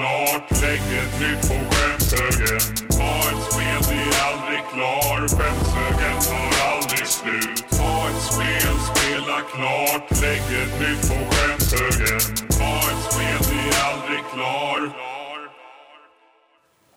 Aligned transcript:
klart, 0.00 0.50
lägg 0.62 0.84
ett 1.02 1.14
nytt 1.20 1.42
på 1.48 1.56
skämshögen. 1.70 2.60
Ha 3.00 3.14
ett 3.30 3.42
spel, 3.48 3.80
det 3.88 4.00
är 4.02 4.20
aldrig 4.30 4.62
klar. 4.72 5.18
Skämshögen 5.36 6.16
tar 6.28 6.50
aldrig 6.72 7.06
slut. 7.06 7.80
Ha 7.80 8.08
ett 8.08 8.22
spel, 8.30 8.74
spela 8.90 9.38
klart, 9.52 10.06
lägg 10.22 10.44
ett 10.62 10.74
nytt 10.80 11.02
på 11.10 11.18
skämshögen. 11.30 12.20
Ha 12.60 12.76
ett 12.90 13.02
spel, 13.12 13.40
det 13.48 13.60
är 13.70 13.80
aldrig 13.92 14.22
klar. 14.34 14.80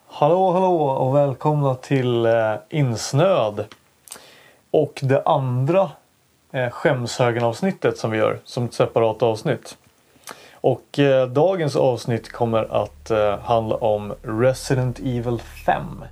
Hallå, 0.07 0.51
hallå 0.51 0.75
och 0.81 1.15
välkomna 1.15 1.75
till 1.75 2.25
eh, 2.25 2.55
Insnöd. 2.69 3.65
Och 4.71 4.99
det 5.01 5.23
andra 5.25 5.91
eh, 6.51 6.69
Skämshögen-avsnittet 6.69 7.97
som 7.97 8.11
vi 8.11 8.17
gör 8.17 8.39
som 8.43 8.65
ett 8.65 8.73
separat 8.73 9.23
avsnitt. 9.23 9.77
Och 10.63 10.99
eh, 10.99 11.27
dagens 11.27 11.75
avsnitt 11.75 12.31
kommer 12.31 12.83
att 12.83 13.11
eh, 13.11 13.39
handla 13.39 13.75
om 13.75 14.13
Resident 14.21 14.99
Evil 14.99 15.39
5. 15.39 16.05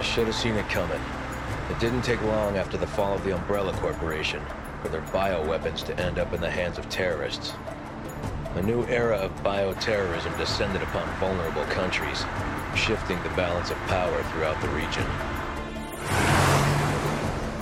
I 0.00 0.02
should 0.02 0.26
have 0.26 0.34
seen 0.34 0.56
it 0.56 0.68
coming. 0.68 1.00
It 1.70 1.80
didn't 1.80 2.02
take 2.02 2.20
long 2.26 2.56
after 2.56 2.78
the 2.78 2.86
fall 2.86 3.14
of 3.14 3.24
the 3.24 3.32
Umbrella 3.32 3.72
Corporation 3.72 4.40
for 4.82 4.88
their 4.88 5.04
bioweapons 5.12 5.86
to 5.86 5.92
end 6.02 6.18
up 6.18 6.34
in 6.34 6.40
the 6.40 6.50
hands 6.50 6.78
of 6.78 6.88
terrorists. 6.88 7.54
A 8.54 8.60
new 8.60 8.84
era 8.84 9.16
of 9.16 9.32
bioterrorism 9.42 10.36
descended 10.36 10.82
upon 10.82 11.08
vulnerable 11.18 11.64
countries, 11.72 12.26
shifting 12.76 13.16
the 13.22 13.30
balance 13.30 13.70
of 13.70 13.78
power 13.86 14.22
throughout 14.24 14.60
the 14.60 14.68
region. 14.68 15.06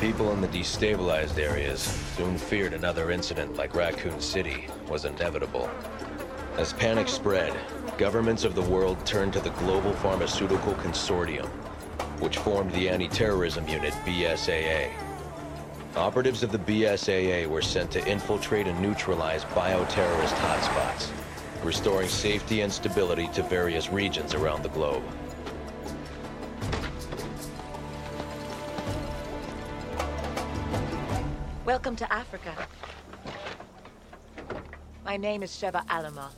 People 0.01 0.33
in 0.33 0.41
the 0.41 0.49
destabilized 0.49 1.39
areas 1.39 1.81
soon 2.17 2.37
feared 2.37 2.73
another 2.73 3.13
incident 3.13 3.57
like 3.57 3.77
Raccoon 3.77 4.21
City 4.21 4.67
was 4.89 5.05
inevitable. 5.05 5.71
As 6.57 6.73
panic 6.73 7.07
spread, 7.07 7.55
governments 7.97 8.43
of 8.43 8.57
the 8.57 8.63
world 8.63 9.07
turned 9.07 9.33
to 9.35 9.41
the 9.41 9.51
Global 9.51 9.93
Pharmaceutical 9.93 10.75
Consortium, 10.75 11.47
which 12.19 12.39
formed 12.39 12.73
the 12.73 12.89
Anti 12.89 13.07
Terrorism 13.07 13.69
Unit 13.69 13.93
BSAA. 14.05 14.91
Operatives 15.97 16.45
of 16.45 16.53
the 16.53 16.59
BSAA 16.59 17.49
were 17.49 17.61
sent 17.61 17.91
to 17.91 18.07
infiltrate 18.07 18.69
and 18.69 18.81
neutralize 18.81 19.45
bioterrorist 19.47 20.35
hotspots, 20.35 21.11
restoring 21.65 22.09
safety 22.09 22.61
and 22.61 22.73
stability 22.73 23.27
to 23.35 23.43
various 23.43 23.91
regions 23.91 24.33
around 24.33 24.63
the 24.63 24.69
globe. 24.69 25.03
Welcome 31.65 31.97
to 31.97 32.13
Africa. 32.13 32.55
My 35.05 35.17
name 35.17 35.43
is 35.43 35.51
Sheva 35.51 35.83
Alama. 35.91 36.31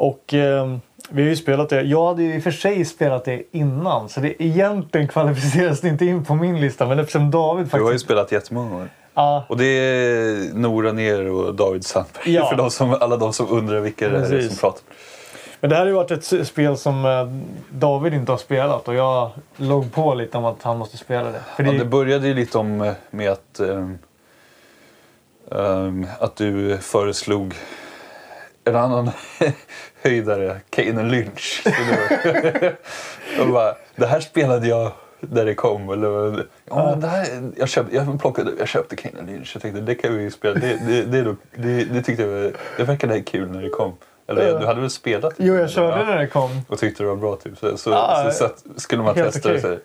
Och 0.00 0.34
eh, 0.34 0.76
vi 1.08 1.22
har 1.22 1.28
ju 1.28 1.36
spelat 1.36 1.68
det. 1.68 1.82
Jag 1.82 2.06
hade 2.06 2.22
ju 2.22 2.34
i 2.34 2.38
och 2.38 2.42
för 2.42 2.50
sig 2.50 2.84
spelat 2.84 3.24
det 3.24 3.42
innan 3.52 4.08
så 4.08 4.20
det 4.20 4.42
egentligen 4.42 5.08
kvalificeras 5.08 5.80
det 5.80 5.88
inte 5.88 6.04
in 6.04 6.24
på 6.24 6.34
min 6.34 6.60
lista. 6.60 6.86
Men 6.86 6.98
eftersom 6.98 7.30
David 7.30 7.66
Du 7.66 7.70
har 7.70 7.78
ju 7.78 7.84
faktiskt... 7.84 8.04
spelat 8.04 8.32
jättemånga 8.32 8.70
gånger. 8.70 8.88
Ja, 9.14 9.44
Och 9.48 9.56
det 9.56 9.64
är 9.64 10.54
Nora 10.54 10.92
Ner 10.92 11.30
och 11.30 11.54
David 11.54 11.84
Sandberg. 11.84 12.34
Ja. 12.34 12.46
För 12.50 12.56
de 12.56 12.70
som, 12.70 12.96
alla 13.00 13.16
de 13.16 13.32
som 13.32 13.50
undrar 13.50 13.80
vilka 13.80 14.08
det 14.08 14.18
är 14.18 14.48
som 14.48 14.56
pratar. 14.56 14.82
men 15.60 15.70
det 15.70 15.76
här 15.76 15.82
har 15.82 15.88
ju 15.88 15.94
varit 15.94 16.10
ett 16.10 16.46
spel 16.46 16.76
som 16.76 17.04
eh, 17.04 17.28
David 17.70 18.14
inte 18.14 18.32
har 18.32 18.38
spelat 18.38 18.88
och 18.88 18.94
jag 18.94 19.30
låg 19.56 19.92
på 19.92 20.14
lite 20.14 20.38
om 20.38 20.44
att 20.44 20.62
han 20.62 20.78
måste 20.78 20.96
spela 20.96 21.30
det. 21.30 21.40
För 21.56 21.62
det, 21.62 21.72
Ja, 21.72 21.78
det 21.78 21.84
började 21.84 22.28
ju 22.28 22.34
lite 22.34 22.58
om 22.58 22.80
eh, 22.80 22.92
med 23.10 23.30
att, 23.30 23.60
ehm, 23.60 23.98
ehm, 25.52 26.06
att 26.20 26.36
du 26.36 26.78
föreslog 26.78 27.54
en 28.64 28.76
annan 28.76 29.10
höjdare, 30.02 30.60
Kanan 30.70 31.10
Lynch. 31.10 31.62
Så 31.64 31.70
det, 31.70 32.76
och 33.40 33.48
bara, 33.48 33.74
det 33.96 34.06
här 34.06 34.20
spelade 34.20 34.68
jag 34.68 34.92
när 35.20 35.44
det 35.44 35.54
kom. 35.54 35.90
Eller, 35.90 36.46
ja, 36.64 36.96
det 37.00 37.06
här, 37.06 37.26
jag, 37.56 37.68
köpte, 37.68 37.96
jag, 37.96 38.20
plockade, 38.20 38.50
jag 38.58 38.68
köpte 38.68 38.96
Kanan 38.96 39.26
Lynch. 39.26 39.50
Jag 39.54 39.62
tänkte 39.62 39.80
det 39.80 39.94
kan 39.94 40.16
vi 40.16 40.30
spela. 40.30 40.54
Det, 40.60 40.78
det, 40.86 41.02
det, 41.02 41.36
det, 41.54 41.84
det 41.84 42.02
tyckte 42.02 42.22
jag 42.22 42.52
det 42.76 42.84
verkade 42.84 43.20
kul 43.20 43.50
när 43.50 43.62
det 43.62 43.68
kom. 43.68 43.96
Eller 44.26 44.60
du 44.60 44.66
hade 44.66 44.80
väl 44.80 44.90
spelat? 44.90 45.34
Jo, 45.36 45.54
jag 45.54 45.70
körde 45.70 46.04
när 46.04 46.18
det 46.18 46.26
kom. 46.26 46.50
Och 46.68 46.78
tyckte 46.78 47.02
det 47.02 47.08
var 47.08 47.16
bra 47.16 47.36
typ. 47.36 47.58
Så, 47.58 47.76
så, 47.76 47.90
Ja, 47.90 48.22
så, 48.24 48.38
satt, 48.38 48.64
skulle 48.76 49.02
man 49.02 49.14
testa 49.14 49.52
det 49.52 49.60
så 49.60 49.68
här, 49.68 49.78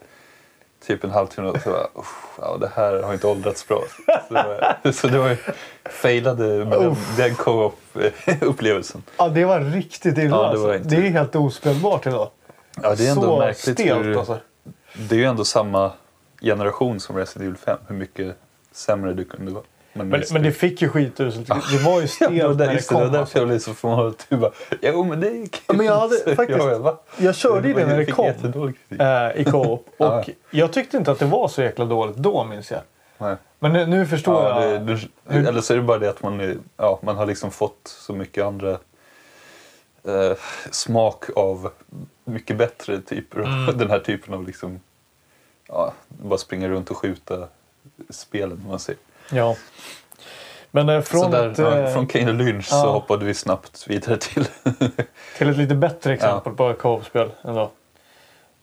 typ 0.88 1.04
en 1.04 1.10
halvtimme 1.12 1.48
och 1.50 1.62
så 1.62 1.70
bara, 1.70 1.88
"Uff, 1.96 2.26
ja, 2.42 2.58
det 2.58 2.72
här 2.76 3.02
har 3.04 3.14
inte 3.14 3.28
åldrats 3.28 3.68
bra. 3.68 3.84
Så 4.28 4.34
det 4.34 4.44
var, 4.84 4.92
så 4.92 5.08
det 5.08 5.18
var 5.20 5.30
ju, 5.30 5.38
failade 5.86 6.44
med 6.66 6.80
den, 6.80 6.96
den 7.18 7.36
co-op-upplevelsen. 7.36 9.04
Ja, 9.18 9.28
det 9.28 9.46
var 9.46 9.60
riktigt 9.60 10.18
illa. 10.18 10.36
Ja, 10.36 10.42
det 10.42 10.48
alltså. 10.48 10.66
var 10.68 10.74
det, 10.74 10.80
inte- 10.80 10.96
är 10.96 11.02
helt 11.02 11.36
ospelbart 11.36 12.08
idag. 12.08 12.30
Ja, 12.82 12.96
det 12.96 13.08
är 13.08 13.12
ändå 13.12 13.22
Så 13.22 13.38
märkligt. 13.40 13.80
stelt 13.80 14.06
hur, 14.06 14.18
alltså. 14.18 14.40
Det 15.10 15.16
är 15.16 15.20
ju 15.20 15.26
ändå 15.26 15.46
samma 15.46 15.92
generation 16.42 17.00
som 17.00 17.16
Resident 17.18 17.42
Evil 17.48 17.58
5. 17.58 17.78
Hur 17.88 17.96
mycket 17.96 18.36
sämre 18.72 19.14
du 19.14 19.26
kunde 19.26 19.52
vara. 19.52 19.64
Men, 19.98 20.12
visst, 20.20 20.34
men 20.34 20.44
det 20.44 20.52
fick 20.52 20.82
ju 20.82 20.90
skituselt. 20.90 21.48
Det 21.48 21.78
var 21.78 21.96
ju 21.96 22.02
Ja, 22.02 22.08
stelt 22.08 22.32
där, 22.38 22.48
när 22.54 22.68
det 22.68 22.74
just 22.74 22.90
det, 22.90 22.96
kom. 22.96 23.04
var 23.04 23.18
därför 23.18 23.40
jag 23.40 23.48
blev 23.48 23.60
så 23.60 23.74
förvånad. 23.74 24.08
att 24.08 24.26
Du 24.30 24.38
bara, 24.38 24.52
jo 24.82 25.04
men 25.04 25.20
det 25.20 25.28
är 25.28 25.32
kul. 25.48 25.62
Ja, 25.68 25.74
men 25.74 25.86
jag 25.86 26.00
hade 26.00 26.16
faktiskt- 26.36 26.60
jag, 26.60 26.80
va? 26.80 26.98
Jag 27.18 27.36
körde 27.36 27.68
ju 27.68 27.74
det 27.74 27.86
när 27.88 27.98
det 27.98 28.06
kom. 28.06 28.26
eh, 29.00 29.42
i 29.42 29.46
co-op. 29.52 29.90
Ja. 29.98 30.20
Och 30.20 30.30
jag 30.52 30.74
tyckte 30.74 30.98
inte 30.98 31.12
att 31.12 31.20
det 31.20 31.26
var 31.26 31.48
så 31.48 31.62
jäkla 31.62 31.86
dåligt 31.86 32.16
då 32.16 32.44
minns 32.44 32.72
jag. 32.72 32.82
Nej. 33.18 33.36
Men 33.60 33.74
nu, 33.74 33.86
nu 33.86 34.06
förstår 34.06 34.44
Ja, 34.44 34.66
jag. 34.66 34.82
det, 34.82 35.00
det, 35.24 35.50
eller 35.50 35.62
så 35.62 35.74
är 35.74 35.78
det 35.78 35.84
bara 35.84 35.98
det 36.00 36.10
att 36.10 36.24
man, 36.24 36.40
är, 36.40 36.58
ja, 36.78 37.00
man 37.04 37.16
har 37.16 37.26
liksom 37.26 37.52
fått 37.52 37.80
så 37.84 38.14
mycket 38.14 38.44
andra 38.46 38.72
eh, 40.04 40.38
smak 40.72 41.24
av 41.36 41.72
mycket 42.26 42.58
bättre 42.58 43.02
typer 43.02 43.40
av 43.40 43.46
Mm. 43.46 43.78
den 43.78 43.90
här 43.90 44.00
typen 44.00 44.34
av 44.34 44.48
liksom, 44.48 44.80
ja, 45.68 45.94
bara 46.08 46.38
springa 46.38 46.70
runt 46.70 46.92
och 46.92 46.98
skjuta 46.98 47.48
spelen 48.10 48.64
man 48.70 48.80
ser. 48.80 48.96
Ja. 49.32 49.56
Men 50.72 50.90
eh, 50.90 51.02
från, 51.02 51.32
där, 51.32 51.52
ett, 51.52 51.58
ja, 51.58 51.78
eh, 51.78 51.94
från 51.94 52.08
Kane 52.08 52.30
och 52.30 52.34
Lynch 52.34 52.68
ja. 52.72 52.82
så 52.82 52.92
hoppade 52.92 53.26
vi 53.26 53.34
snabbt 53.34 53.88
vidare 53.88 54.18
till 54.18 54.46
till 55.38 55.50
ett 55.50 55.58
lite 55.58 55.76
bättre 55.76 56.14
exempel 56.14 56.54
på 56.54 56.70
ett 56.70 56.78
co-op-spel. 56.78 57.30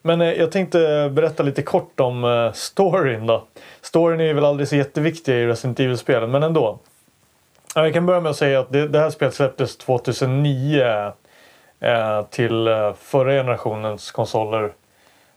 Men 0.03 0.21
eh, 0.21 0.33
jag 0.33 0.53
tänkte 0.53 1.11
berätta 1.13 1.43
lite 1.43 1.63
kort 1.63 2.01
om 2.01 2.51
storyn 2.55 3.27
då. 3.27 3.45
Storyn 3.81 4.21
är 4.21 4.35
väl 4.35 4.45
aldrig 4.45 4.69
så 4.69 4.77
jätteviktig 4.77 5.33
i 5.35 5.47
Resident 5.47 5.81
Evil-spelen, 5.81 6.31
men 6.31 6.43
ändå. 6.43 6.79
Ja, 7.75 7.85
jag 7.85 7.93
kan 7.93 8.07
börja 8.07 8.21
med 8.21 8.31
att 8.31 8.37
säga 8.37 8.61
att 8.61 8.73
det, 8.73 8.89
det 8.89 8.99
här 8.99 9.11
spelet 9.11 9.35
släpptes 9.35 9.77
2009 9.77 11.13
eh, 11.81 12.23
till 12.31 12.69
förra 12.99 13.33
generationens 13.33 14.11
konsoler. 14.11 14.73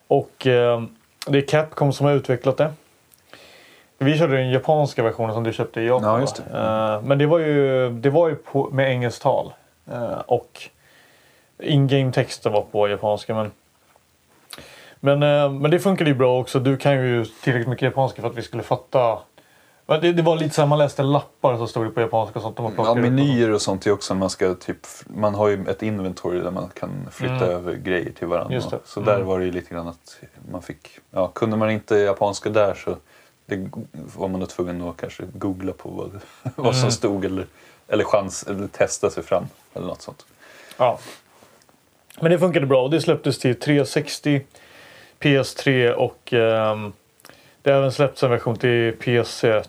Och 0.07 0.47
eh, 0.47 0.83
det 1.27 1.37
är 1.37 1.47
Capcom 1.47 1.93
som 1.93 2.05
har 2.05 2.13
utvecklat 2.13 2.57
det. 2.57 2.73
Vi 3.97 4.17
körde 4.17 4.37
den 4.37 4.51
japanska 4.51 5.03
versionen 5.03 5.33
som 5.33 5.43
du 5.43 5.53
köpte 5.53 5.81
i 5.81 5.87
Japan. 5.87 6.13
Ja, 6.13 6.19
just 6.19 6.35
det. 6.35 6.57
Eh, 6.57 7.01
men 7.01 7.17
det 7.17 7.25
var 7.25 7.39
ju, 7.39 7.89
det 7.89 8.09
var 8.09 8.29
ju 8.29 8.35
på, 8.35 8.69
med 8.71 8.91
engelskt 8.91 9.21
tal. 9.21 9.53
Eh, 9.91 10.19
och 10.19 10.61
in-game 11.59 12.11
texten 12.11 12.51
var 12.53 12.61
på 12.61 12.87
japanska. 12.87 13.35
Men, 13.35 13.51
men, 14.99 15.23
eh, 15.23 15.51
men 15.51 15.71
det 15.71 15.79
funkade 15.79 16.09
ju 16.09 16.15
bra 16.15 16.39
också. 16.39 16.59
Du 16.59 16.77
kan 16.77 16.93
ju 16.93 17.25
tillräckligt 17.25 17.67
mycket 17.69 17.85
japanska 17.85 18.21
för 18.21 18.29
att 18.29 18.35
vi 18.37 18.41
skulle 18.41 18.63
fatta. 18.63 19.19
Det, 19.85 20.13
det 20.13 20.21
var 20.21 20.35
lite 20.35 20.55
så 20.55 20.61
här, 20.61 20.67
man 20.67 20.77
läste 20.77 21.03
lappar 21.03 21.57
så 21.57 21.67
stod 21.67 21.85
det 21.85 21.89
på 21.89 22.01
japanska 22.01 22.39
och 22.39 22.43
sånt. 22.43 22.59
Och 22.59 22.63
man 22.77 22.85
ja, 22.85 22.95
menyer 22.95 23.51
och 23.51 23.61
sånt 23.61 23.87
är 23.87 23.91
också 23.91 24.15
man 24.15 24.29
ska 24.29 24.53
typ, 24.53 24.77
man 25.07 25.35
har 25.35 25.47
ju 25.47 25.65
ett 25.69 25.83
inventory 25.83 26.39
där 26.39 26.51
man 26.51 26.69
kan 26.79 26.89
flytta 27.11 27.35
Mm. 27.35 27.49
över 27.49 27.73
grejer 27.73 28.11
till 28.11 28.27
varandra. 28.27 28.61
Så 28.85 28.99
där 28.99 29.15
Mm. 29.15 29.27
var 29.27 29.39
det 29.39 29.45
ju 29.45 29.51
lite 29.51 29.73
grann 29.73 29.87
att 29.87 30.17
man 30.51 30.61
fick, 30.61 30.89
ja, 31.11 31.27
kunde 31.27 31.57
man 31.57 31.71
inte 31.71 31.95
japanska 31.95 32.49
där 32.49 32.73
så 32.73 32.95
det 33.45 33.69
var 33.93 34.27
man 34.27 34.39
nog 34.39 34.49
tvungen 34.49 34.81
att 34.81 34.97
kanske 34.97 35.23
googla 35.33 35.73
på 35.73 35.89
vad, 35.89 36.11
vad 36.55 36.73
som 36.75 36.81
Mm. 36.81 36.91
stod 36.91 37.25
eller, 37.25 37.45
eller 37.87 38.03
chans 38.03 38.43
eller 38.43 38.67
testa 38.67 39.09
sig 39.09 39.23
fram 39.23 39.45
eller 39.73 39.87
något 39.87 40.01
sånt. 40.01 40.25
Ja. 40.77 40.99
Men 42.19 42.31
det 42.31 42.39
funkade 42.39 42.65
bra 42.65 42.83
och 42.83 42.89
det 42.91 43.01
släpptes 43.01 43.39
till 43.39 43.59
360, 43.59 44.41
PS3 45.19 45.91
och 45.91 46.33
ehm, 46.33 46.93
det 47.61 47.71
har 47.71 47.77
även 47.77 47.91
släppts 47.91 48.23
en 48.23 48.29
version 48.29 48.55
till 48.57 48.93
PC. 48.99 49.61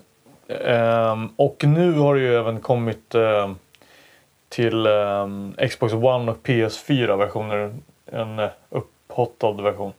Ehm, 0.48 1.28
och 1.36 1.64
nu 1.64 1.92
har 1.92 2.14
det 2.14 2.20
ju 2.20 2.34
även 2.36 2.60
kommit 2.60 3.14
ehm, 3.14 3.56
till 4.48 4.86
Xbox 5.70 5.92
One 5.94 6.30
och 6.32 6.38
PS4-versioner. 6.42 7.74
En 8.06 8.38
eh, 8.38 8.48
upphottad 8.70 9.52
version. 9.52 9.92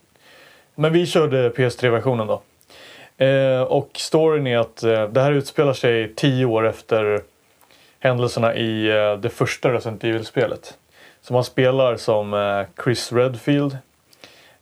Men 0.74 0.92
vi 0.92 1.06
körde 1.06 1.50
PS3-versionen 1.50 2.26
då. 2.26 2.42
Eh, 3.18 3.60
och 3.62 3.90
storyn 3.94 4.46
är 4.46 4.58
att 4.58 4.82
eh, 4.82 5.08
det 5.08 5.20
här 5.20 5.32
utspelar 5.32 5.72
sig 5.72 6.14
tio 6.14 6.44
år 6.44 6.66
efter 6.66 7.20
händelserna 8.00 8.54
i 8.54 8.88
eh, 8.90 9.14
det 9.16 9.28
första 9.28 9.72
Resident 9.72 10.04
Evil-spelet. 10.04 10.78
Så 11.20 11.32
man 11.32 11.44
spelar 11.44 11.96
som 11.96 12.34
eh, 12.34 12.82
Chris 12.84 13.12
Redfield. 13.12 13.78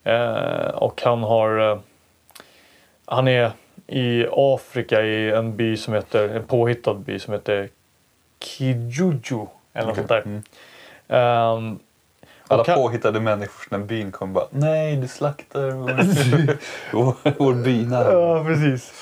Eh, 0.04 0.68
och 0.68 1.02
han 1.02 1.22
har... 1.22 1.70
Eh, 1.70 1.78
han 3.04 3.28
är 3.28 3.50
i 3.86 4.26
Afrika 4.32 5.02
i 5.02 5.30
en 5.30 5.56
by 5.56 5.76
som 5.76 5.94
heter... 5.94 6.28
En 6.28 6.44
påhittad 6.44 6.94
by 6.94 7.18
som 7.18 7.32
heter 7.32 7.68
Kijuju. 8.40 9.46
Eller 9.72 9.86
något 9.86 9.92
Okej, 9.92 9.94
sånt 9.94 10.08
där. 10.08 10.22
mm. 10.22 10.42
Ehm, 11.08 11.78
Alla 12.48 12.64
han- 12.66 12.76
påhittade 12.76 13.20
människor 13.20 13.52
från 13.58 13.78
den 13.78 13.86
byn 13.86 14.12
kommer 14.12 14.32
bara 14.32 14.46
Nej, 14.50 14.96
du 14.96 15.08
slaktar 15.08 15.70
vår, 16.92 17.14
vår, 17.38 17.54
bynamn. 17.54 18.06
Ja, 18.12 18.44
precis. 18.44 18.92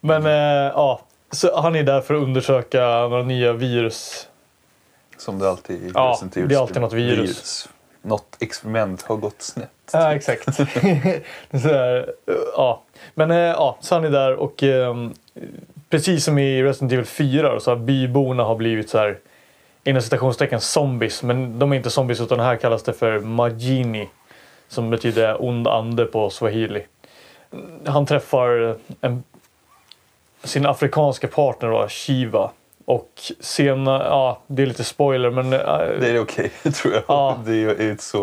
Men 0.00 0.26
eh, 0.26 0.72
ja, 0.74 1.00
så 1.30 1.60
han 1.60 1.76
är 1.76 1.82
där 1.82 2.00
för 2.00 2.14
att 2.14 2.22
undersöka 2.22 2.80
några 2.80 3.22
nya 3.22 3.52
virus. 3.52 4.28
Som 5.18 5.38
det 5.38 5.50
alltid 5.50 5.82
är 5.82 5.86
i 5.86 5.90
Ja, 5.94 6.20
det 6.32 6.54
är 6.54 6.58
alltid 6.58 6.80
något 6.82 6.92
virus. 6.92 7.68
Något 8.02 8.36
experiment 8.40 9.02
har 9.02 9.16
gått 9.16 9.42
snett. 9.42 9.70
Ja, 9.92 10.14
exakt. 10.14 10.44
så 10.54 10.64
där, 11.50 11.98
eh, 11.98 12.34
ja. 12.56 12.82
Men 13.14 13.30
eh, 13.30 13.36
ja, 13.36 13.78
så 13.80 13.94
han 13.94 14.04
är 14.04 14.10
där 14.10 14.34
och 14.34 14.62
ehm, 14.62 15.14
precis 15.90 16.24
som 16.24 16.38
i 16.38 16.62
Resident 16.62 16.92
Evil 16.92 17.06
4 17.06 17.52
då, 17.54 17.60
så 17.60 17.70
har 17.70 17.76
byborna 17.76 18.42
har 18.44 18.56
blivit 18.56 18.90
så 18.90 18.98
här 18.98 19.18
inom 19.88 20.02
citationstecken 20.02 20.60
zombies. 20.60 21.22
Men 21.22 21.58
de 21.58 21.72
är 21.72 21.76
inte 21.76 21.90
zombies 21.90 22.20
utan 22.20 22.40
här 22.40 22.56
kallas 22.56 22.82
det 22.82 22.92
för 22.92 23.18
Majini. 23.20 24.08
Som 24.68 24.90
betyder 24.90 25.42
ond 25.44 25.68
ande 25.68 26.04
på 26.04 26.30
swahili. 26.30 26.86
Han 27.86 28.06
träffar 28.06 28.76
en, 29.00 29.22
sin 30.44 30.66
afrikanska 30.66 31.28
partner 31.28 31.70
då, 31.70 31.88
Shiva. 31.88 32.50
Och 32.84 33.10
senare, 33.40 34.04
ja 34.04 34.40
det 34.46 34.62
är 34.62 34.66
lite 34.66 34.84
spoiler 34.84 35.30
men... 35.30 35.52
eh, 35.52 35.60
Det 36.00 36.08
är 36.10 36.20
okej, 36.20 36.50
tror 36.74 36.94
jag. 36.94 37.02
Ja. 37.08 37.38
Det 37.44 37.50
är 37.50 37.82
ju 37.82 37.90
inte 37.90 38.02
så 38.04 38.18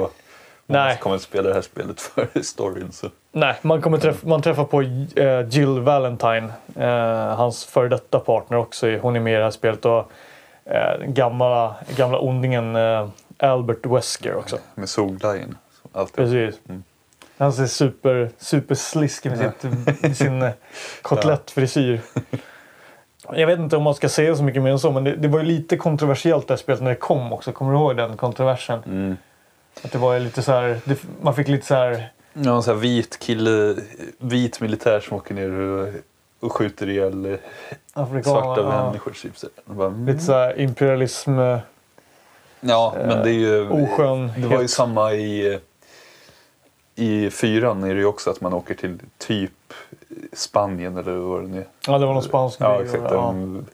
många 0.65 0.83
Nej. 0.83 0.97
kommer 0.97 1.15
att 1.15 1.21
spela 1.21 1.47
det 1.47 1.53
här 1.53 1.61
spelet 1.61 2.01
för 2.01 2.27
storyn. 2.41 2.91
Så. 2.91 3.07
Nej, 3.31 3.55
man, 3.61 3.81
kommer 3.81 3.97
träffa, 3.97 4.27
man 4.27 4.41
träffar 4.41 4.63
på 4.63 4.81
eh, 4.81 5.47
Jill 5.49 5.79
Valentine, 5.79 6.47
eh, 6.75 7.35
hans 7.35 7.65
före 7.65 7.87
detta 7.89 8.19
partner 8.19 8.57
också. 8.57 8.97
Hon 8.97 9.15
är 9.15 9.19
med 9.19 9.33
i 9.33 9.37
det 9.37 9.43
här 9.43 9.51
spelet. 9.51 9.85
Och 9.85 10.11
eh, 10.65 11.05
gamla, 11.07 11.75
gamla 11.95 12.19
ondingen 12.19 12.75
eh, 12.75 13.09
Albert 13.37 13.85
Wesker 13.85 14.35
också. 14.35 14.57
Med 14.75 14.89
solglajjorna. 14.89 15.55
Precis. 16.15 16.59
Mm. 16.69 16.83
Han 17.37 17.53
ser 17.53 17.65
super, 17.65 18.29
super 18.37 18.75
sliskig 18.75 19.29
med, 19.31 19.39
sitt, 19.39 20.01
med 20.01 20.17
sin 20.17 20.41
eh, 20.41 20.51
kotlettfrisyr. 21.01 22.01
Jag 23.33 23.47
vet 23.47 23.59
inte 23.59 23.77
om 23.77 23.83
man 23.83 23.95
ska 23.95 24.09
säga 24.09 24.35
så 24.35 24.43
mycket 24.43 24.61
mer 24.61 24.71
än 24.71 24.79
så, 24.79 24.91
men 24.91 25.03
det, 25.03 25.15
det 25.15 25.27
var 25.27 25.39
ju 25.39 25.45
lite 25.45 25.77
kontroversiellt 25.77 26.47
det 26.47 26.53
här 26.53 26.57
spelet 26.57 26.81
när 26.81 26.89
det 26.89 26.95
kom 26.95 27.33
också. 27.33 27.51
Kommer 27.51 27.71
du 27.71 27.77
ihåg 27.77 27.97
den 27.97 28.17
kontroversen? 28.17 28.79
Mm. 28.85 29.17
Att 29.83 29.91
det 29.91 29.97
var 29.97 30.19
lite 30.19 30.41
så 30.41 30.51
här, 30.51 30.79
det, 30.85 30.99
man 31.21 31.35
fick 31.35 31.47
lite 31.47 31.65
så 31.65 31.75
här... 31.75 32.09
Ja, 32.33 32.55
en 32.55 32.63
sån 32.63 32.73
här 32.73 32.81
vit 32.81 33.19
kille, 33.19 33.75
vit 34.17 34.61
militär 34.61 34.99
som 34.99 35.17
åker 35.17 35.35
ner 35.35 35.51
och, 35.51 35.87
och 36.39 36.51
skjuter 36.51 36.89
ihjäl 36.89 37.25
eh, 37.25 37.37
Afrikan, 37.93 38.23
svarta 38.23 38.61
ja, 38.61 38.85
människor. 38.85 39.11
Typ. 39.11 39.33
Bara, 39.65 39.87
mm. 39.87 40.05
Lite 40.05 40.19
så 40.19 40.33
här 40.33 40.59
imperialism... 40.59 41.39
eh, 41.39 41.57
Ja, 42.59 42.93
men 42.97 43.23
det 43.23 43.29
är 43.29 43.33
ju... 43.33 43.69
oskönhet. 43.69 44.41
Det 44.49 44.55
var 44.55 44.61
ju 44.61 44.67
samma 44.67 45.13
i, 45.13 45.59
i 46.95 47.29
fyran 47.29 47.83
är 47.83 47.93
det 47.93 47.99
ju 47.99 48.05
också 48.05 48.29
att 48.29 48.41
man 48.41 48.53
åker 48.53 48.73
till 48.75 48.99
typ 49.17 49.51
Spanien 50.33 50.97
eller 50.97 51.11
vad 51.15 51.41
det 51.41 51.47
nu 51.47 51.57
är. 51.57 51.65
Ja, 51.87 51.97
det 51.97 52.05
var 52.05 52.13
någon 52.13 52.23
spansk 52.23 52.61
Ja, 52.61 52.81
exakt. 52.81 53.03
ja. 53.03 53.09
Där, 53.09 53.15
de, 53.15 53.65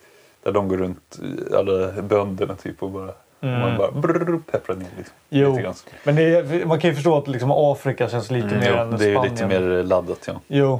där 0.44 0.52
de 0.52 0.68
går 0.68 0.78
runt, 0.78 1.20
eh, 1.52 1.60
alla 1.60 2.02
bönderna 2.02 2.56
typ 2.56 2.84
och 2.84 2.90
bara... 2.90 3.12
Mm. 3.44 3.60
Man 3.60 3.78
bara 3.78 3.92
brrr, 3.92 4.40
pepprar 4.52 4.76
ner 4.76 4.88
liksom. 4.98 5.16
Jo. 5.30 5.50
Lite 5.50 5.62
grann. 5.62 5.74
Men 6.04 6.18
är, 6.18 6.66
man 6.66 6.80
kan 6.80 6.90
ju 6.90 6.96
förstå 6.96 7.18
att 7.18 7.28
liksom 7.28 7.52
Afrika 7.52 8.10
känns 8.10 8.32
lite 8.32 8.48
mer 8.48 8.72
Jo, 8.72 8.78
än 8.78 8.98
det 8.98 9.06
är 9.06 9.10
ju 9.10 9.14
Spanien. 9.16 9.34
lite 9.34 9.48
mer 9.48 9.84
laddat 9.84 10.20
ja. 10.28 10.34
Jo. 10.48 10.80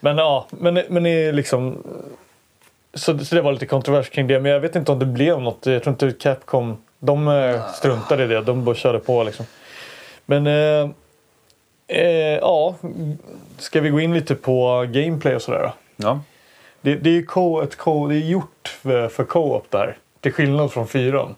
Men 0.00 0.18
ja, 0.18 0.46
men, 0.50 0.82
men 0.88 1.06
är 1.06 1.32
liksom... 1.32 1.82
Så, 2.94 3.18
så 3.18 3.34
det 3.34 3.42
var 3.42 3.52
lite 3.52 3.66
kontrovers 3.66 4.10
kring 4.10 4.26
det. 4.26 4.40
Men 4.40 4.52
jag 4.52 4.60
vet 4.60 4.76
inte 4.76 4.92
om 4.92 4.98
det 4.98 5.06
blev 5.06 5.40
något. 5.40 5.66
Jag 5.66 5.82
tror 5.82 5.92
inte 5.92 6.12
Capcom... 6.12 6.76
De 6.98 7.28
eh, 7.28 7.66
struntade 7.72 8.24
i 8.24 8.26
det. 8.26 8.40
De 8.40 8.64
bara 8.64 8.74
körde 8.74 8.98
på 8.98 9.24
liksom. 9.24 9.46
Men... 10.26 10.46
Eh, 10.46 10.90
eh, 11.86 12.38
ja. 12.40 12.74
Ska 13.58 13.80
vi 13.80 13.90
gå 13.90 14.00
in 14.00 14.14
lite 14.14 14.34
på 14.34 14.86
gameplay 14.92 15.34
och 15.34 15.42
sådär 15.42 15.62
då? 15.62 15.72
Ja, 15.96 16.20
Det, 16.80 16.94
det 16.94 17.10
är 17.10 17.14
ju 17.14 17.26
co, 17.26 17.62
ett 17.62 17.76
co, 17.76 18.06
det 18.06 18.14
är 18.14 18.18
gjort 18.18 18.78
för, 18.82 19.08
för 19.08 19.24
co-op 19.24 19.70
där. 19.70 19.96
Till 20.20 20.32
skillnad 20.32 20.72
från 20.72 20.88
fyran. 20.88 21.34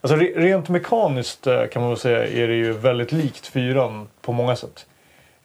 Alltså 0.00 0.16
re, 0.16 0.32
rent 0.36 0.68
mekaniskt 0.68 1.46
eh, 1.46 1.66
kan 1.66 1.82
man 1.82 1.90
väl 1.90 1.98
säga 1.98 2.26
är 2.26 2.48
det 2.48 2.54
ju 2.54 2.72
väldigt 2.72 3.12
likt 3.12 3.46
fyran 3.46 4.08
på 4.20 4.32
många 4.32 4.56
sätt. 4.56 4.86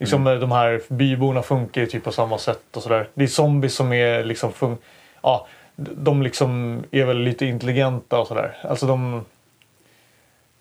Liksom 0.01 0.27
eh, 0.27 0.35
de 0.35 0.51
här 0.51 0.81
byborna 0.87 1.41
funkar 1.43 1.81
ju 1.81 1.87
typ 1.87 2.03
på 2.03 2.11
samma 2.11 2.37
sätt 2.37 2.77
och 2.77 2.83
sådär. 2.83 3.09
Det 3.13 3.23
är 3.23 3.27
zombies 3.27 3.75
som 3.75 3.93
är 3.93 4.23
liksom 4.23 4.51
fun- 4.51 4.77
ja, 5.21 5.47
de 5.75 6.21
liksom 6.23 6.83
är 6.91 7.05
väl 7.05 7.17
lite 7.17 7.45
intelligenta 7.45 8.19
och 8.19 8.27
sådär. 8.27 8.57
Alltså 8.63 8.85
de 8.85 9.25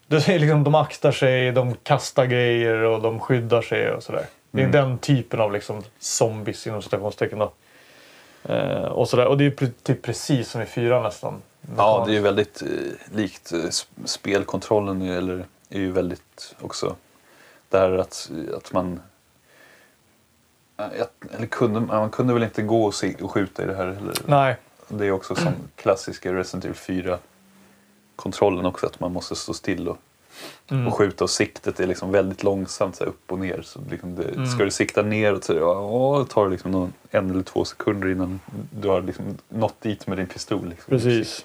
det 0.06 0.28
är 0.28 0.38
liksom, 0.38 0.64
de 0.64 0.74
aktar 0.74 1.12
sig, 1.12 1.52
de 1.52 1.74
kastar 1.74 2.26
grejer 2.26 2.74
och 2.74 3.02
de 3.02 3.20
skyddar 3.20 3.62
sig 3.62 3.90
och 3.92 4.02
sådär. 4.02 4.24
Det 4.50 4.62
är 4.62 4.68
den 4.68 4.98
typen 4.98 5.40
av 5.40 5.52
liksom 5.52 5.82
zombies 5.98 6.66
inom 6.66 6.82
citationstecken 6.82 7.38
då. 7.38 7.52
Eh, 8.54 8.82
och, 8.84 9.08
sådär. 9.08 9.26
och 9.26 9.38
det 9.38 9.44
är 9.46 9.70
typ 9.82 10.02
precis 10.02 10.48
som 10.50 10.62
i 10.62 10.66
fyran 10.66 11.02
nästan. 11.02 11.42
ja 11.76 12.02
det 12.06 12.12
är 12.12 12.14
ju 12.14 12.20
väldigt 12.20 12.62
eh, 12.62 13.16
likt 13.16 13.52
eh, 13.52 13.56
sp- 13.56 13.86
spelkontrollen 14.04 15.02
är- 15.02 15.16
eller 15.16 15.44
är 15.70 15.78
ju 15.78 15.92
väldigt 15.92 16.54
också 16.60 16.96
där 17.68 17.98
att, 17.98 18.30
att 18.56 18.72
man 18.72 19.00
eller 21.36 21.46
kunde, 21.46 21.80
man 21.80 22.10
kunde 22.10 22.34
väl 22.34 22.42
inte 22.42 22.62
gå 22.62 22.84
och, 22.84 22.94
se, 22.94 23.14
och 23.22 23.30
skjuta 23.30 23.62
i 23.62 23.66
det 23.66 23.74
här 23.74 23.86
heller. 23.86 24.14
Nej, 24.26 24.56
Det 24.88 25.06
är 25.06 25.10
också 25.12 25.34
som 25.34 25.52
klassiska 25.76 26.32
Resident 26.34 26.64
Evil 26.64 26.76
4 26.76 27.18
kontrollen 28.16 28.66
också 28.66 28.86
att 28.86 29.00
man 29.00 29.12
måste 29.12 29.36
stå 29.36 29.54
still 29.54 29.88
och, 29.88 29.98
Mm. 30.70 30.86
och 30.86 30.94
skjuta 30.94 31.24
och 31.24 31.30
siktet 31.30 31.80
är 31.80 31.86
liksom 31.86 32.10
väldigt 32.12 32.42
långsamt 32.42 32.96
så 32.96 33.04
upp 33.04 33.32
och 33.32 33.38
ner. 33.38 33.62
Så 33.62 33.80
liksom 33.90 34.14
det, 34.16 34.24
Mm. 34.24 34.46
Ska 34.46 34.64
du 34.64 34.70
sikta 34.70 35.02
neråt 35.02 35.44
så 35.44 35.54
ja, 35.54 36.26
tar 36.30 36.44
det 36.44 36.50
liksom 36.50 36.70
någon, 36.70 36.92
en 37.10 37.30
eller 37.30 37.42
två 37.42 37.64
sekunder 37.64 38.08
innan 38.08 38.40
du 38.80 38.88
har 38.88 39.02
liksom 39.02 39.24
nått 39.48 39.80
dit 39.80 40.06
med 40.06 40.18
din 40.18 40.26
pistol. 40.26 40.68
Liksom. 40.68 40.90
precis. 40.90 41.44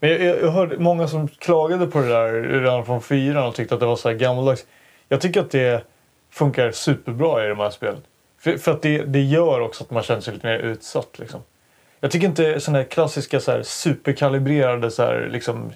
Men 0.00 0.10
jag, 0.10 0.20
jag, 0.22 0.40
jag 0.42 0.50
hörde 0.50 0.78
många 0.78 1.08
som 1.08 1.28
klagade 1.28 1.86
på 1.86 2.00
det 2.00 2.08
där 2.08 2.32
redan 2.42 2.86
från 2.86 3.02
fyran 3.02 3.46
och 3.48 3.54
tyckte 3.54 3.74
att 3.74 3.80
det 3.80 3.86
var 3.86 3.96
så 3.96 4.08
här 4.08 4.16
gammaldags. 4.16 4.66
Jag 5.08 5.20
tycker 5.20 5.40
att 5.40 5.50
det 5.50 5.84
funkar 6.30 6.72
superbra 6.72 7.44
i 7.44 7.48
de 7.48 7.58
här 7.58 7.70
spelen. 7.70 8.00
För, 8.42 8.56
för 8.56 8.72
att 8.72 8.82
det, 8.82 9.02
det 9.02 9.20
gör 9.20 9.60
också 9.60 9.84
att 9.84 9.90
man 9.90 10.02
känner 10.02 10.20
sig 10.20 10.34
lite 10.34 10.46
mer 10.46 10.58
utsatt. 10.58 11.18
Liksom. 11.18 11.40
Jag 12.00 12.10
tycker 12.10 12.26
inte 12.26 12.60
sådana 12.60 12.78
här 12.78 12.84
klassiska 12.84 13.40
så 13.40 13.50
här, 13.50 13.62
superkalibrerade 13.62 14.90
så 14.90 15.02
här, 15.02 15.28
liksom, 15.32 15.72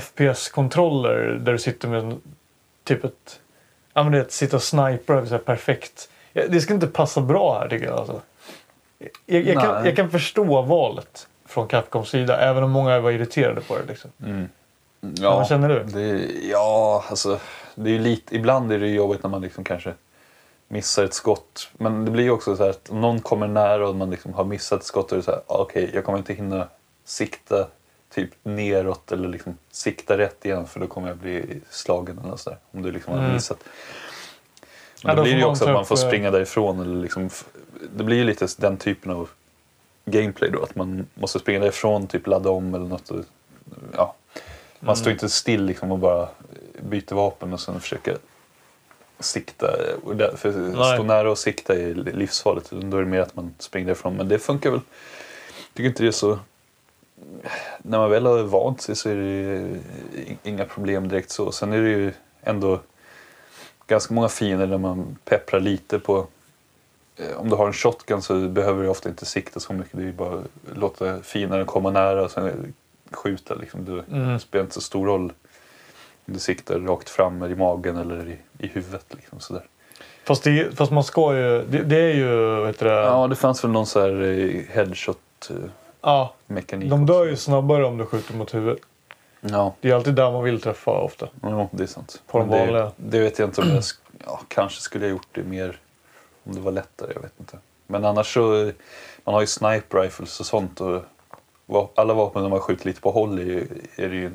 FPS-kontroller 0.00 1.38
där 1.40 1.52
du 1.52 1.58
sitter 1.58 1.88
med 1.88 1.98
en, 2.00 2.20
typ 2.84 3.04
ett... 3.04 3.40
Ja 3.94 4.02
men 4.02 4.12
det 4.12 4.32
sitta 4.32 4.56
och 4.56 4.62
snipra 4.62 5.26
så 5.26 5.32
här, 5.32 5.38
perfekt. 5.38 6.08
Det 6.32 6.60
ska 6.60 6.74
inte 6.74 6.86
passa 6.86 7.20
bra 7.20 7.58
här 7.58 7.68
tycker 7.68 7.86
jag. 7.86 7.98
Alltså. 7.98 8.20
Jag, 9.26 9.42
jag, 9.42 9.62
kan, 9.62 9.84
jag 9.84 9.96
kan 9.96 10.10
förstå 10.10 10.62
valet 10.62 11.28
från 11.46 11.68
Capcoms 11.68 12.08
sida 12.08 12.40
även 12.40 12.62
om 12.62 12.70
många 12.70 13.00
var 13.00 13.10
irriterade 13.10 13.60
på 13.60 13.78
det. 13.78 13.84
Liksom. 13.88 14.10
Ja, 15.00 15.36
vad 15.36 15.48
känner 15.48 15.68
du? 15.68 15.84
Det, 15.84 16.28
ja, 16.50 17.04
alltså 17.10 17.38
det 17.74 17.90
är 17.90 17.98
lite, 17.98 18.36
ibland 18.36 18.72
är 18.72 18.78
det 18.78 18.88
jobbigt 18.88 19.22
när 19.22 19.30
man 19.30 19.42
liksom 19.42 19.64
kanske 19.64 19.94
missar 20.72 21.04
ett 21.04 21.14
skott. 21.14 21.68
Men 21.72 22.04
det 22.04 22.10
blir 22.10 22.24
ju 22.24 22.30
också 22.30 22.56
så 22.56 22.62
här 22.62 22.70
att 22.70 22.90
om 22.90 23.00
någon 23.00 23.20
kommer 23.20 23.48
nära 23.48 23.88
och 23.88 23.94
man 23.96 24.10
liksom 24.10 24.32
har 24.34 24.44
missat 24.44 24.80
ett 24.80 24.86
skott 24.86 25.12
och 25.12 25.16
det 25.18 25.20
är 25.20 25.24
så 25.24 25.30
här, 25.30 25.40
ah, 25.46 25.58
okej, 25.58 25.90
jag 25.94 26.04
kommer 26.04 26.18
inte 26.18 26.34
hinna 26.34 26.68
sikta 27.04 27.66
typ 28.14 28.30
neråt 28.42 29.12
eller 29.12 29.28
liksom 29.28 29.56
sikta 29.70 30.18
rätt 30.18 30.44
igen 30.44 30.66
för 30.66 30.80
då 30.80 30.86
kommer 30.86 31.08
jag 31.08 31.16
bli 31.16 31.60
slagen 31.70 32.18
eller 32.24 32.36
så 32.36 32.50
där, 32.50 32.58
om 32.70 32.82
du 32.82 32.92
liksom 32.92 33.12
har 33.12 33.20
Mm. 33.20 33.32
missat. 33.34 33.58
Ja, 33.64 33.68
Men 35.04 35.16
då 35.16 35.22
då 35.22 35.24
blir 35.24 35.32
det 35.34 35.38
ju 35.40 35.44
också 35.46 35.64
att 35.64 35.72
man 35.72 35.86
får 35.86 35.94
eh, 35.98 36.06
springa 36.08 36.30
därifrån. 36.30 36.80
Eller 36.80 37.02
liksom, 37.02 37.30
det 37.96 38.04
blir 38.04 38.16
ju 38.16 38.24
lite 38.24 38.46
den 38.58 38.76
typen 38.76 39.12
av 39.12 39.28
gameplay 40.04 40.50
då. 40.50 40.62
Att 40.62 40.74
man 40.74 41.06
måste 41.14 41.38
springa 41.38 41.60
därifrån, 41.60 42.06
typ 42.06 42.26
ladda 42.26 42.50
om 42.50 42.74
eller 42.74 42.86
något. 42.86 43.10
Och, 43.10 43.24
ja. 43.96 44.14
Man 44.80 44.88
Mm. 44.88 44.96
står 44.96 45.12
inte 45.12 45.28
still 45.28 45.64
liksom 45.64 45.92
och 45.92 45.98
bara 45.98 46.28
byter 46.80 47.14
vapen 47.14 47.52
och 47.52 47.60
sen 47.60 47.80
försöker 47.80 48.16
sikta. 49.22 49.76
För 50.36 50.72
stå 50.94 51.02
nära 51.02 51.30
och 51.30 51.38
sikta 51.38 51.74
är 51.74 51.94
livsfarligt. 51.94 52.70
Då 52.70 52.96
är 52.96 53.00
det 53.00 53.06
mer 53.08 53.20
att 53.20 53.36
man 53.36 53.54
springer 53.58 53.86
därifrån. 53.86 54.16
Men 54.16 54.28
det 54.28 54.38
funkar 54.38 54.70
väl. 54.70 54.80
Jag 55.68 55.74
tycker 55.76 55.88
inte 55.88 56.02
det 56.02 56.08
är 56.08 56.12
så... 56.12 56.38
När 57.82 57.98
man 57.98 58.10
väl 58.10 58.26
har 58.26 58.42
vant 58.42 58.80
sig 58.80 58.96
så 58.96 59.08
är 59.08 59.14
det 59.16 59.68
inga 60.42 60.64
problem 60.64 61.08
direkt 61.08 61.30
så. 61.30 61.52
Sen 61.52 61.72
är 61.72 61.82
det 61.82 61.88
ju 61.88 62.12
ändå 62.42 62.80
ganska 63.86 64.14
många 64.14 64.28
fiender 64.28 64.66
där 64.66 64.78
man 64.78 65.16
pepprar 65.24 65.60
lite 65.60 65.98
på... 65.98 66.26
eh, 67.16 67.36
Om 67.36 67.48
du 67.50 67.56
har 67.56 67.66
en 67.66 67.72
shotgun 67.72 68.22
så 68.22 68.48
behöver 68.48 68.82
du 68.82 68.88
ofta 68.88 69.08
inte 69.08 69.26
sikta 69.26 69.60
så 69.60 69.72
mycket. 69.72 69.92
Det 69.96 70.02
är 70.02 70.06
ju 70.06 70.12
bara 70.12 70.34
att 70.38 70.76
låta 70.78 71.22
fienden 71.22 71.66
komma 71.66 71.90
nära 71.90 72.24
och 72.24 72.30
sen 72.30 72.74
skjuta. 73.10 73.54
Liksom. 73.54 73.84
Det 73.84 74.04
Mm. 74.16 74.38
spelar 74.38 74.62
inte 74.62 74.74
så 74.74 74.80
stor 74.80 75.06
roll 75.06 75.32
Du 76.24 76.38
siktar 76.38 76.78
rakt 76.78 77.08
fram 77.10 77.44
i 77.44 77.54
magen 77.54 77.96
eller 77.96 78.28
i, 78.28 78.36
i 78.58 78.66
huvudet. 78.68 79.06
Liksom, 79.10 79.40
sådär. 79.40 79.62
Fast, 80.24 80.44
det, 80.44 80.76
fast 80.76 80.92
man 80.92 81.04
ska 81.04 81.36
ju... 81.36 81.62
Det, 81.62 81.78
det 81.82 81.96
är 82.00 82.14
ju... 82.14 82.56
Vad 82.56 82.66
heter 82.66 82.86
det? 82.86 82.92
Ja, 82.92 83.26
det 83.26 83.36
fanns 83.36 83.64
väl 83.64 83.70
någon 83.70 83.86
så 83.86 84.00
här 84.00 84.22
eh, 84.22 84.60
headshot-mekanik. 84.76 86.86
Ja, 86.86 86.90
de 86.90 87.06
dör 87.06 87.20
också. 87.20 87.30
ju 87.30 87.36
snabbare 87.36 87.84
om 87.86 87.98
du 87.98 88.06
skjuter 88.06 88.34
mot 88.34 88.54
huvudet. 88.54 88.78
Ja, 89.40 89.74
Det 89.80 89.90
är 89.90 89.94
alltid 89.94 90.14
där 90.14 90.30
man 90.30 90.44
vill 90.44 90.60
träffa 90.60 90.90
ofta. 90.90 91.28
jo, 91.42 91.68
det 91.72 91.82
är 91.82 91.86
sant. 91.86 92.22
På 92.26 92.38
de 92.38 92.48
Men 92.48 92.58
det, 92.58 92.64
vanliga. 92.66 92.92
det 92.96 93.20
vet 93.20 93.38
jag 93.38 93.48
inte 93.48 93.60
om 93.60 93.68
jag... 93.68 93.82
Ja, 94.26 94.40
kanske 94.48 94.80
skulle 94.80 95.04
jag 95.04 95.10
gjort 95.10 95.28
det 95.32 95.42
mer 95.42 95.76
om 96.44 96.54
det 96.54 96.60
var 96.60 96.72
lättare. 96.72 97.10
Jag 97.14 97.22
vet 97.22 97.32
inte. 97.40 97.58
Men 97.86 98.04
annars 98.04 98.34
så... 98.34 98.66
eh, 98.66 98.72
Man 99.24 99.34
har 99.34 99.40
ju 99.40 99.46
sniper 99.46 100.00
rifles 100.00 100.40
och 100.40 100.46
sånt. 100.46 100.80
Och 100.80 101.02
alla 101.94 102.14
vapen 102.14 102.50
man 102.50 102.60
skjuter 102.60 102.86
lite 102.86 103.00
på 103.00 103.10
håll 103.10 103.38
är, 103.38 103.42
ju- 103.44 103.68
är 103.96 104.08
det 104.08 104.14
ju 104.16 104.30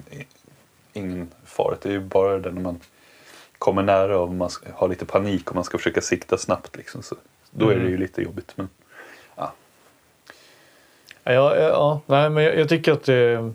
ingen 0.97 1.31
fara. 1.45 1.77
Det 1.81 1.89
är 1.89 1.93
ju 1.93 1.99
bara 1.99 2.39
det 2.39 2.51
när 2.51 2.61
man 2.61 2.79
kommer 3.57 3.83
nära 3.83 4.19
och 4.19 4.33
man 4.33 4.49
har 4.73 4.87
lite 4.87 5.05
panik 5.05 5.49
och 5.49 5.55
man 5.55 5.63
ska 5.63 5.77
försöka 5.77 6.01
sikta 6.01 6.37
snabbt. 6.37 6.75
Liksom, 6.75 7.03
så 7.03 7.15
då 7.51 7.65
är 7.69 7.73
det 7.75 7.79
Mm. 7.81 7.91
ju 7.91 7.97
lite 7.97 8.21
jobbigt. 8.21 8.53
Men 8.55 8.69
Ja, 11.23 11.55
ja, 11.55 11.57
ja 11.57 12.01
nej, 12.05 12.29
men 12.29 12.43
jag, 12.43 12.57
jag 12.57 12.69
tycker 12.69 12.91
att 12.91 13.03
det... 13.03 13.53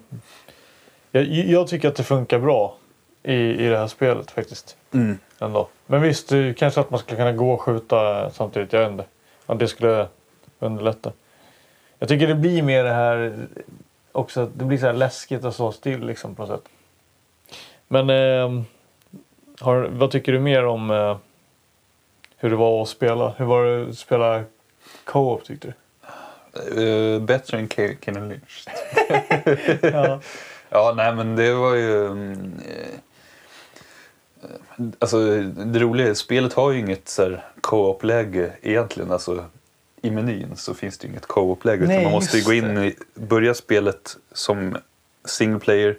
Jag, 1.11 1.25
jag 1.27 1.69
tycker 1.69 1.89
att 1.89 1.97
det 1.97 2.05
funkar 2.05 2.39
bra 2.39 2.77
i, 3.23 3.35
i 3.35 3.69
det 3.69 3.79
här 3.79 3.87
spelet 3.87 4.31
faktiskt. 4.31 4.77
Ändå. 5.39 5.69
Men 5.87 6.03
visst, 6.03 6.33
kanske 6.57 6.81
att 6.81 6.91
man 6.91 7.01
skulle 7.01 7.17
kunna 7.17 7.33
gå 7.33 7.53
och 7.53 7.61
skjuta 7.63 8.31
samtidigt. 8.31 8.73
Jag 8.73 8.81
vet 8.81 8.91
inte. 8.91 9.05
Att 9.47 9.59
det 9.59 9.69
skulle 9.69 10.07
underlätta. 10.59 11.13
Jag 11.99 12.09
tycker 12.09 12.27
det 12.27 12.35
blir 12.35 12.63
mer 12.63 12.85
det 12.85 12.93
här 12.93 13.37
också 14.13 14.41
att 14.41 14.59
det 14.59 14.65
blir 14.65 14.79
så 14.79 14.87
här 14.87 14.93
läskigt 14.93 15.45
att 15.45 15.55
stå 15.55 15.73
still 15.73 16.07
liksom 16.07 16.35
på 16.35 16.47
något 16.47 16.61
sätt. 16.61 16.71
Men 17.93 18.11
ehm, 18.11 18.65
har, 19.61 19.89
vad 19.93 20.11
tycker 20.11 20.33
du 20.33 20.39
mer 20.41 20.65
om 20.65 20.91
eh, 20.91 21.17
hur 22.37 22.51
det 22.51 22.57
var 22.57 22.83
att 22.83 22.89
spela? 22.89 23.35
Hur 23.39 23.45
var 23.45 23.65
det 23.65 23.89
att 23.91 23.99
spela 23.99 24.45
co-op 25.05 25.45
tyckte 25.45 25.75
du? 26.73 26.85
Eh, 27.15 27.21
bättre 27.23 27.59
än 27.59 27.69
Ke- 27.69 27.97
Keanu 28.01 28.29
Lynch. 28.29 28.65
Ja. 29.93 30.21
Ja, 30.75 30.93
nej 30.97 31.15
men 31.15 31.37
det 31.37 31.55
var 31.55 31.75
ju... 31.75 32.07
mm, 32.07 32.53
eh, 32.69 32.99
Alltså 34.99 35.43
det 35.43 35.79
roliga 35.79 36.09
är, 36.09 36.15
spelet 36.15 36.53
har 36.53 36.71
ju 36.73 36.79
inget 36.79 37.09
så 37.09 37.23
här 37.23 37.45
co-op-läge 37.61 38.53
egentligen. 38.63 39.13
Alltså 39.13 39.45
i 40.03 40.11
menyn 40.11 40.57
så 40.57 40.75
finns 40.75 40.99
det 40.99 41.07
ju 41.07 41.11
inget 41.13 41.27
co-op-läge. 41.27 41.85
Utan 41.85 41.95
Nej, 41.97 42.03
man 42.05 42.13
måste 42.13 42.39
ju 42.39 42.45
gå 42.45 42.53
in 42.53 42.79
i, 42.79 42.95
börja 43.15 43.55
spelet 43.55 44.17
som 44.33 44.77
single 45.25 45.59
player. 45.61 45.97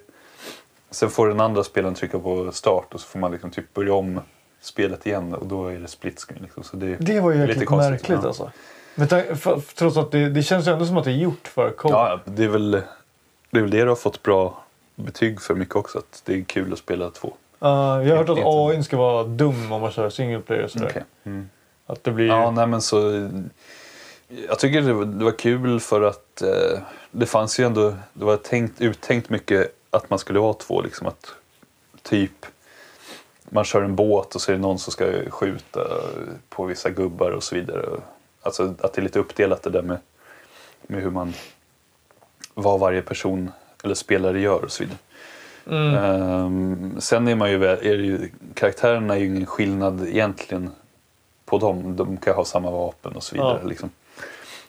Sen 0.94 1.10
får 1.10 1.28
den 1.28 1.40
andra 1.40 1.64
spelaren 1.64 1.94
trycka 1.94 2.18
på 2.18 2.52
start 2.52 2.94
och 2.94 3.00
så 3.00 3.06
får 3.06 3.18
man 3.18 3.32
liksom 3.32 3.50
typ 3.50 3.74
börja 3.74 3.94
om 3.94 4.20
spelet 4.60 5.06
igen 5.06 5.34
och 5.34 5.46
då 5.46 5.66
är 5.66 5.78
det 5.78 5.88
split 5.88 6.20
screen. 6.20 6.42
Liksom. 6.42 6.62
Så 6.62 6.76
det, 6.76 6.96
Det 6.96 7.20
var 7.20 7.32
ju 7.32 7.46
Lite 7.46 7.64
konstigt, 7.64 7.90
märkligt 7.90 8.18
ja. 8.22 8.28
alltså. 8.28 8.50
Men 8.94 9.08
för, 9.08 9.74
trots 9.74 9.96
att 9.96 10.10
det, 10.10 10.28
det 10.28 10.42
känns 10.42 10.68
ju 10.68 10.72
ändå 10.72 10.86
som 10.86 10.96
att 10.96 11.04
det 11.04 11.10
är 11.10 11.16
gjort 11.16 11.48
för 11.48 11.70
co-op. 11.70 11.92
Ja, 11.92 12.20
det 12.24 12.44
är 12.44 12.48
väl 12.48 12.70
det, 13.50 13.58
är 13.58 13.60
väl 13.60 13.70
det 13.70 13.82
du 13.82 13.88
har 13.88 13.96
fått 13.96 14.22
bra 14.22 14.64
betyg 14.94 15.40
för 15.40 15.54
mycket 15.54 15.76
också. 15.76 15.98
Att 15.98 16.22
det 16.24 16.34
är 16.34 16.44
kul 16.44 16.72
att 16.72 16.78
spela 16.78 17.10
två. 17.10 17.28
Uh, 17.28 17.68
jag 17.68 17.76
har 17.76 18.16
hört 18.16 18.28
att 18.28 18.38
AI 18.44 18.82
ska 18.82 18.96
vara 18.96 19.24
dum 19.24 19.72
om 19.72 19.80
man 19.80 19.90
kör 19.90 20.10
single 20.10 20.40
player 20.40 20.64
och 20.64 20.70
sådär. 20.70 20.86
Okej. 20.90 21.04
Mm. 21.24 21.50
Att 21.86 22.04
det 22.04 22.10
blir... 22.10 22.26
Ja, 22.26 22.50
nej 22.50 22.66
men 22.66 22.80
så... 22.80 23.28
Jag 24.48 24.58
tycker 24.58 24.82
det 24.82 24.92
var, 24.92 25.04
det 25.04 25.24
var 25.24 25.38
kul 25.38 25.80
för 25.80 26.02
att 26.02 26.42
eh, 26.42 26.78
det 27.10 27.26
fanns 27.26 27.60
ju 27.60 27.64
ändå... 27.64 27.94
Det 28.12 28.24
var 28.24 28.36
tänkt, 28.36 28.80
uttänkt 28.80 29.30
mycket 29.30 29.83
att 29.96 30.10
man 30.10 30.18
skulle 30.18 30.38
vara 30.38 30.54
två. 30.54 30.82
Liksom 30.82 31.06
att 31.06 31.34
typ 32.02 32.46
man 33.44 33.64
kör 33.64 33.82
en 33.82 33.96
båt 33.96 34.34
och 34.34 34.40
så 34.40 34.52
är 34.52 34.56
det 34.56 34.62
någon 34.62 34.78
som 34.78 34.92
ska 34.92 35.30
skjuta 35.30 35.80
på 36.48 36.64
vissa 36.64 36.90
gubbar 36.90 37.30
och 37.30 37.42
så 37.42 37.54
vidare. 37.54 38.00
Alltså 38.42 38.74
att 38.80 38.92
det 38.92 39.00
är 39.00 39.02
lite 39.02 39.18
uppdelat 39.18 39.62
det 39.62 39.70
där 39.70 39.82
med, 39.82 39.98
med 40.82 41.02
hur 41.02 41.10
man... 41.10 41.32
Vad 42.54 42.80
varje 42.80 43.02
person 43.02 43.52
eller 43.84 43.94
spelare 43.94 44.40
gör 44.40 44.64
och 44.64 44.72
så 44.72 44.84
vidare. 44.84 44.98
mm. 45.66 45.94
Ehm, 45.94 47.00
sen 47.00 47.28
är 47.28 47.34
man 47.34 47.50
ju, 47.50 47.64
är 47.64 47.98
ju, 47.98 48.30
karaktärerna 48.54 49.14
är 49.14 49.18
ju 49.18 49.26
ingen 49.26 49.46
skillnad 49.46 50.08
egentligen 50.08 50.70
på 51.44 51.58
dem. 51.58 51.96
De 51.96 52.16
kan 52.16 52.34
ha 52.34 52.44
samma 52.44 52.70
vapen 52.70 53.12
och 53.16 53.22
så 53.22 53.34
vidare. 53.34 53.58
Ja. 53.62 53.68
Liksom. 53.68 53.90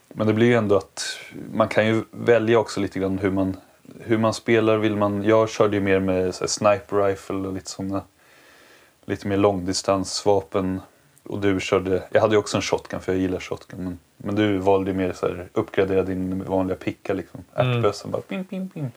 Men 0.08 0.28
det 0.28 0.34
blir 0.34 0.48
ju 0.48 0.56
ändå 0.56 0.78
att 0.78 1.20
man 1.54 1.68
kan 1.68 1.88
ju 1.88 2.04
välja 2.12 2.60
också 2.60 2.80
lite 2.80 3.00
grann 3.00 3.20
hur 3.20 3.32
man, 3.32 3.58
hur 4.00 4.18
man 4.18 4.34
spelar. 4.34 4.78
Vill 4.78 4.96
man, 4.96 5.24
jag 5.24 5.50
körde 5.50 5.76
ju 5.76 5.82
mer 5.82 6.00
med 6.00 6.36
så 6.36 6.48
sniper 6.48 7.08
rifle 7.08 7.48
och 7.48 7.54
lite 7.54 7.70
sådana 7.70 8.04
lite 9.06 9.28
mer 9.28 9.38
långdistansvapen. 9.38 10.82
Och 11.24 11.40
du 11.40 11.60
körde, 11.60 12.04
jag 12.12 12.22
hade 12.22 12.34
ju 12.34 12.40
också 12.40 12.58
en 12.58 12.62
shotgun 12.62 13.02
för 13.02 13.12
jag 13.12 13.22
gillar 13.22 13.40
shotgun. 13.40 13.84
Men, 13.84 14.00
men 14.18 14.36
du 14.36 14.58
valde 14.58 14.92
ju 14.92 14.98
mer 14.98 15.14
så 15.14 15.28
här, 15.28 15.50
uppgradera 15.54 16.04
din 16.04 16.44
vanliga 16.44 16.78
picka 16.78 17.14
liksom. 17.14 17.44
Mm. 17.56 17.78
Ärtbössan 17.78 18.12
bara 18.12 18.22
ping, 18.22 18.44
ping, 18.44 18.70
ping. 18.70 18.92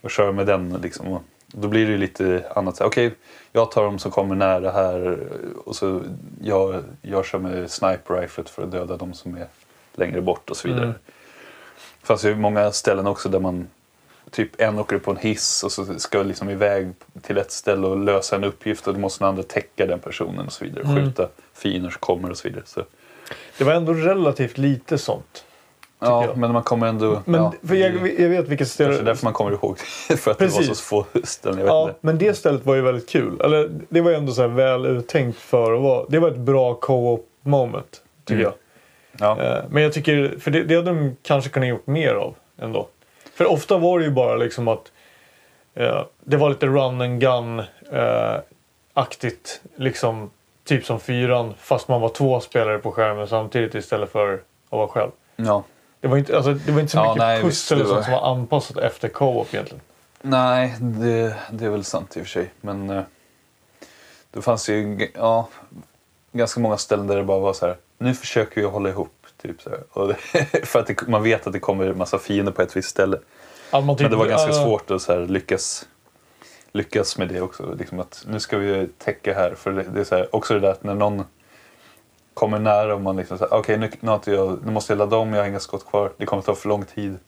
Och 0.00 0.10
kör 0.10 0.32
med 0.32 0.46
den 0.46 0.72
liksom. 0.82 1.08
Och 1.08 1.22
då 1.46 1.68
blir 1.68 1.86
det 1.86 1.92
ju 1.92 1.98
lite 1.98 2.44
annat. 2.54 2.80
Okej, 2.80 3.14
jag 3.52 3.70
tar 3.70 3.84
de 3.84 3.98
som 3.98 4.10
kommer 4.10 4.34
nära 4.34 4.70
här 4.70 5.18
och 5.64 5.76
så 5.76 6.02
jag, 6.42 6.82
jag 7.02 7.26
kör 7.26 7.38
med 7.38 7.70
sniper 7.70 8.20
riflet 8.20 8.50
för 8.50 8.62
att 8.62 8.70
döda 8.70 8.96
de 8.96 9.14
som 9.14 9.36
är 9.36 9.46
längre 9.94 10.20
bort 10.20 10.50
och 10.50 10.56
så 10.56 10.68
vidare. 10.68 10.84
Mm. 10.84 10.96
Det 12.00 12.06
fanns 12.06 12.24
ju 12.24 12.36
många 12.36 12.72
ställen 12.72 13.06
också 13.06 13.28
där 13.28 13.40
man 13.40 13.68
typ 14.30 14.60
en 14.60 14.78
åker 14.78 14.96
upp 14.96 15.04
på 15.04 15.10
en 15.10 15.16
hiss 15.16 15.62
och 15.64 15.72
så 15.72 15.98
ska 15.98 16.22
liksom 16.22 16.50
iväg 16.50 16.88
till 17.22 17.38
ett 17.38 17.52
ställe 17.52 17.86
och 17.86 17.98
lösa 17.98 18.36
en 18.36 18.44
uppgift 18.44 18.86
och 18.88 18.94
då 18.94 19.00
måste 19.00 19.24
den 19.24 19.28
andra 19.28 19.42
täcka 19.42 19.86
den 19.86 19.98
personen 19.98 20.46
och 20.46 20.52
så 20.52 20.64
vidare. 20.64 20.84
Mm. 20.84 20.96
Skjuta 20.96 21.28
fiender 21.54 21.90
som 21.90 21.98
kommer 22.00 22.30
och 22.30 22.36
så 22.38 22.48
vidare. 22.48 22.62
Så, 22.66 22.82
Det 23.58 23.64
var 23.64 23.72
ändå 23.72 23.92
relativt 23.92 24.58
lite 24.58 24.98
sånt. 24.98 25.44
ja, 25.98 26.24
jag. 26.26 26.36
men 26.36 26.52
man 26.52 26.62
kommer 26.62 26.86
ändå... 26.86 27.22
Men 27.24 27.40
ja, 27.42 27.52
för 27.68 27.74
jag, 27.74 28.20
jag 28.20 28.28
vet 28.28 28.48
vilket 28.48 28.68
ställe... 28.68 28.88
kanske 28.90 29.04
därför 29.04 29.26
man 29.26 29.32
kommer 29.32 29.50
ihåg 29.52 29.76
det. 30.08 30.16
för 30.16 30.30
att 30.30 30.38
det 30.38 30.46
var 30.46 30.58
Precis. 30.58 30.78
så 30.78 30.84
få 30.84 31.06
ställen. 31.24 31.58
Jag 31.58 31.68
Ja, 31.68 31.90
men 32.00 32.18
det 32.18 32.34
stället 32.34 32.66
var 32.66 32.74
ju 32.74 32.80
väldigt 32.80 33.08
kul. 33.08 33.40
Eller 33.40 33.70
det 33.88 34.00
var 34.00 34.10
ju 34.10 34.16
ändå 34.16 34.32
så 34.32 34.40
här 34.42 34.48
väl 34.48 34.86
uttänkt 34.86 35.38
för 35.38 35.72
att 35.74 35.82
vara... 35.82 36.06
Det 36.08 36.18
var 36.18 36.28
ett 36.30 36.36
bra 36.36 36.74
co-op 36.74 37.28
moment, 37.42 38.02
tycker 38.24 38.40
Mm. 38.40 38.44
jag. 38.44 38.54
Ja. 39.38 39.42
Eh, 39.42 39.64
Men 39.70 39.82
jag 39.82 39.92
tycker, 39.92 40.34
för 40.40 40.50
det, 40.50 40.62
det 40.64 40.74
hade 40.76 40.90
de 40.90 41.16
kanske 41.22 41.50
kunnat 41.50 41.68
gjort 41.68 41.86
mer 41.86 42.14
av 42.14 42.34
ändå. 42.58 42.88
För 43.34 43.46
ofta 43.46 43.78
var 43.78 43.98
det 43.98 44.04
ju 44.04 44.10
bara 44.10 44.36
liksom 44.36 44.68
att 44.68 44.92
eh, 45.74 46.04
det 46.24 46.36
var 46.36 46.48
lite 46.48 46.66
run 46.66 47.00
and 47.00 47.20
gun 47.20 47.58
eh. 47.92 48.36
Liksom 49.76 50.30
typ 50.64 50.84
som 50.86 51.00
fyran 51.00 51.54
fast 51.58 51.88
man 51.88 52.00
var 52.00 52.08
två 52.08 52.40
spelare 52.40 52.78
på 52.78 52.92
skärmen 52.92 53.28
samtidigt 53.28 53.74
istället 53.74 54.12
för 54.12 54.34
att 54.34 54.40
vara 54.70 54.88
själv. 54.88 55.10
ja. 55.36 55.62
Det 56.00 56.08
var 56.08 56.16
inte, 56.16 56.36
alltså, 56.36 56.52
det 56.52 56.72
var 56.72 56.80
inte 56.80 56.92
så 56.92 56.98
Ja, 56.98 57.02
mycket 57.04 57.18
nej, 57.18 57.36
visst, 57.44 57.68
pussel 57.68 57.78
sånt 57.78 57.90
var- 57.96 58.02
som 58.02 58.12
var 58.12 58.30
anpassat 58.30 58.76
efter 58.78 59.08
co-op 59.08 59.54
egentligen. 59.54 59.80
Nej, 60.22 60.74
det, 60.80 61.34
det 61.50 61.64
är 61.64 61.70
väl 61.70 61.84
sant 61.84 62.16
i 62.16 62.20
och 62.20 62.24
för 62.24 62.30
sig. 62.30 62.50
Men 62.60 62.90
eh, 62.90 63.02
det 64.30 64.42
fanns 64.42 64.68
ju 64.68 65.08
ja, 65.14 65.48
ganska 66.32 66.60
många 66.60 66.76
ställen 66.76 67.06
där 67.06 67.16
det 67.16 67.22
bara 67.24 67.38
var 67.38 67.52
så 67.52 67.66
här. 67.66 67.76
Nu 67.98 68.14
försöker 68.14 68.60
vi 68.60 68.66
hålla 68.66 68.88
ihop. 68.88 69.23
Typ 69.44 69.62
så 69.94 70.06
det, 70.06 70.14
för 70.66 70.78
att 70.78 70.86
det, 70.86 71.08
man 71.08 71.22
vet 71.22 71.46
att 71.46 71.52
det 71.52 71.58
kommer 71.58 71.84
en 71.86 71.98
massa 71.98 72.18
fiender 72.18 72.52
på 72.52 72.62
ett 72.62 72.76
visst 72.76 72.88
ställe. 72.90 73.16
Typ, 73.96 74.00
Men 74.00 74.10
det 74.10 74.16
var 74.16 74.26
ganska 74.26 74.50
eh, 74.50 74.64
svårt 74.64 74.90
att 74.90 75.02
så 75.02 75.12
här, 75.12 75.20
lyckas, 75.26 75.88
lyckas 76.72 77.18
med 77.18 77.28
det 77.28 77.40
också. 77.40 77.74
Liksom 77.78 78.00
att 78.00 78.24
nu 78.28 78.40
ska 78.40 78.58
vi 78.58 78.88
täcka 78.98 79.34
här. 79.34 79.54
För 79.54 79.72
det, 79.72 79.82
det 79.82 80.00
är 80.00 80.04
så 80.04 80.16
här, 80.16 80.34
också 80.36 80.54
det 80.54 80.60
där 80.60 80.70
att 80.70 80.84
när 80.84 80.94
någon 80.94 81.24
kommer 82.34 82.58
nära 82.58 82.94
och 82.94 83.00
man 83.00 83.16
liksom 83.16 83.38
säger 83.38 83.54
okej 83.54 83.78
nu, 83.78 83.90
nu, 84.00 84.18
jag- 84.24 84.58
nu 84.64 84.72
måste 84.72 84.92
jag 84.92 84.98
ladda 84.98 85.16
om, 85.16 85.32
jag 85.32 85.40
har 85.42 85.48
inga 85.48 85.60
skott 85.60 85.86
kvar. 85.86 86.12
Det 86.16 86.26
kommer 86.26 86.42
ta 86.42 86.54
för 86.54 86.68
lång 86.68 86.84
tid. 86.84 87.18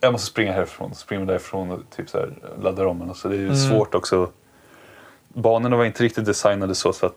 Jag 0.00 0.12
måste 0.12 0.26
springa 0.26 0.52
härifrån, 0.52 0.94
springa 0.94 1.24
därifrån 1.24 1.70
och 1.70 1.80
typ 1.96 2.08
så 2.10 2.18
här, 2.18 2.32
laddar 2.62 2.84
om. 2.84 2.98
den. 2.98 3.14
Så 3.14 3.28
det 3.28 3.36
är 3.36 3.40
Mm. 3.40 3.56
svårt 3.56 3.94
också. 3.94 4.30
Banorna 5.28 5.76
var 5.76 5.84
inte 5.84 6.02
riktigt 6.04 6.24
designade 6.24 6.74
så, 6.74 6.92
så 6.92 7.06
att, 7.06 7.14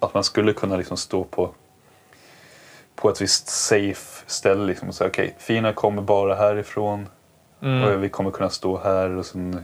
att 0.00 0.14
man 0.14 0.24
skulle 0.24 0.52
kunna 0.52 0.76
liksom 0.76 0.96
stå 0.96 1.24
på 1.24 1.50
på 3.00 3.08
ett 3.10 3.20
visst 3.20 3.48
safe 3.48 4.24
ställe 4.26 4.66
liksom 4.66 4.88
och 4.88 4.94
säga 4.94 5.08
okej, 5.10 5.34
fienden 5.38 5.74
kommer 5.74 6.02
bara 6.02 6.34
härifrån. 6.34 7.08
Mm. 7.62 7.82
Och 7.84 8.04
vi 8.04 8.08
kommer 8.08 8.30
kunna 8.30 8.50
stå 8.50 8.78
här 8.78 9.10
och, 9.16 9.26
sen, 9.26 9.62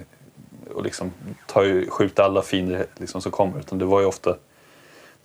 och 0.75 0.83
liksom 0.85 1.13
ta, 1.47 1.65
ju- 1.65 1.91
skjuta 1.91 2.25
alla 2.25 2.43
fiender 2.43 2.87
liksom 2.97 3.21
som 3.21 3.33
kommer. 3.33 3.59
Utan 3.59 3.79
det 3.79 3.85
var 3.85 4.01
ju 4.01 4.07
ofta 4.07 4.37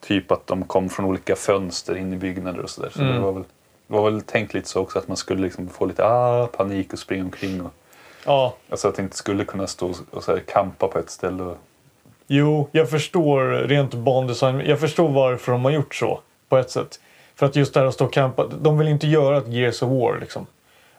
typ 0.01 0.31
att 0.31 0.47
de 0.47 0.63
kom 0.63 0.89
från 0.89 1.05
olika 1.05 1.35
fönster 1.35 1.95
in 1.97 2.13
i 2.13 2.15
byggnader 2.17 2.59
och 2.59 2.69
sådär. 2.69 2.89
Så 2.93 3.01
Mm. 3.01 3.13
det 3.15 3.19
var 3.21 3.31
väl, 3.31 3.43
det 3.87 3.93
var 3.93 4.11
väl 4.11 4.21
tänkt 4.21 4.53
lite 4.53 4.67
så 4.69 4.81
också 4.81 4.99
att 4.99 5.07
man 5.07 5.17
skulle 5.17 5.41
liksom 5.41 5.69
få 5.69 5.85
lite 5.85 6.05
ah, 6.05 6.47
panik 6.47 6.93
och 6.93 6.99
springa 6.99 7.23
omkring. 7.23 7.61
Och, 7.61 7.71
Ja, 8.25 8.55
alltså 8.69 8.87
att 8.87 8.95
det 8.95 9.01
inte 9.01 9.17
skulle 9.17 9.45
kunna 9.45 9.67
stå 9.67 9.93
och 10.11 10.23
så 10.23 10.31
här, 10.31 10.39
kampa 10.39 10.87
på 10.87 10.99
ett 10.99 11.09
ställe. 11.09 11.43
Och, 11.43 11.57
Jo, 12.27 12.69
jag 12.71 12.89
förstår 12.89 13.41
rent 13.49 13.93
bandesign. 13.93 14.59
Jag 14.65 14.79
förstår 14.79 15.09
varför 15.09 15.51
de 15.51 15.63
har 15.65 15.71
gjort 15.71 15.95
så 15.95 16.19
på 16.49 16.57
ett 16.57 16.69
sätt. 16.71 16.99
För 17.39 17.45
att 17.45 17.55
just 17.55 17.73
det 17.73 17.79
här 17.79 17.87
att 17.87 17.93
stå 17.93 18.05
och 18.05 18.13
campa. 18.13 18.47
De 18.61 18.77
vill 18.77 18.87
inte 18.87 19.07
göra 19.07 19.37
ett 19.37 19.47
Gears 19.47 19.81
of 19.81 19.89
War 19.89 20.19
liksom. 20.19 20.47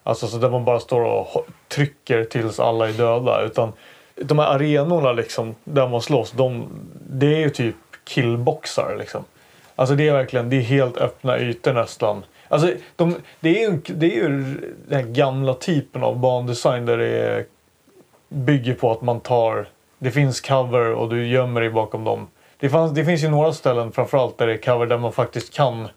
Alltså 0.02 0.26
så 0.26 0.38
där 0.38 0.50
man 0.50 0.64
bara 0.64 0.80
står 0.80 1.00
och 1.00 1.46
trycker 1.68 2.24
tills 2.24 2.60
alla 2.60 2.88
är 2.88 2.92
döda. 2.92 3.42
Utan 3.42 3.72
de 4.16 4.38
här 4.38 4.46
arenorna 4.46 5.12
liksom, 5.12 5.54
där 5.64 5.88
man 5.88 6.02
slåss, 6.02 6.30
de, 6.30 6.68
det 7.10 7.26
är 7.26 7.38
ju 7.38 7.50
typ 7.50 7.74
killboxar 8.04 8.96
liksom. 8.98 9.24
Alltså 9.76 9.94
det 9.94 10.08
är 10.08 10.12
verkligen, 10.12 10.50
det 10.50 10.56
är 10.56 10.60
helt 10.60 10.96
öppna 10.96 11.38
ytor 11.38 11.72
nästan. 11.72 12.24
Alltså 12.48 12.72
de, 12.96 13.16
det, 13.40 13.62
är 13.62 13.70
ju, 13.70 13.80
det 13.86 14.06
är 14.06 14.16
ju 14.16 14.28
den 14.88 14.98
här 15.00 15.02
gamla 15.02 15.54
typen 15.54 16.02
av 16.02 16.18
bandesign 16.18 16.86
där 16.86 16.96
det 16.96 17.18
är, 17.18 17.44
bygger 18.28 18.74
på 18.74 18.92
att 18.92 19.02
man 19.02 19.20
tar, 19.20 19.68
det 19.98 20.10
finns 20.10 20.40
cover 20.40 20.92
och 20.92 21.08
du 21.08 21.26
gömmer 21.26 21.60
dig 21.60 21.70
bakom 21.70 22.04
dem. 22.04 22.28
Det, 22.60 22.68
fanns, 22.68 22.92
det 22.92 23.04
finns 23.04 23.24
ju 23.24 23.28
några 23.28 23.52
ställen 23.52 23.92
framförallt 23.92 24.38
där 24.38 24.46
det 24.46 24.52
är 24.52 24.58
cover 24.58 24.86
där 24.86 24.98
man 24.98 25.12
faktiskt 25.12 25.54
kan 25.54 25.88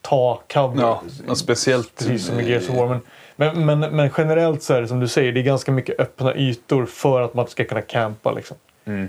ta 0.00 0.42
cover. 0.52 0.80
Ja, 0.82 1.02
speciellt 1.34 1.98
Precis 1.98 2.26
som 2.26 2.40
i 2.40 2.48
Gears 2.50 2.68
of 2.68 2.76
War. 2.76 3.00
Men, 3.36 3.64
men, 3.66 3.80
men, 3.80 3.96
men 3.96 4.10
generellt 4.18 4.62
så 4.62 4.74
är 4.74 4.80
det 4.82 4.88
som 4.88 5.00
du 5.00 5.08
säger, 5.08 5.32
det 5.32 5.40
är 5.40 5.44
ganska 5.44 5.72
mycket 5.72 6.00
öppna 6.00 6.34
ytor 6.36 6.86
för 6.86 7.20
att 7.20 7.34
man 7.34 7.46
ska 7.48 7.64
kunna 7.64 7.82
campa. 7.82 8.32
Liksom. 8.32 8.56
Mm. 8.84 9.08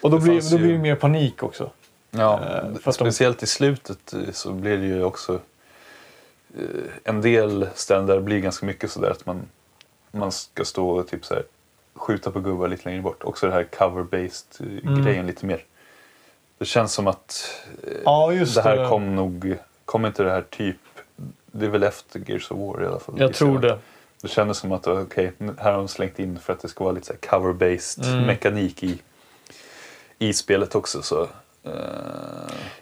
Och 0.00 0.10
då, 0.10 0.16
Det 0.18 0.22
blir, 0.22 0.40
då 0.50 0.56
ju- 0.56 0.58
blir 0.58 0.72
det 0.72 0.78
mer 0.78 0.94
panik 0.94 1.42
också. 1.42 1.70
Ja, 2.10 2.38
för 2.38 2.68
att 2.68 2.82
de- 2.84 2.92
speciellt 2.92 3.42
i 3.42 3.46
slutet 3.46 4.12
eh, 4.12 4.20
så 4.32 4.52
blir 4.52 4.76
det 4.76 4.86
ju 4.86 5.04
också 5.04 5.40
eh, 6.58 6.64
en 7.04 7.20
del 7.20 7.66
ställen 7.74 8.06
där 8.06 8.14
det 8.14 8.20
blir 8.22 8.40
ganska 8.40 8.66
mycket 8.66 8.90
sådär 8.90 9.10
att 9.10 9.26
man, 9.26 9.42
man 10.10 10.32
ska 10.32 10.64
stå 10.64 10.90
och 10.90 11.08
typ 11.08 11.24
så 11.24 11.34
här, 11.34 11.42
skjuta 11.94 12.30
på 12.30 12.40
gubbar 12.40 12.68
lite 12.68 12.88
längre 12.88 13.02
bort. 13.02 13.24
Också 13.24 13.46
det 13.46 13.52
här 13.52 13.64
cover-based 13.78 14.80
Mm. 14.86 15.04
grejen 15.04 15.26
lite 15.26 15.46
mer. 15.46 15.64
Det 16.58 16.64
känns 16.64 16.92
som 16.92 17.06
att 17.06 17.54
eh, 17.86 17.92
Ja, 18.04 18.30
det 18.54 18.60
här 18.62 18.76
det. 18.76 18.88
kom 18.88 19.16
nog, 19.16 19.54
kom 19.90 20.06
inte 20.06 20.22
det 20.22 20.30
här 20.30 20.42
typ, 20.50 20.76
det 21.52 21.66
är 21.66 21.70
väl 21.70 21.82
efter 21.82 22.22
Gears 22.26 22.50
of 22.50 22.58
War 22.58 22.82
i 22.82 22.86
alla 22.86 22.98
fall. 22.98 23.14
Jag 23.18 23.34
tror 23.34 23.58
det. 23.58 23.78
Det 24.22 24.28
kändes 24.28 24.58
som 24.58 24.72
att 24.72 24.86
nu- 24.86 25.06
här 25.58 25.70
har 25.72 25.78
de 25.78 25.88
slängt 25.88 26.18
in 26.18 26.38
för 26.38 26.52
att 26.52 26.60
det 26.60 26.68
ska 26.68 26.84
vara 26.84 26.94
lite 26.94 27.14
cover-based 27.20 28.12
Mm. 28.12 28.26
mekanik 28.26 28.82
i, 28.82 28.98
i 30.18 30.32
spelet 30.32 30.74
också. 30.74 31.02
Så, 31.02 31.22
eh, 31.64 31.70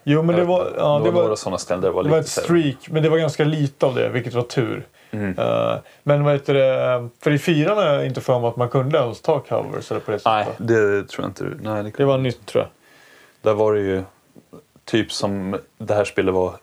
Jo, 0.04 0.22
men 0.22 0.36
det 0.36 0.44
var, 0.44 0.72
ja, 0.76 0.98
det 0.98 1.04
det 1.04 1.10
var 1.10 1.12
några 1.12 1.28
var, 1.28 1.36
sådana 1.36 1.58
ställen 1.58 1.80
där 1.80 1.88
det 1.88 1.94
var 1.94 2.02
det 2.02 2.08
lite 2.08 2.16
var 2.16 2.20
ett 2.20 2.36
här- 2.36 2.42
streak, 2.42 2.90
men 2.90 3.02
det 3.02 3.08
var 3.08 3.18
ganska 3.18 3.44
lite 3.44 3.86
av 3.86 3.94
det, 3.94 4.08
vilket 4.08 4.34
var 4.34 4.42
tur. 4.42 4.86
Mm. 5.10 5.38
Eh, 5.38 5.76
men 6.02 6.24
vad 6.24 6.32
heter 6.32 6.54
det, 6.54 7.08
för 7.20 7.30
i 7.30 7.38
fyran 7.38 7.76
har 7.76 7.84
jag 7.84 8.06
inte 8.06 8.20
för 8.20 8.40
mig 8.40 8.48
att 8.48 8.56
man 8.56 8.68
kunde 8.68 8.98
ens 8.98 9.20
ta 9.20 9.40
covers 9.40 9.90
eller 9.90 10.00
på 10.00 10.10
det 10.10 10.20
Nej, 10.24 10.44
sättet. 10.44 10.68
det 10.68 11.08
tror 11.08 11.24
jag 11.24 11.30
inte. 11.30 11.44
Nej, 11.70 11.82
det, 11.82 11.90
Det 11.96 12.04
var 12.04 12.18
nytt 12.18 12.46
tror 12.46 12.62
jag. 12.64 12.70
Där 13.42 13.54
var 13.54 13.74
det 13.74 13.80
ju 13.80 14.02
typ 14.84 15.12
som 15.12 15.56
det 15.78 15.94
här 15.94 16.04
spelet 16.04 16.34
var. 16.34 16.54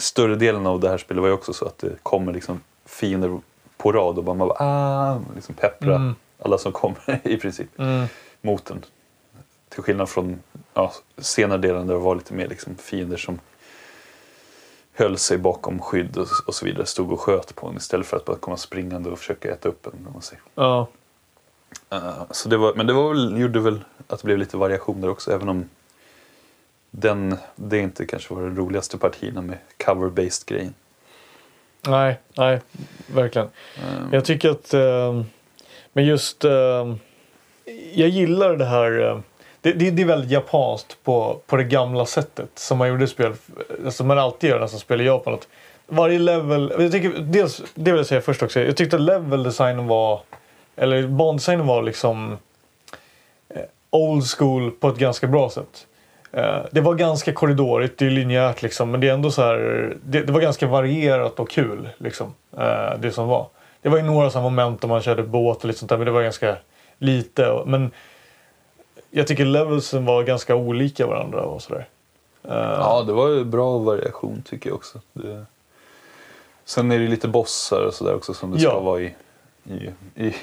Större 0.00 0.34
delen 0.36 0.66
av 0.66 0.80
det 0.80 0.88
här 0.88 0.98
spelet 0.98 1.20
var 1.20 1.28
ju 1.28 1.34
också 1.34 1.52
så 1.52 1.64
att 1.66 1.78
det 1.78 2.02
kommer 2.02 2.32
liksom 2.32 2.60
fiender 2.84 3.40
på 3.76 3.92
rad 3.92 4.18
och 4.18 4.24
bara 4.24 4.36
man 4.36 4.48
bara 4.48 4.64
ah, 4.64 5.20
liksom 5.34 5.54
peppra 5.54 5.94
Mm. 5.94 6.14
alla 6.38 6.58
som 6.58 6.72
kommer 6.72 7.20
i 7.28 7.36
princip 7.36 7.68
Mm. 7.78 8.06
mot 8.40 8.64
den. 8.64 8.84
Till 9.68 9.82
skillnad 9.82 10.08
från 10.08 10.40
ja, 10.74 10.92
senare 11.18 11.58
delen 11.58 11.86
där 11.86 11.94
det 11.94 12.00
var 12.00 12.14
lite 12.14 12.34
mer 12.34 12.48
liksom 12.48 12.76
fiender 12.76 13.16
som 13.16 13.38
höll 14.92 15.18
sig 15.18 15.38
bakom 15.38 15.78
skydd 15.78 16.16
och, 16.16 16.26
och 16.46 16.54
så 16.54 16.64
vidare. 16.66 16.86
Stod 16.86 17.12
och 17.12 17.20
sköt 17.20 17.54
på 17.54 17.66
en 17.68 17.76
istället 17.76 18.06
för 18.06 18.16
att 18.16 18.24
bara 18.24 18.36
komma 18.36 18.56
springande 18.56 19.10
och 19.10 19.18
försöka 19.18 19.52
äta 19.52 19.68
upp 19.68 19.86
en. 19.86 20.08
Man 20.12 20.22
säger. 20.22 20.42
Ja. 20.54 20.86
Eh, 21.90 22.22
så 22.30 22.48
det 22.48 22.56
var, 22.56 22.74
men 22.74 22.86
det 22.86 22.92
var 22.92 23.08
väl, 23.08 23.40
gjorde 23.40 23.60
väl 23.60 23.80
att 24.06 24.18
det 24.20 24.24
blev 24.24 24.38
lite 24.38 24.56
variation 24.56 25.00
där 25.00 25.08
också. 25.08 25.32
Även 25.32 25.48
om 25.48 25.64
den, 26.90 27.36
det 27.56 27.78
inte 27.78 28.06
kanske 28.06 28.34
var 28.34 28.42
de 28.42 28.56
roligaste 28.56 28.98
partierna 28.98 29.42
med 29.42 29.58
cover-based 29.84 30.48
grejen. 30.48 30.74
Nej, 31.86 32.18
nej, 32.36 32.60
verkligen. 33.14 33.48
Eh, 33.76 33.82
Jag 34.12 34.24
tycker 34.24 34.50
att... 34.50 34.74
Eh, 34.74 35.22
men 35.92 36.04
just... 36.04 36.44
Eh, 36.44 36.94
jag 37.94 38.08
gillar 38.08 38.56
det 38.56 38.64
här... 38.64 39.00
Eh, 39.00 39.18
det, 39.60 39.72
det, 39.72 39.90
det 39.90 40.02
är 40.02 40.06
väldigt 40.06 40.30
japanskt 40.30 40.96
på, 41.04 41.40
på 41.46 41.56
det 41.56 41.64
gamla 41.64 42.06
sättet 42.06 42.50
som 42.54 42.78
man 42.78 42.88
gjorde 42.88 43.06
spel. 43.06 43.32
Som 43.90 44.06
man 44.06 44.18
alltid 44.18 44.50
gör 44.50 44.60
nästan 44.60 44.80
spel 44.80 45.00
i 45.00 45.04
Japan. 45.04 45.34
Att 45.34 45.48
varje 45.86 46.18
level... 46.18 46.72
Jag 46.78 46.92
tycker, 46.92 47.10
dels, 47.18 47.62
det 47.74 47.90
vill 47.90 47.98
jag 47.98 48.06
säga 48.06 48.20
först 48.20 48.42
också. 48.42 48.60
Jag 48.60 48.76
tyckte 48.76 48.96
att 48.96 49.02
level-designen 49.02 49.86
var... 49.86 50.20
Eller 50.76 51.06
bandesignen 51.06 51.66
var 51.66 51.82
liksom... 51.82 52.38
Eh, 53.48 53.62
old 53.90 54.24
school 54.26 54.70
på 54.70 54.88
ett 54.88 54.96
ganska 54.98 55.26
bra 55.26 55.50
sätt. 55.50 55.86
Eh, 56.32 56.58
det 56.70 56.80
var 56.80 56.94
ganska 56.94 57.32
korridorigt, 57.32 57.98
det 57.98 58.06
är 58.06 58.10
linjärt 58.10 58.62
liksom. 58.62 58.90
Men 58.90 59.00
det 59.00 59.08
är 59.08 59.12
ändå 59.14 59.30
så 59.30 59.42
här... 59.42 59.96
Det, 60.04 60.22
det 60.22 60.32
var 60.32 60.40
ganska 60.40 60.66
varierat 60.66 61.40
och 61.40 61.50
kul 61.50 61.88
liksom. 61.98 62.34
Eh, 62.58 62.98
det 62.98 63.12
som 63.12 63.28
var. 63.28 63.46
Det 63.82 63.88
var 63.88 63.96
ju 63.96 64.02
några 64.02 64.30
sådana 64.30 64.48
moment 64.50 64.80
där 64.80 64.88
man 64.88 65.02
körde 65.02 65.22
båt 65.22 65.58
och 65.58 65.64
lite 65.64 65.78
sånt 65.78 65.88
där. 65.88 65.96
Men 65.96 66.04
det 66.06 66.10
var 66.12 66.22
ganska 66.22 66.56
lite. 66.98 67.62
Men 67.66 67.90
jag 69.10 69.26
tycker 69.26 69.44
levelsen 69.44 70.04
var 70.04 70.22
ganska 70.22 70.54
olika 70.54 71.06
varandra 71.06 71.42
och 71.42 71.62
sådär. 71.62 71.88
Eh, 72.44 72.54
Ja, 72.54 73.02
det 73.06 73.12
var 73.12 73.28
ju 73.28 73.44
bra 73.44 73.78
variation 73.78 74.42
tycker 74.48 74.70
jag 74.70 74.76
också. 74.76 75.00
Det... 75.12 75.44
Sen 76.64 76.92
är 76.92 76.98
det 76.98 77.08
lite 77.08 77.28
bossar 77.28 77.80
och 77.86 77.94
sådär 77.94 78.14
också 78.14 78.34
som 78.34 78.50
det 78.52 78.58
ska 78.60 78.68
Ja. 78.68 78.80
vara 78.80 79.00
i, 79.00 79.14
i, 79.70 79.90
i, 80.14 80.34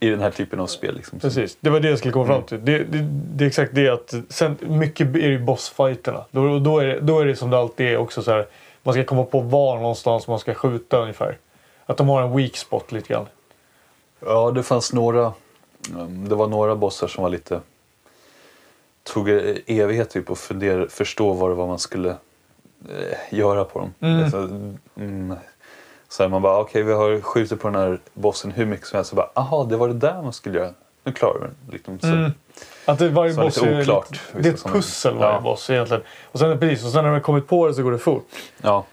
i 0.00 0.10
den 0.10 0.20
här 0.20 0.30
typen 0.30 0.60
av 0.60 0.66
spel. 0.66 0.96
Liksom. 0.96 1.18
Precis, 1.20 1.56
det 1.60 1.70
var 1.70 1.80
det 1.80 1.88
jag 1.88 1.98
skulle 1.98 2.12
komma 2.12 2.24
Mm. 2.24 2.36
fram 2.36 2.46
till. 2.46 2.64
Det, 2.64 2.78
det, 2.84 3.08
det 3.10 3.44
är 3.44 3.48
exakt 3.48 3.74
det 3.74 3.88
att 3.88 4.14
sen, 4.28 4.56
mycket 4.60 5.08
är 5.16 5.28
ju 5.28 5.38
bossfighterna. 5.38 6.24
Då, 6.30 6.58
då, 6.58 6.78
är 6.78 6.86
det, 6.86 7.00
då 7.00 7.20
är 7.20 7.24
det 7.26 7.36
som 7.36 7.50
det 7.50 7.58
alltid 7.58 7.86
är 7.86 7.96
också 7.96 8.22
så 8.22 8.30
här. 8.30 8.46
Man 8.82 8.94
ska 8.94 9.04
komma 9.04 9.24
på 9.24 9.40
var 9.40 9.76
någonstans 9.76 10.28
man 10.28 10.38
ska 10.38 10.54
skjuta 10.54 10.98
ungefär. 10.98 11.38
Att 11.86 11.96
de 11.96 12.08
har 12.08 12.22
en 12.22 12.36
weak 12.36 12.56
spot 12.56 12.92
lite 12.92 13.08
grann. 13.08 13.26
Ja, 14.20 14.50
det 14.50 14.62
fanns 14.62 14.92
några. 14.92 15.32
um, 15.96 16.28
Det 16.28 16.34
var 16.34 16.46
några 16.48 16.76
bossar 16.76 17.06
som 17.08 17.22
var 17.22 17.30
lite... 17.30 17.60
Tog 19.02 19.28
evighet 19.66 20.10
typ 20.10 20.30
att 20.30 20.38
fundera, 20.38 20.88
förstå 20.88 21.32
vad 21.32 21.50
det 21.50 21.54
var 21.54 21.66
man 21.66 21.78
skulle 21.78 22.08
eh, 22.10 23.16
göra 23.38 23.64
på 23.64 23.78
dem. 23.78 23.94
Mm. 24.00 24.22
Alltså, 24.24 24.38
mm, 24.96 25.34
så 26.08 26.22
här, 26.22 26.30
man 26.30 26.42
bara, 26.42 26.58
okej 26.58 26.82
vi 26.82 26.92
har 26.92 27.20
skjutit 27.20 27.60
på 27.60 27.68
den 27.68 27.80
här 27.80 27.98
bossen 28.14 28.50
hur 28.50 28.66
mycket 28.66 28.86
som 28.86 28.96
helst. 28.96 29.10
Så 29.10 29.16
bara, 29.16 29.30
aha, 29.34 29.64
det 29.64 29.76
var 29.76 29.88
det 29.88 29.94
där 29.94 30.22
man 30.22 30.32
skulle 30.32 30.58
göra. 30.58 30.70
Nu 31.04 31.12
klarar 31.12 31.34
vi 31.34 31.40
den. 31.40 31.54
Liksom, 31.70 32.00
så. 32.00 32.06
Mm. 32.06 32.32
Att 32.84 32.98
det, 32.98 33.08
varje 33.08 33.34
boss 33.34 33.58
är 33.58 33.80
oklart, 33.80 34.10
vissa 34.10 34.38
Det 34.38 34.48
är 34.48 34.52
ett 34.52 34.64
pussel 34.64 35.14
varje 35.14 35.34
Ja. 35.34 35.40
boss 35.40 35.70
egentligen. 35.70 36.02
Och 36.32 36.38
sen, 36.38 36.58
precis, 36.58 36.84
och 36.84 36.90
sen 36.90 37.04
när 37.04 37.10
man 37.10 37.20
kommit 37.20 37.46
på 37.46 37.66
det 37.66 37.74
så 37.74 37.82
går 37.82 37.92
det 37.92 37.98
fort. 37.98 38.28
Ja, 38.62 38.84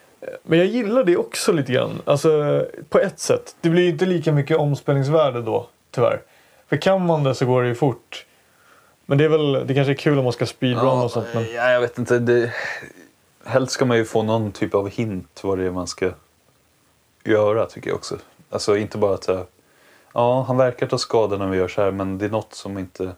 Men 0.43 0.59
jag 0.59 0.67
gillar 0.67 1.03
det 1.03 1.17
också 1.17 1.51
lite 1.51 1.73
grann. 1.73 2.01
Alltså 2.05 2.65
på 2.89 2.99
ett 2.99 3.19
sätt. 3.19 3.55
Det 3.61 3.69
blir 3.69 3.89
inte 3.89 4.05
lika 4.05 4.31
mycket 4.31 4.57
omspänningsvärde 4.57 5.41
då, 5.41 5.67
tyvärr. 5.91 6.21
För 6.69 6.77
kan 6.77 7.05
man 7.05 7.23
det 7.23 7.35
så 7.35 7.45
går 7.45 7.61
det 7.61 7.67
ju 7.67 7.75
fort. 7.75 8.25
Men 9.05 9.17
det 9.17 9.23
är 9.23 9.29
väl, 9.29 9.67
det 9.67 9.73
kanske 9.73 9.93
är 9.93 9.97
kul 9.97 10.17
om 10.17 10.23
man 10.23 10.33
ska 10.33 10.45
speedrun 10.45 11.01
och 11.01 11.11
sånt. 11.11 11.27
Men... 11.33 11.43
ja, 11.53 11.69
jag 11.69 11.81
vet 11.81 11.97
inte. 11.97 12.19
Det, 12.19 12.53
helst 13.45 13.71
ska 13.73 13.85
man 13.85 13.97
ju 13.97 14.05
få 14.05 14.23
någon 14.23 14.51
typ 14.51 14.75
av 14.75 14.89
hint 14.89 15.39
vad 15.43 15.57
det 15.57 15.65
är 15.65 15.71
man 15.71 15.87
ska 15.87 16.11
göra 17.23 17.65
tycker 17.65 17.89
jag 17.89 17.95
också. 17.95 18.17
Alltså 18.49 18.77
inte 18.77 18.97
bara 18.97 19.13
att 19.13 19.23
säga, 19.23 19.45
ja 20.13 20.43
han 20.47 20.57
verkar 20.57 20.87
ta 20.87 20.97
skada 20.97 21.37
när 21.37 21.47
vi 21.47 21.57
gör 21.57 21.67
så 21.67 21.81
här 21.81 21.91
men 21.91 22.17
det 22.17 22.25
är 22.25 22.29
något 22.29 22.53
som 22.53 22.77
inte, 22.77 23.11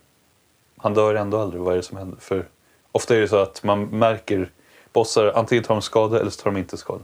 han 0.78 0.94
dör 0.94 1.16
ändå 1.16 1.40
aldrig, 1.40 1.62
vad 1.62 1.74
är 1.74 1.78
det 1.78 1.84
som 1.84 1.98
händer? 1.98 2.18
För 2.20 2.46
ofta 2.92 3.16
är 3.16 3.20
det 3.20 3.28
så 3.28 3.38
att 3.38 3.64
man 3.64 3.86
märker 3.86 4.52
bossar, 4.94 5.32
antingen 5.36 5.64
tar 5.64 5.76
de 5.76 5.82
skada 5.82 6.20
eller 6.20 6.30
så 6.30 6.44
tar 6.44 6.52
de 6.52 6.60
inte 6.60 6.78
skada. 6.78 7.04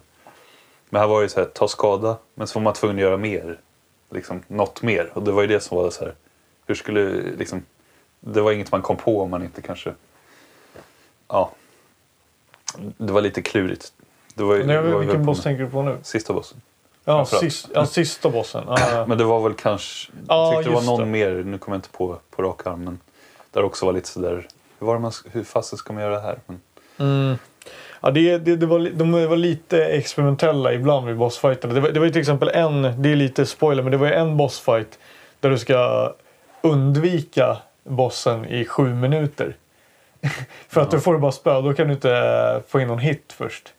Men 0.89 1.01
här 1.01 1.07
var 1.07 1.21
det 1.21 1.29
så 1.29 1.39
här, 1.39 1.47
ta 1.47 1.67
skada 1.67 2.17
men 2.33 2.47
så 2.47 2.59
var 2.59 2.63
man 2.63 2.73
tvungen 2.73 2.97
att 2.97 3.01
göra 3.01 3.17
mer. 3.17 3.59
Liksom 4.09 4.43
något 4.47 4.81
mer. 4.81 5.11
Och 5.13 5.23
det 5.23 5.31
var 5.31 5.41
ju 5.41 5.47
det 5.47 5.59
som 5.59 5.77
var 5.77 5.89
så 5.89 6.05
här, 6.05 6.15
hur 6.65 6.75
skulle 6.75 7.09
liksom, 7.37 7.65
det 8.19 8.41
var 8.41 8.51
inget 8.51 8.71
man 8.71 8.81
kom 8.81 8.97
på 8.97 9.21
om 9.21 9.29
man 9.29 9.43
inte 9.43 9.61
kanske, 9.61 9.93
ja. 11.27 11.51
Det 12.97 13.13
var 13.13 13.21
lite 13.21 13.41
klurigt. 13.41 13.93
Det 14.33 14.43
var, 14.43 14.57
Nej, 14.57 14.75
jag 14.75 14.85
det 14.85 14.91
var 14.91 14.99
vilken 14.99 15.25
boss 15.25 15.43
tänker 15.43 15.63
du 15.63 15.69
på 15.69 15.81
nu? 15.81 15.97
Sista 16.03 16.33
bossen. 16.33 16.61
Ja, 17.05 17.25
sist, 17.25 17.69
ja 17.73 17.85
sista 17.85 18.29
bossen. 18.29 18.63
Ja, 18.67 19.05
Men 19.07 19.17
det 19.17 19.23
var 19.23 19.39
väl 19.41 19.53
kanske, 19.53 20.11
Ja, 20.27 20.53
jag 20.53 20.57
tyckte 20.63 20.69
det 20.69 20.75
var 20.75 20.97
någon 20.97 20.99
det. 20.99 21.05
mer, 21.05 21.43
nu 21.45 21.57
kommer 21.57 21.75
jag 21.75 21.79
inte 21.79 21.89
på 21.89 22.17
på 22.35 22.43
rak 22.43 22.67
arm, 22.67 22.83
men 22.83 22.99
där 23.51 23.63
också 23.63 23.85
var 23.85 23.93
lite 23.93 24.07
sådär, 24.07 24.47
hur, 24.79 24.87
var 24.87 24.99
man, 24.99 25.11
hur 25.31 25.43
fasen 25.43 25.77
ska 25.77 25.93
man 25.93 26.03
göra 26.03 26.15
det 26.15 26.21
här? 26.21 26.39
Men, 26.45 26.61
Mm. 26.97 27.37
Ja, 28.01 28.11
det, 28.11 28.37
det, 28.37 28.55
det 28.55 28.65
var, 28.65 28.79
de 28.93 29.11
var 29.11 29.35
lite 29.37 29.85
experimentella 29.85 30.73
ibland 30.73 31.07
vid 31.07 31.17
bossfighterna. 31.17 31.73
Det 31.73 31.79
var, 31.79 31.89
det 31.89 31.99
var 31.99 32.09
till 32.09 32.21
exempel 32.21 32.49
en, 32.49 33.01
det 33.01 33.09
är 33.11 33.15
lite 33.15 33.45
spoiler, 33.45 33.83
men 33.83 33.91
det 33.91 33.97
var 33.97 34.07
ju 34.07 34.13
en 34.13 34.37
bossfight 34.37 34.99
där 35.39 35.49
du 35.49 35.57
ska 35.57 36.11
undvika 36.61 37.57
bossen 37.83 38.45
i 38.45 38.65
sju 38.65 38.93
minuter. 38.93 39.55
För 40.67 40.81
att 40.81 40.91
du 40.91 40.99
får 40.99 41.17
bara 41.17 41.31
spö, 41.31 41.61
då 41.61 41.73
kan 41.73 41.87
du 41.87 41.93
inte 41.93 42.61
få 42.67 42.79
in 42.79 42.87
någon 42.87 42.99
hit 42.99 43.33
först. 43.37 43.73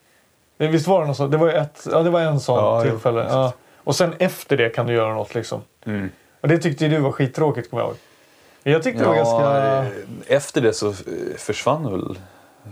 Men 0.62 0.72
Visst 0.72 0.86
var 0.86 1.00
det 1.00 1.06
något 1.06 1.16
sånt? 1.16 1.30
Det 1.32 1.36
var, 1.36 1.48
ett, 1.48 1.86
ja, 1.90 2.02
det 2.02 2.10
var 2.10 2.20
en 2.20 2.40
sån 2.40 2.56
Ja, 2.58 2.82
tillfälle. 2.82 3.26
Ja. 3.30 3.52
Och 3.84 3.96
sen 3.96 4.14
efter 4.18 4.56
det 4.56 4.68
kan 4.68 4.86
du 4.86 4.92
göra 4.94 5.14
något 5.14 5.34
liksom. 5.34 5.60
mm. 5.86 6.10
Och 6.40 6.48
det 6.48 6.58
tyckte 6.58 6.84
ju 6.84 6.90
du 6.90 6.98
var 6.98 7.12
skittråkigt 7.12 7.70
kommer 7.70 7.82
jag 7.82 7.88
ihåg. 7.88 7.96
Jag 8.62 8.82
tyckte 8.82 9.02
det 9.02 9.08
var 9.08 9.14
ganska... 9.16 9.86
Efter 10.34 10.60
det 10.60 10.72
så 10.72 10.92
försvann 11.38 11.90
väl 11.92 12.18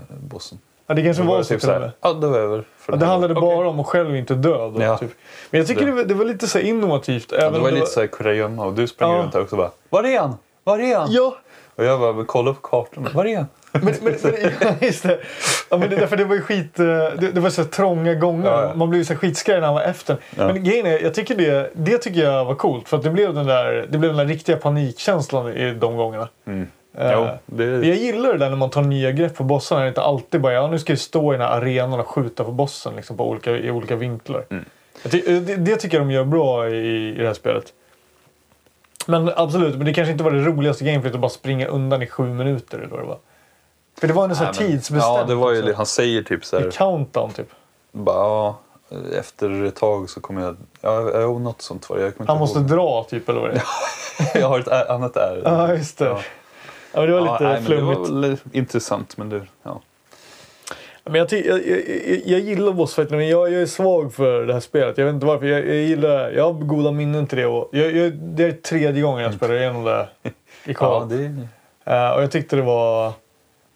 bossen. 0.08 0.58
Ja, 0.86 0.94
det 0.94 1.02
kanske 1.02 1.22
Då 1.22 1.28
var, 1.28 1.38
det 1.38 1.44
så 1.44 1.54
typ 1.54 1.62
såhär, 1.62 1.92
ja 2.00 2.12
det 2.12 2.26
var 2.26 2.38
över. 2.38 2.64
Ja, 2.88 2.96
det 2.96 3.06
handlade 3.06 3.34
bara 3.34 3.68
om 3.68 3.80
att 3.80 3.86
själv 3.86 4.16
inte 4.16 4.34
dö. 4.34 4.56
Då, 4.70 4.82
Ja. 4.82 4.98
typ. 4.98 5.10
Men 5.50 5.58
jag 5.58 5.68
tycker 5.68 5.80
Det- 5.80 5.90
det, 5.90 5.96
var, 5.96 6.04
det 6.04 6.14
var 6.14 6.24
lite 6.24 6.46
så 6.46 6.58
innovativt. 6.58 7.32
Ja, 7.32 7.50
det 7.50 7.58
var 7.58 7.68
om 7.68 7.74
lite 7.74 7.86
såhär 7.86 8.06
kurragömma 8.06 8.64
och 8.66 8.72
du 8.72 8.86
sprang 8.86 9.12
Ja. 9.12 9.18
runt 9.22 9.32
där 9.32 9.40
och 9.40 9.56
bara, 9.58 9.70
var 9.88 10.04
är 10.04 10.20
han? 10.20 10.34
Var 10.64 10.78
är 10.78 10.96
han? 10.98 11.08
Ja, 11.12 11.36
Och 11.76 11.84
jag 11.84 12.00
bara, 12.00 12.24
kolla 12.24 12.52
på 12.52 12.60
kartan. 12.60 13.08
Var 13.14 13.24
är 13.24 13.36
han? 13.36 13.46
Men, 13.72 13.84
men, 13.84 13.94
men 14.02 14.74
just 14.80 15.02
det. 15.02 15.18
Ja, 15.70 15.76
men 15.76 15.90
det, 15.90 15.96
därför 15.96 16.16
det 16.16 16.24
var 16.24 16.34
ju 16.34 16.40
skit... 16.42 16.78
eh, 16.80 16.86
Det, 16.86 17.30
det 17.34 17.40
var 17.40 17.50
så 17.50 17.64
trånga 17.64 18.14
gånger. 18.14 18.46
Ja, 18.50 18.62
ja. 18.62 18.74
Man 18.74 18.90
blev 18.90 19.04
så 19.04 19.14
skitskraj 19.16 19.60
när 19.60 19.66
han 19.66 19.74
var 19.74 19.82
efter. 19.82 20.16
Men 20.36 20.64
grejen 20.64 20.86
är, 20.86 20.98
jag 21.02 21.14
tycker 21.14 21.34
det, 21.34 21.70
det 21.74 21.98
tycker 21.98 22.20
jag 22.20 22.44
var 22.44 22.54
coolt. 22.54 22.88
För 22.88 22.98
det 22.98 23.10
blev 23.10 23.34
den 23.34 23.46
där, 23.46 23.86
det 23.88 23.98
blev 23.98 24.10
den 24.10 24.26
där 24.26 24.34
riktiga 24.34 24.56
panikkänslan 24.56 25.52
i 25.52 25.74
de 25.74 25.96
gångerna. 25.96 26.28
Mm. 26.46 26.66
Eh, 26.98 27.12
Jo, 27.12 27.28
det, 27.46 27.64
Jag 27.64 27.96
gillar 27.96 28.32
det 28.32 28.38
där 28.38 28.50
när 28.50 28.56
man 28.56 28.70
tar 28.70 28.82
nya 28.82 29.10
grepp 29.12 29.34
på 29.36 29.44
bossarna. 29.44 29.80
Det 29.80 29.86
är 29.86 29.88
inte 29.88 30.02
alltid 30.02 30.40
bara 30.40 30.52
ja, 30.52 30.66
nu 30.68 30.78
ska 30.78 30.92
vi 30.92 30.96
stå 30.98 31.32
i 31.34 31.36
den 31.36 31.46
här 31.46 31.56
arenan 31.56 32.00
och 32.00 32.08
skjuta 32.08 32.44
på 32.44 32.52
bossen 32.52 32.96
liksom, 32.96 33.16
på 33.16 33.28
olika, 33.28 33.50
i 33.50 33.70
olika 33.70 33.96
vinklar. 33.96 34.44
Mm. 34.50 34.64
Ty, 35.10 35.20
det, 35.40 35.56
det 35.56 35.76
tycker 35.76 35.96
jag 35.96 36.06
de 36.06 36.10
gör 36.12 36.24
bra 36.24 36.68
i, 36.68 37.08
i 37.08 37.18
det 37.18 37.26
här 37.26 37.34
spelet. 37.34 37.64
Men 39.06 39.30
absolut, 39.36 39.76
men 39.76 39.86
det 39.86 39.94
kanske 39.94 40.12
inte 40.12 40.24
var 40.24 40.30
det 40.30 40.44
roligaste 40.44 40.84
gameplayet 40.84 41.14
att 41.14 41.20
bara 41.20 41.28
springa 41.28 41.66
undan 41.66 42.02
i 42.02 42.06
sju 42.06 42.22
minuter. 42.24 42.78
Eller 42.78 42.88
vad 42.88 43.00
det 43.00 43.06
var. 43.06 43.18
För 44.00 44.06
det 44.08 44.12
var 44.14 44.24
en 44.28 44.36
sån 44.36 44.46
här 44.46 44.52
tidsbestämt. 44.52 45.02
Ja, 45.18 45.24
det 45.28 45.34
var 45.34 45.52
ju 45.52 45.62
också. 45.62 45.74
Han 45.76 45.86
säger 45.86 46.22
typ 46.22 46.44
så 46.44 46.58
här. 46.58 46.70
countdown 46.70 47.32
typ. 47.32 47.48
Bara, 47.92 48.16
ja, 48.16 48.58
efter 49.18 49.64
ett 49.64 49.76
tag 49.76 50.10
så 50.10 50.20
kommer 50.20 50.42
jag... 50.42 50.56
Ja, 50.80 51.10
ja 51.20 51.38
något 51.38 51.62
sånt 51.62 51.90
var 51.90 51.96
det. 51.96 52.12
Han 52.26 52.38
måste 52.38 52.58
dra 52.58 53.04
typ 53.10 53.28
eller 53.28 53.40
vad 53.40 53.50
det 53.50 53.56
är. 53.56 53.62
Jag 54.40 54.48
har 54.48 54.58
ett 54.58 54.90
annat 54.90 55.16
ärende. 55.16 55.42
Ja, 55.50 55.74
just 55.74 55.98
det. 55.98 56.04
Ja. 56.04 56.20
Ja, 56.92 57.06
det 57.06 57.12
var 57.12 57.20
Ja, 57.26 57.32
lite 57.32 57.44
nej, 57.44 57.52
men 57.52 57.62
det 57.62 57.66
flummigt. 58.06 58.44
var 58.44 58.56
intressant, 58.58 59.16
men 59.16 59.28
det... 59.28 59.42
Ja. 59.62 59.80
Men 61.04 61.14
jag, 61.14 61.32
jag, 61.32 61.66
jag, 61.66 61.82
jag, 62.24 62.40
gillar 62.40 62.72
bossfighterna 62.72 63.16
men 63.16 63.28
jag, 63.28 63.52
jag 63.52 63.62
är 63.62 63.66
svag 63.66 64.14
för 64.14 64.46
det 64.46 64.52
här 64.52 64.60
spelet. 64.60 64.98
Jag 64.98 65.04
vet 65.04 65.14
inte 65.14 65.26
varför. 65.26 65.46
Jag, 65.46 65.66
jag 65.66 65.74
gillar 65.76 66.30
Jag 66.30 66.44
har 66.44 66.52
goda 66.52 66.90
minnen 66.90 67.26
till 67.26 67.38
det. 67.38 67.46
Och 67.46 67.68
jag, 67.72 68.12
det 68.12 68.44
är 68.44 68.52
tredje 68.52 69.02
gången 69.02 69.22
jag 69.24 69.34
spelar 69.34 69.54
igenom 69.54 69.84
det 69.84 70.08
i 70.64 70.74
Ja, 70.80 71.06
det... 71.10 71.24
Eh, 71.84 72.10
Och 72.10 72.22
jag 72.22 72.30
tyckte 72.30 72.56
det 72.56 72.62
var 72.62 73.12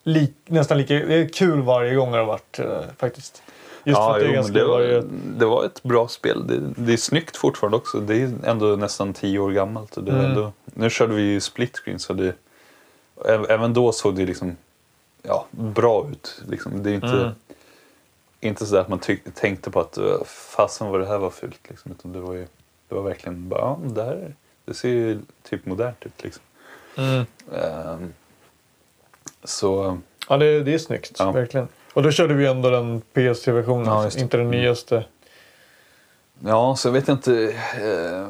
lik, 0.04 0.34
nästan 0.46 0.78
lika... 0.78 0.94
Det 0.94 1.34
kul 1.34 1.62
varje 1.62 1.94
gång 1.94 2.12
det 2.12 2.18
har 2.18 2.24
varit 2.24 2.58
eh, 2.58 2.80
faktiskt. 2.98 3.42
Just 3.84 3.98
för 3.98 4.18
ja, 4.20 4.26
det 4.26 4.36
jo, 4.36 4.42
det, 4.42 4.64
var, 4.64 4.78
varje... 4.78 5.02
det 5.38 5.46
var 5.46 5.64
ett 5.64 5.82
bra 5.82 6.08
spel. 6.08 6.46
Det, 6.46 6.60
det 6.76 6.92
är 6.92 6.96
snyggt 6.96 7.36
fortfarande 7.36 7.76
också. 7.76 8.00
Det 8.00 8.22
är 8.22 8.32
ändå 8.44 8.66
nästan 8.66 9.12
tio 9.12 9.38
år 9.38 9.50
gammalt. 9.50 9.96
Och 9.96 10.04
det 10.04 10.12
Mm. 10.12 10.24
ändå, 10.24 10.52
nu 10.64 10.90
körde 10.90 11.14
vi 11.14 11.22
ju 11.22 11.40
split 11.40 11.76
screen 11.76 11.98
så 11.98 12.12
det, 12.12 12.34
även 13.48 13.74
då 13.74 13.92
såg 13.92 14.16
det 14.16 14.26
liksom 14.26 14.56
ja, 15.22 15.46
bra 15.50 16.08
ut. 16.10 16.42
Liksom. 16.48 16.82
Det 16.82 16.90
är 16.90 16.94
inte, 16.94 17.06
Mm. 17.06 17.30
inte 18.40 18.66
så 18.66 18.76
att 18.76 18.88
man 18.88 18.98
tyck, 18.98 19.34
tänkte 19.34 19.70
på 19.70 19.80
att 19.80 19.98
fasen 20.26 20.88
vad 20.88 21.00
det 21.00 21.06
här 21.06 21.18
var 21.18 21.30
fult. 21.30 21.60
Liksom. 21.68 21.92
Utan 21.92 22.12
det, 22.12 22.20
var 22.20 22.32
ju, 22.34 22.46
det 22.88 22.94
var 22.94 23.02
verkligen 23.02 23.48
bara, 23.48 23.60
ja, 23.60 23.78
det 23.84 24.02
här 24.02 24.34
det 24.64 24.74
ser 24.74 24.88
ju 24.88 25.20
typ 25.42 25.66
modernt 25.66 26.06
ut. 26.06 26.24
Liksom. 26.24 26.42
Mm. 26.96 27.26
Ehm, 27.52 28.12
så 29.44 29.98
Ja, 30.28 30.36
det, 30.36 30.62
det 30.62 30.74
är 30.74 30.78
snyggt. 30.78 31.16
Ja. 31.18 31.32
Verkligen. 31.32 31.68
Och 31.92 32.02
då 32.02 32.10
körde 32.10 32.34
vi 32.34 32.46
ändå 32.46 32.70
den 32.70 33.02
PS3-versionen. 33.14 33.86
Ja, 33.86 34.10
det. 34.14 34.20
inte 34.20 34.36
den 34.36 34.46
Mm. 34.46 34.60
nyaste. 34.60 35.04
Ja, 36.40 36.76
så 36.76 36.88
jag 36.88 36.92
vet 36.92 37.08
inte. 37.08 37.54
Eh, 37.82 38.26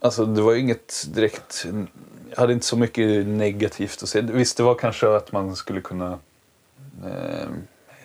alltså 0.00 0.24
det 0.26 0.42
var 0.42 0.52
ju 0.52 0.58
inget 0.60 1.06
direkt. 1.14 1.66
Jag 2.30 2.36
hade 2.40 2.52
inte 2.52 2.66
så 2.66 2.76
mycket 2.76 3.26
negativt 3.26 4.02
att 4.02 4.08
säga. 4.08 4.24
Visst, 4.32 4.56
det 4.56 4.62
var 4.62 4.74
kanske 4.74 5.16
att 5.16 5.32
man 5.32 5.56
skulle 5.56 5.80
kunna 5.80 6.18
eh, 7.06 7.48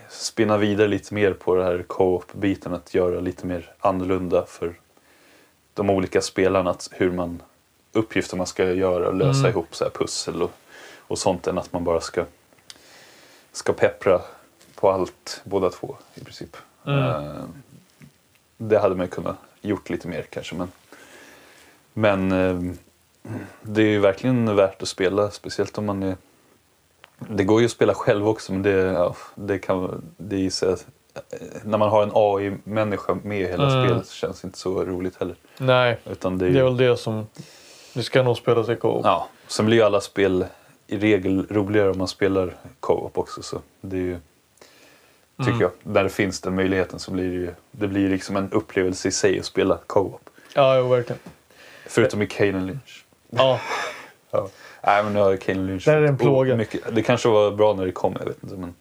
spinna 0.10 0.58
vidare 0.58 0.88
lite 0.88 1.14
mer 1.14 1.34
på 1.34 1.56
det 1.56 1.64
här 1.64 1.84
co-op-biten. 1.88 2.74
Att 2.74 2.94
göra 2.94 3.20
lite 3.20 3.46
mer 3.46 3.72
annorlunda 3.80 4.46
för 4.46 4.74
de 5.74 5.90
olika 5.90 6.22
spelarna. 6.22 6.70
Att 6.70 6.90
hur 6.92 7.12
man 7.12 7.42
uppgifter 7.94 8.38
man 8.38 8.48
ska 8.48 8.72
göra 8.72 9.08
och 9.08 9.16
lösa 9.16 9.40
Mm. 9.40 9.52
ihop 9.52 9.76
så 9.76 9.84
här 9.84 9.92
pussel 9.92 10.42
och, 10.42 10.52
och 11.08 11.18
sånt 11.20 11.48
än 11.48 11.58
att 11.58 11.74
man 11.74 11.84
bara 11.84 12.02
ska, 12.02 12.26
ska 13.52 13.74
peppra 13.74 14.22
på 14.76 14.92
allt 14.92 15.42
båda 15.44 15.70
två 15.70 15.96
i 16.16 16.24
princip. 16.24 16.58
Mm. 16.86 17.00
Eh, 17.00 17.44
det 18.58 18.80
hade 18.80 18.96
man 18.96 19.06
ju 19.06 19.10
kunnat 19.10 19.36
gjort 19.62 19.90
lite 19.90 20.08
mer 20.08 20.22
kanske. 20.22 20.56
Men, 20.56 20.72
men 21.94 22.32
eh, 22.32 22.76
det 23.62 23.82
är 23.82 23.86
ju 23.88 24.00
verkligen 24.00 24.56
värt 24.56 24.82
att 24.82 24.88
spela. 24.88 25.32
Speciellt 25.32 25.78
om 25.78 25.86
man 25.86 26.04
är... 26.04 26.16
Det 27.20 27.44
går 27.44 27.60
ju 27.62 27.66
att 27.66 27.72
spela 27.72 27.94
själv 27.94 28.28
också 28.28 28.52
men 28.54 28.62
det, 28.64 28.72
ja, 28.72 29.16
det 29.36 29.60
kan... 29.60 30.04
Det 30.18 30.36
är 30.36 30.40
ju 30.40 30.50
så, 30.52 30.70
att, 30.74 30.86
eh, 31.30 31.40
när 31.64 31.78
man 31.78 31.90
har 31.90 32.04
en 32.04 32.12
AI-människa 32.14 33.18
med 33.24 33.42
i 33.42 33.46
hela 33.48 33.72
Mm. 33.72 33.86
spelet 33.88 34.08
så 34.08 34.14
känns 34.14 34.42
det 34.42 34.46
inte 34.46 34.58
så 34.58 34.86
roligt 34.86 35.16
heller. 35.20 35.36
Nej, 35.58 36.00
Utan 36.06 36.38
det 36.38 36.46
är 36.46 36.50
det 36.50 36.56
är 36.60 36.64
ju, 36.64 36.64
väl 36.64 36.78
det 36.78 36.98
som... 36.98 37.28
Det 37.94 38.04
ska 38.04 38.24
nog 38.24 38.38
spelas 38.38 38.70
i 38.70 38.76
co-op. 38.76 39.06
ja, 39.06 39.28
sen 39.48 39.66
blir 39.66 39.78
ju 39.78 39.84
alla 39.84 40.02
spel 40.02 40.46
i 40.88 40.98
regel 40.98 41.46
roligare 41.50 41.90
om 41.90 41.98
man 41.98 42.08
spelar 42.08 42.54
co-op 42.80 43.18
också. 43.18 43.42
Så 43.44 43.62
det 43.82 43.96
är 43.98 44.02
ju, 44.02 44.18
tycker 45.38 45.52
Mm. 45.52 45.70
jag, 45.84 46.04
det 46.04 46.10
finns 46.10 46.42
den 46.42 46.56
möjligheten 46.56 47.00
så 47.00 47.12
blir 47.12 47.24
det 47.30 47.36
ju 47.36 47.50
det 47.72 47.88
blir 47.88 48.10
liksom 48.10 48.36
en 48.38 48.52
upplevelse 48.52 49.08
i 49.08 49.12
sig 49.12 49.40
att 49.40 49.46
spela 49.46 49.80
co-op. 49.88 50.30
Ja, 50.56 50.78
jo, 50.78 50.88
verkligen. 50.88 51.20
Förutom 51.88 52.22
i 52.22 52.28
Kane 52.28 52.60
Lynch. 52.66 53.06
Ja, 53.30 53.60
Ja. 54.32 54.50
Nej 54.86 55.04
men 55.04 55.14
nu 55.14 55.20
har 55.20 55.36
Kane 55.38 55.62
Lynch 55.68 55.86
Där 55.86 55.98
är 55.98 56.02
det 56.02 56.08
en 56.08 56.18
plåga. 56.18 56.56
Mycket, 56.56 56.96
det 56.96 57.02
kanske 57.04 57.30
var 57.30 57.52
bra 57.52 57.74
när 57.74 57.86
det 57.86 57.92
kom, 57.92 58.16
jag 58.20 58.26
vet 58.26 58.44
inte. 58.44 58.56
Men, 58.56 58.74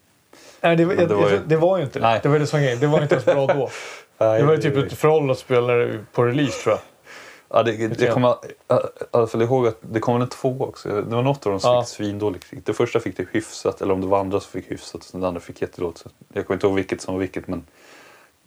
Nej, 0.61 0.77
det, 0.77 0.85
var, 0.85 0.95
det 0.95 1.07
det, 1.07 1.15
var 1.15 1.31
ju- 1.31 1.41
det 1.47 1.57
var 1.57 1.79
ju 1.79 1.85
inte 1.85 1.99
det. 1.99 2.07
Nej. 2.07 2.21
Det 2.23 2.29
var 2.29 2.39
det 2.39 2.47
som. 2.47 2.61
Det 2.61 2.87
var 2.87 3.03
inte 3.03 3.15
ens 3.15 3.25
bra 3.25 3.47
då. 3.47 3.71
Det 4.19 4.43
var 4.43 4.53
ju 4.53 4.59
typ 4.63 4.77
ett 4.77 4.93
föråldrat 4.93 5.39
spel 5.39 5.67
när 5.67 5.77
det- 5.77 5.99
på 6.13 6.25
release 6.25 6.63
tror 6.63 6.73
jag. 6.75 6.81
Ja, 7.55 7.63
det, 7.63 7.89
det, 7.89 8.05
jag 8.05 8.15
kommer 8.15 8.35
alla 9.11 9.27
fall 9.27 9.43
ihåg 9.43 9.67
att 9.67 9.77
det 9.81 10.01
kom 10.01 10.23
en 10.23 10.29
två 10.29 10.57
också. 10.61 10.89
Det 10.89 11.15
var 11.17 11.23
något 11.23 11.47
av 11.47 11.53
dem 11.53 11.61
som 11.61 11.71
Ja. 11.75 11.83
fick 11.83 11.89
svindålig 11.89 12.43
kritik. 12.43 12.67
Det 12.67 12.73
första 12.73 13.01
fick 13.01 13.17
det 13.17 13.27
hyfsat, 13.33 13.81
eller 13.83 13.95
om 13.95 14.01
det 14.01 14.07
var 14.07 14.21
andra 14.21 14.41
som 14.41 14.51
fick 14.53 14.71
hyfsat 14.71 15.11
och 15.15 15.21
det 15.21 15.29
andra 15.29 15.41
fick 15.41 15.63
jättedåligt. 15.63 16.05
Jag 16.33 16.47
kommer 16.47 16.57
inte 16.57 16.67
ihåg 16.67 16.77
vilket 16.77 17.01
som 17.03 17.15
var 17.15 17.21
vilket 17.21 17.49
men 17.49 17.65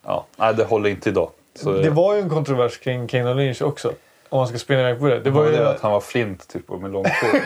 ja, 0.05 0.25
nej, 0.35 0.53
det 0.53 0.63
håller 0.63 0.89
inte 0.89 1.09
idag. 1.09 1.29
Så, 1.55 1.71
Det 1.71 1.89
var 1.89 2.15
ju 2.15 2.21
en 2.21 2.29
kontrovers 2.29 2.77
kring 2.77 3.07
Kane 3.07 3.29
och 3.29 3.35
Lynch 3.35 3.61
också. 3.61 3.93
Om 4.29 4.37
man 4.37 4.47
ska 4.47 4.57
spinna 4.57 4.79
iväg 4.81 4.99
på 4.99 5.07
det. 5.07 5.19
Det 5.19 5.29
var 5.29 5.41
var 5.43 5.51
ju... 5.51 5.57
det 5.57 5.69
att 5.69 5.81
han 5.81 5.91
var 5.91 5.99
flint 6.01 6.47
typ 6.47 6.69
och 6.71 6.81
med 6.81 6.91
långt 6.91 7.07
hår. 7.07 7.39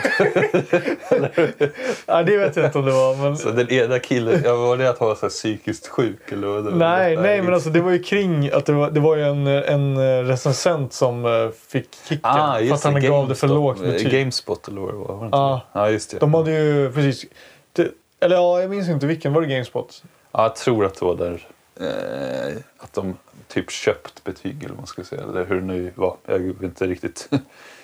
Ja, 2.05 2.23
det 2.23 2.37
vet 2.37 2.55
jag 2.55 2.65
inte 2.65 2.77
om 2.77 2.85
det 2.85 2.91
var. 2.91 3.15
Men... 3.15 3.37
så 3.37 3.49
den 3.49 3.69
ena 3.69 3.99
killen, 3.99 4.41
ja, 4.45 4.55
var 4.55 4.77
det 4.77 4.89
att 4.89 4.99
han 4.99 5.07
var 5.07 5.15
så 5.15 5.21
här 5.21 5.29
psykiskt 5.29 5.87
sjuk 5.87 6.31
eller 6.31 6.47
vad 6.47 6.65
det 6.65 6.71
var? 6.71 6.77
Nej, 6.77 7.17
nej, 7.17 7.41
men 7.41 7.53
alltså 7.53 7.69
det 7.69 7.81
var 7.81 7.91
ju 7.91 8.03
kring 8.03 8.49
att 8.53 8.65
det 8.65 8.73
var, 8.73 8.91
det 8.91 8.99
var 8.99 9.15
ju 9.15 9.23
en, 9.23 9.47
en 9.47 9.97
eh, 9.97 10.23
recensent 10.23 10.93
som 10.93 11.25
eh, 11.25 11.49
fick 11.67 11.89
kicken. 12.07 12.19
Ah, 12.23 12.55
för 12.55 12.61
just 12.63 12.85
att 12.85 12.93
han 12.93 13.01
gav 13.01 13.27
det 13.29 13.35
för 13.35 13.47
lågt 13.47 13.81
Eh, 13.81 13.91
betyg. 13.91 14.11
Gamespot 14.11 14.67
eller 14.67 14.81
vad 14.81 14.89
det 14.93 14.97
var? 14.97 15.07
var 15.07 15.19
det 15.19 15.25
inte 15.25 15.37
Ja. 15.37 15.61
det? 15.73 15.79
ja, 15.79 15.89
just 15.89 16.11
det. 16.11 16.17
De 16.19 16.33
hade 16.33 16.51
ju 16.51 16.91
precis... 16.91 17.25
Det, 17.73 17.87
eller 18.21 18.35
ja, 18.35 18.61
jag 18.61 18.69
minns 18.69 18.89
inte 18.89 19.05
vilken. 19.05 19.33
Var 19.33 19.41
det 19.41 19.47
Gamespot? 19.47 20.03
Ja, 20.31 20.41
jag 20.43 20.55
tror 20.55 20.85
att 20.85 20.99
det 20.99 21.05
var 21.05 21.15
där 21.15 21.47
eh, 21.81 22.55
att 22.77 22.93
de 22.93 23.17
typ 23.49 23.71
köpt 23.71 24.23
betyg 24.23 24.57
eller 24.59 24.69
vad 24.69 24.77
man 24.77 24.87
ska 24.87 25.03
säga. 25.03 25.21
Eller 25.23 25.45
hur 25.45 25.55
det 25.55 25.67
nu 25.67 25.91
var. 25.95 26.15
Jag 26.25 26.39
vet 26.39 26.61
inte 26.61 26.87
riktigt. 26.87 27.29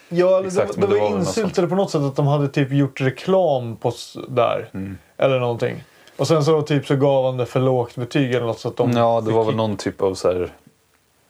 Ja, 0.09 0.43
Exakt, 0.45 0.75
de, 0.75 0.81
de 0.81 0.87
det 0.93 0.99
var 0.99 1.09
var 1.09 1.17
insyltade 1.17 1.67
på 1.67 1.75
något 1.75 1.91
sätt 1.91 2.01
att 2.01 2.15
de 2.15 2.27
hade 2.27 2.47
typ 2.47 2.71
gjort 2.71 3.01
reklam 3.01 3.75
på 3.75 3.91
där. 4.27 4.69
Mm. 4.73 4.97
Eller 5.17 5.39
någonting. 5.39 5.83
Och 6.17 6.27
sen 6.27 6.45
så 6.45 6.61
typ 6.61 6.87
så 6.87 6.95
gav 6.95 7.25
han 7.25 7.37
det 7.37 7.45
för 7.45 7.59
lågt 7.59 7.95
betyg 7.95 8.33
eller 8.33 8.45
något 8.45 8.59
så 8.59 8.67
att 8.67 8.77
de 8.77 8.91
ja, 8.91 9.19
det 9.21 9.25
fick 9.25 9.35
var 9.35 9.45
väl 9.45 9.55
någon 9.55 9.77
typ 9.77 10.01
av 10.01 10.13
så 10.15 10.27
här 10.33 10.53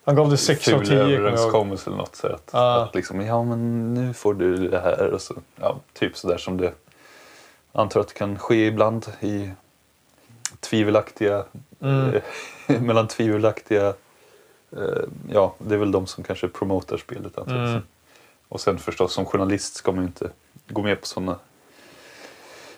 Han 0.05 0.15
gav 0.15 0.29
det 0.29 0.37
6 0.37 0.67
av 0.67 0.71
ful 0.71 0.79
10 0.87 0.89
kommer 0.89 1.01
jag 1.01 1.09
ihåg. 1.11 1.19
överenskommelse 1.19 1.89
eller 1.89 1.97
något. 1.97 2.15
Så 2.15 2.27
att, 2.27 2.49
Ja. 2.53 2.83
att 2.83 2.95
liksom, 2.95 3.21
ja 3.21 3.43
men 3.43 3.93
nu 3.93 4.13
får 4.13 4.33
du 4.33 4.67
det 4.67 4.79
här. 4.79 5.09
Och 5.13 5.21
så, 5.21 5.33
ja, 5.61 5.75
typ 5.93 6.17
sådär 6.17 6.37
som 6.37 6.57
det 6.57 6.73
antar 7.71 7.99
att 7.99 8.07
det 8.07 8.13
kan 8.13 8.39
ske 8.39 8.65
ibland 8.65 9.05
i 9.19 9.49
tvivelaktiga, 10.59 11.43
Mm. 11.81 12.21
mellan 12.85 13.07
tvivelaktiga, 13.07 13.93
ja 15.31 15.55
det 15.57 15.75
är 15.75 15.79
väl 15.79 15.91
de 15.91 16.07
som 16.07 16.23
kanske 16.23 16.47
promotar 16.47 16.97
spelet 16.97 17.37
antar 17.37 17.55
jag. 17.55 17.69
Mm. 17.69 17.81
Och 18.49 18.61
sen 18.61 18.77
förstås 18.77 19.13
som 19.13 19.25
journalist 19.25 19.75
ska 19.75 19.91
man 19.91 20.01
ju 20.01 20.07
inte 20.07 20.29
gå 20.67 20.81
med 20.81 21.01
på 21.01 21.07
sådana 21.07 21.35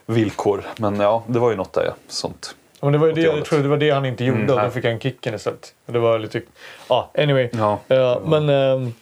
villkor. 0.05 0.63
Men 0.77 0.99
ja, 0.99 1.23
det 1.27 1.39
var 1.39 1.49
ju 1.49 1.55
något 1.57 1.73
där 1.73 1.85
ja, 1.85 1.93
sånt. 2.07 2.55
Men 2.81 2.91
det 2.91 2.97
var 2.97 3.07
det, 3.07 3.21
jag 3.21 3.45
tror 3.45 3.59
det 3.59 3.67
var 3.67 3.77
det 3.77 3.89
han 3.89 4.05
inte 4.05 4.25
gjorde 4.25 4.41
Mm, 4.41 4.55
och 4.55 4.61
då 4.61 4.69
fick 4.69 4.85
han 4.85 4.99
kicken 4.99 5.33
istället. 5.33 5.73
Det 5.85 5.99
var 5.99 6.19
lite... 6.19 6.41
Ja, 6.89 7.11
anyway. 7.17 7.49
Ja, 7.53 7.79
Ja, 7.87 8.21
men... 8.25 8.49
ehm, 8.49 8.93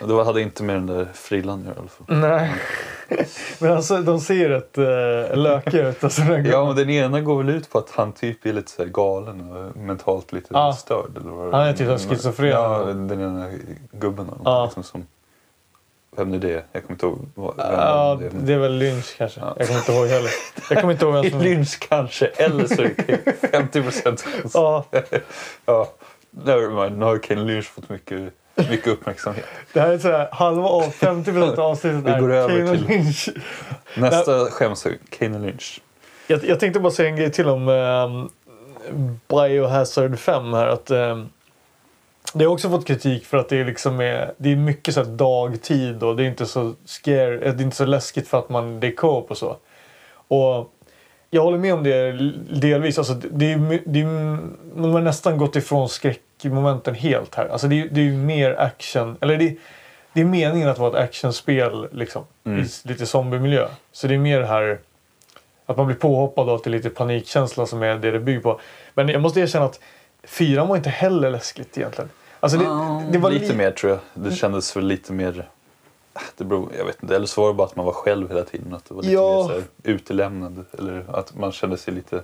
det 0.00 0.24
hade 0.24 0.40
inte 0.42 0.62
med 0.62 0.76
den 0.76 0.86
där 0.86 1.08
frillan 1.14 1.60
att 1.60 1.64
göra 1.66 1.74
i 1.76 1.78
alla 1.78 1.88
fall. 1.88 2.06
nej. 2.20 2.54
men 3.58 3.72
alltså, 3.72 3.96
de 4.02 4.20
ser 4.20 4.48
rätt 4.48 4.78
uh, 4.78 5.36
lökiga 5.42 5.88
ut. 5.88 6.04
Alltså, 6.04 6.22
den 6.22 6.44
Ja, 6.44 6.64
men 6.66 6.76
den 6.76 6.90
ena 6.90 7.20
går 7.20 7.42
väl 7.42 7.48
ut 7.56 7.70
på 7.70 7.78
att 7.78 7.90
han 7.90 8.12
typ 8.12 8.46
är 8.46 8.52
lite 8.52 8.70
så 8.70 8.84
galen 8.84 9.50
och 9.52 9.76
mentalt 9.76 10.32
lite 10.32 10.46
Ja. 10.50 10.72
störd. 10.72 11.16
Eller 11.16 11.30
vad 11.30 11.54
Han 11.54 11.66
är 11.68 11.72
typ 11.72 12.10
schizofren. 12.10 12.50
Ja, 12.50 12.78
den 12.84 13.20
ena 13.20 13.50
gubben. 13.92 14.30
Ja. 14.44 14.64
Liksom 14.64 14.82
som, 14.82 15.06
vem 16.16 16.34
är 16.34 16.38
det? 16.38 16.64
Jag 16.72 16.82
kommer 16.82 16.94
inte 16.94 17.06
ihåg. 17.06 17.18
Vem 17.34 17.54
Ja, 17.56 18.18
det 18.20 18.28
det 18.32 18.52
är 18.52 18.58
väl 18.58 18.72
Lynch 18.78 19.14
kanske. 19.18 19.40
Ja. 19.40 19.54
Jag 19.58 19.66
kommer 19.66 19.80
inte 19.80 19.92
ihåg 19.92 20.06
heller. 20.06 20.30
Jag 20.70 20.80
kommer 20.80 20.92
inte 20.92 21.04
ihåg 21.04 21.14
vem 21.14 21.30
som... 21.30 21.40
Lynch 21.42 21.78
kanske, 21.88 22.26
eller 22.26 22.66
så 22.66 22.82
är 22.82 22.94
det 23.06 23.48
50 23.50 23.82
procent. 23.82 24.24
Ja, 24.54 24.84
Ja, 25.66 25.88
never 26.30 26.82
mind. 26.82 26.98
Nu 26.98 27.04
har 27.04 27.18
Ken 27.18 27.46
Lynch 27.46 27.64
fått 27.66 27.88
mycket 27.88 28.32
mycket 28.56 28.86
uppmärksamhet. 28.86 29.44
Det 29.72 29.80
här 29.80 29.88
är 29.92 29.98
sådär 29.98 30.28
halva 30.32 30.68
av 30.68 30.82
50% 30.92 31.52
av 31.52 31.60
avsnittet 31.70 32.16
Vi 32.16 32.20
går 32.20 32.32
över 32.32 32.48
Kane 32.66 32.76
till- 32.78 32.86
Lynch. 32.86 33.28
Nästa 33.96 34.44
skämshög, 34.50 34.98
Kane 35.18 35.38
Lynch. 35.38 35.80
Jag, 36.26 36.44
jag 36.44 36.60
tänkte 36.60 36.80
bara 36.80 36.92
säga 36.92 37.08
en 37.08 37.16
grej 37.16 37.32
till 37.32 37.48
om 37.48 37.68
um, 37.68 38.30
Biohazard 39.28 40.18
5 40.18 40.52
här. 40.52 40.66
Att, 40.66 40.90
ehm, 40.90 41.28
det 42.34 42.44
har 42.44 42.52
också 42.52 42.70
fått 42.70 42.86
kritik 42.86 43.26
för 43.26 43.36
att 43.36 43.48
det 43.48 43.56
är, 43.60 43.64
liksom 43.64 44.00
är, 44.00 44.32
det 44.36 44.52
är 44.52 44.56
mycket 44.56 44.94
så 44.94 45.02
dagtid 45.02 46.02
och 46.02 46.16
det 46.16 46.22
är 46.24 46.26
inte 46.28 46.46
så 46.46 46.74
scare, 46.84 47.34
eh, 47.34 47.54
det 47.54 47.62
är 47.62 47.64
inte 47.64 47.76
så 47.76 47.84
läskigt 47.84 48.28
för 48.28 48.38
att 48.38 48.48
man, 48.48 48.80
det 48.80 48.86
är 48.86 48.94
co-op 48.96 49.30
och 49.30 49.38
så. 49.38 49.56
Och 50.28 50.72
jag 51.36 51.42
håller 51.42 51.58
med 51.58 51.74
om 51.74 51.82
det 51.82 52.12
delvis. 52.60 52.98
Alltså, 52.98 53.14
det, 53.14 53.28
det 53.32 53.52
är, 53.52 53.80
det 53.86 54.00
är, 54.00 54.04
man 54.80 54.90
har 54.92 55.00
nästan 55.00 55.38
gått 55.38 55.56
ifrån 55.56 55.88
skräckmomenten 55.88 56.94
helt 56.94 57.34
här. 57.34 57.48
Alltså, 57.48 57.66
det, 57.68 57.80
är- 57.80 57.88
det 57.90 58.00
är 58.00 58.04
ju 58.04 58.12
mer 58.16 58.60
action. 58.60 59.16
Eller 59.20 59.36
det, 59.36 59.56
det 60.12 60.20
är 60.20 60.24
meningen 60.24 60.68
att 60.68 60.78
vara 60.78 60.98
ett 60.98 61.08
actionspel 61.08 61.88
liksom, 61.92 62.24
Mm. 62.46 62.60
i 62.60 62.66
lite 62.88 63.06
zombiemiljö. 63.06 63.68
Så 63.92 64.06
det 64.06 64.14
är 64.14 64.18
mer 64.18 64.40
det 64.40 64.46
här 64.46 64.78
att 65.66 65.76
man 65.76 65.86
blir 65.86 65.96
påhoppad 65.96 66.48
av 66.48 66.58
till 66.58 66.72
lite 66.72 66.90
panikkänsla 66.90 67.66
som 67.66 67.82
är 67.82 67.94
det 67.96 68.10
det 68.10 68.20
bygger 68.20 68.40
på. 68.40 68.60
Men 68.94 69.08
jag 69.08 69.22
måste 69.22 69.40
erkänna 69.40 69.64
att 69.64 69.80
fyran 70.24 70.68
var 70.68 70.76
inte 70.76 70.90
heller 70.90 71.30
läskigt 71.30 71.78
egentligen. 71.78 72.10
Alltså 72.40 72.58
det, 72.58 72.64
det 73.12 73.18
var 73.18 73.30
lite 73.30 73.48
li- 73.52 73.54
mer 73.58 73.70
tror 73.70 73.92
jag. 73.92 74.00
Det 74.24 74.34
kändes 74.34 74.76
väl 74.76 74.86
lite 74.86 75.12
mer... 75.12 75.48
Det 76.36 76.44
beror, 76.44 76.68
jag 76.78 76.84
vet 76.84 77.02
inte. 77.02 77.16
Eller 77.16 77.26
så 77.26 77.40
var 77.40 77.48
det 77.48 77.54
bara 77.54 77.66
att 77.66 77.76
man 77.76 77.86
var 77.86 77.92
själv 77.92 78.28
hela 78.28 78.42
tiden. 78.44 78.74
Att 78.74 78.84
det 78.88 78.94
var 78.94 79.02
lite 79.02 79.14
Ja. 79.14 79.36
mer 79.42 79.48
så 79.48 79.52
här, 79.52 79.62
utelämnad. 79.82 80.64
Eller 80.78 81.04
att 81.08 81.36
man 81.36 81.52
kände 81.52 81.76
sig 81.76 81.94
lite 81.94 82.22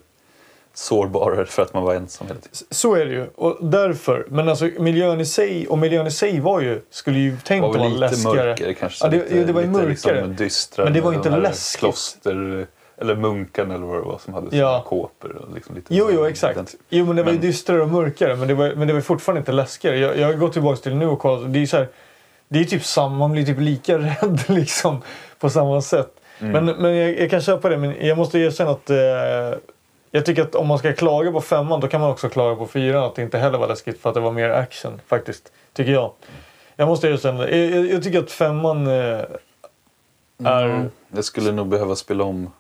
sårbarare 0.75 1.47
för 1.47 1.63
att 1.63 1.75
man 1.75 1.83
var 1.83 1.95
ensam 1.95 2.27
hela 2.27 2.41
tiden. 2.41 2.57
Så 2.71 2.95
är 2.95 3.07
det 3.07 3.13
ju. 3.13 3.27
Och 3.35 3.59
därför. 3.61 4.27
Men 4.29 4.49
alltså 4.49 4.69
miljön 4.79 5.21
i 5.21 5.27
sig, 5.27 5.67
och 5.69 5.79
miljön 5.79 6.07
i 6.07 6.11
sig 6.11 6.41
var 6.41 6.61
ju, 6.61 6.81
skulle 6.91 7.19
ju 7.19 7.37
tänkt 7.45 7.65
att 7.65 7.71
var 7.71 7.79
vara 7.79 7.89
lite 7.89 8.01
läskigare. 8.01 8.49
mörkare 8.49 8.75
kanske. 8.75 9.05
Ja, 9.05 9.11
det- 9.11 9.17
lite, 9.17 9.45
det 9.45 9.53
var 9.53 9.61
ju 9.61 9.67
lite 9.67 9.79
mörkare. 9.87 10.15
Liksom 10.17 10.37
dystra. 10.37 10.85
Men 10.85 10.93
det 10.93 11.01
var 11.01 11.13
inte 11.13 11.31
läskigt. 11.31 11.79
Kloster, 11.81 12.67
eller 12.97 13.17
munkarna 13.17 13.75
eller 13.75 13.87
vad 13.87 13.97
det 13.97 14.03
var 14.05 14.19
som 14.19 14.35
hade 14.35 14.57
Ja. 14.57 14.85
kåpor. 14.87 15.49
Liksom 15.55 15.75
lite 15.75 15.95
Jo, 15.95 16.09
jo, 16.13 16.25
exakt. 16.25 16.75
Jo, 16.89 17.07
men 17.07 17.17
det 17.17 17.23
var 17.23 17.33
ju 17.33 17.39
Men- 17.39 17.47
dystrare 17.47 17.83
och 17.83 17.89
mörkare. 17.89 18.37
Men 18.37 18.49
det 18.49 18.55
var, 18.55 18.73
men 18.77 18.89
det 18.89 18.95
var 18.95 19.01
fortfarande 19.01 19.39
inte 19.39 19.53
läskigare. 19.53 19.99
Jag, 19.99 20.19
jag 20.19 20.39
gått 20.39 20.53
tillbaka 20.53 20.77
till 20.81 20.95
nu 20.97 21.07
och 21.07 21.19
kollat. 21.19 21.53
Det 21.53 21.59
är 21.59 21.61
ju 21.61 21.67
så 21.67 21.77
här, 21.77 21.89
det 22.53 22.61
är 22.61 22.65
typ 22.65 22.85
samma, 22.85 23.17
man 23.17 23.33
blir 23.33 23.45
typ 23.45 23.61
lika 23.61 23.99
rädd 23.99 24.41
liksom 24.47 25.03
på 25.39 25.51
samma 25.51 25.81
sätt. 25.81 26.11
Mm. 26.39 26.65
Men, 26.65 26.77
men 26.77 26.97
jag, 26.97 27.21
jag 27.21 27.31
kan 27.31 27.41
köpa 27.41 27.69
det, 27.69 27.77
men 27.77 28.07
jag 28.07 28.19
måste 28.19 28.39
erkänna 28.39 28.71
att 28.71 28.91
eh, 28.91 28.97
jag 30.11 30.27
tycker 30.27 30.43
att 30.43 30.55
om 30.55 30.67
man 30.67 30.79
ska 30.79 30.93
klaga 30.93 31.33
på 31.33 31.41
femman 31.41 31.81
då 31.81 31.89
kan 31.89 32.01
man 32.01 32.11
också 32.11 32.29
klaga 32.29 32.57
på 32.57 32.67
fyran 32.67 33.05
att 33.05 33.15
det 33.15 33.23
inte 33.23 33.39
heller 33.39 33.59
var 33.59 33.69
läskigt 33.69 34.01
för 34.01 34.09
att 34.09 34.15
det 34.15 34.21
var 34.21 34.33
mer 34.33 34.51
action 34.51 35.01
faktiskt. 35.07 35.53
Tycker 35.73 35.93
jag. 35.93 36.13
Jag 36.77 36.89
måste 36.89 37.09
erkänna 37.09 37.47
det. 37.47 37.59
Jag, 37.59 37.71
jag, 37.71 37.93
jag 37.93 38.03
tycker 38.03 38.19
att 38.19 38.31
femman 38.31 38.87
eh, 38.87 38.93
är... 40.45 40.65
Mm. 40.65 40.91
Jag 41.15 41.25
skulle 41.25 41.53
nog 41.53 41.69
behöva 41.69 41.97
spela 41.97 42.25
om. 42.25 42.51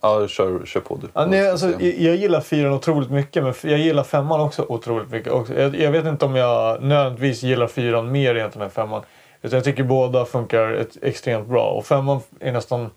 Ja, 0.00 0.28
kör, 0.28 0.66
kör 0.66 0.80
på 0.80 0.96
du. 0.96 1.08
Ja, 1.14 1.26
nej, 1.26 1.50
alltså, 1.50 1.70
jag, 1.70 1.82
jag 1.82 2.16
gillar 2.16 2.40
fyran 2.40 2.72
otroligt 2.72 3.10
mycket 3.10 3.42
men 3.42 3.54
jag 3.62 3.78
gillar 3.78 4.02
femman 4.02 4.40
också 4.40 4.66
otroligt 4.68 5.10
mycket. 5.10 5.32
Jag, 5.56 5.76
jag 5.76 5.90
vet 5.90 6.04
inte 6.04 6.24
om 6.24 6.36
jag 6.36 6.82
nödvändigtvis 6.82 7.42
gillar 7.42 7.66
fyran 7.66 8.12
mer 8.12 8.34
egentligen 8.34 8.64
än 8.64 8.70
femman. 8.70 9.02
Utan 9.44 9.56
jag 9.56 9.64
tycker 9.64 9.84
båda 9.84 10.24
funkar 10.24 10.72
ett, 10.72 10.96
extremt 11.02 11.48
bra. 11.48 11.70
Och 11.70 11.86
femman 11.86 12.20
är 12.40 12.52
nästan 12.52 12.90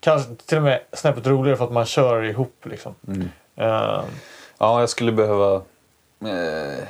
kanske 0.00 0.34
till 0.34 0.56
och 0.56 0.64
med 0.64 0.80
snäppet 0.92 1.26
roligare 1.26 1.56
för 1.56 1.64
att 1.64 1.72
man 1.72 1.86
kör 1.86 2.22
ihop. 2.22 2.66
Liksom. 2.66 2.94
Mm. 3.08 3.28
Eh, 3.56 4.04
Ja, 4.58 4.80
jag 4.80 4.88
skulle 4.88 5.12
behöva... 5.12 5.54
Eh, 6.20 6.84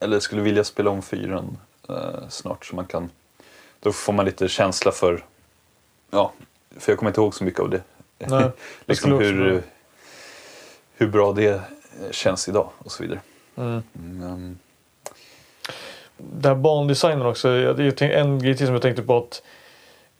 eller 0.00 0.20
skulle 0.20 0.42
vilja 0.42 0.64
spela 0.64 0.90
om 0.90 1.02
fyran 1.02 1.58
eh, 1.88 2.28
snart 2.28 2.64
så 2.64 2.76
man 2.76 2.86
kan... 2.86 3.10
Då 3.80 3.92
får 3.92 4.12
man 4.12 4.24
lite 4.24 4.48
känsla 4.48 4.92
för... 4.92 5.24
Ja, 6.10 6.32
för 6.76 6.92
jag 6.92 6.98
kommer 6.98 7.10
inte 7.10 7.20
ihåg 7.20 7.34
så 7.34 7.44
mycket 7.44 7.60
av 7.60 7.70
det. 7.70 7.82
nej, 8.18 8.50
liksom 8.86 9.12
hur, 9.12 9.62
hur 10.94 11.08
bra 11.08 11.32
det 11.32 11.60
känns 12.10 12.48
idag 12.48 12.70
och 12.78 12.92
så 12.92 13.02
vidare. 13.02 13.20
mm. 13.56 13.82
Men, 13.92 14.58
det 16.16 16.48
här 16.48 16.54
bandesignen 16.56 17.26
också. 17.26 17.48
jag- 17.48 17.80
jag 17.80 17.96
tänk- 17.96 18.12
En 18.12 18.38
grej 18.38 18.56
till 18.56 18.66
som 18.66 18.74
jag 18.74 18.82
tänkte 18.82 19.02
på 19.02 19.16
att 19.16 19.42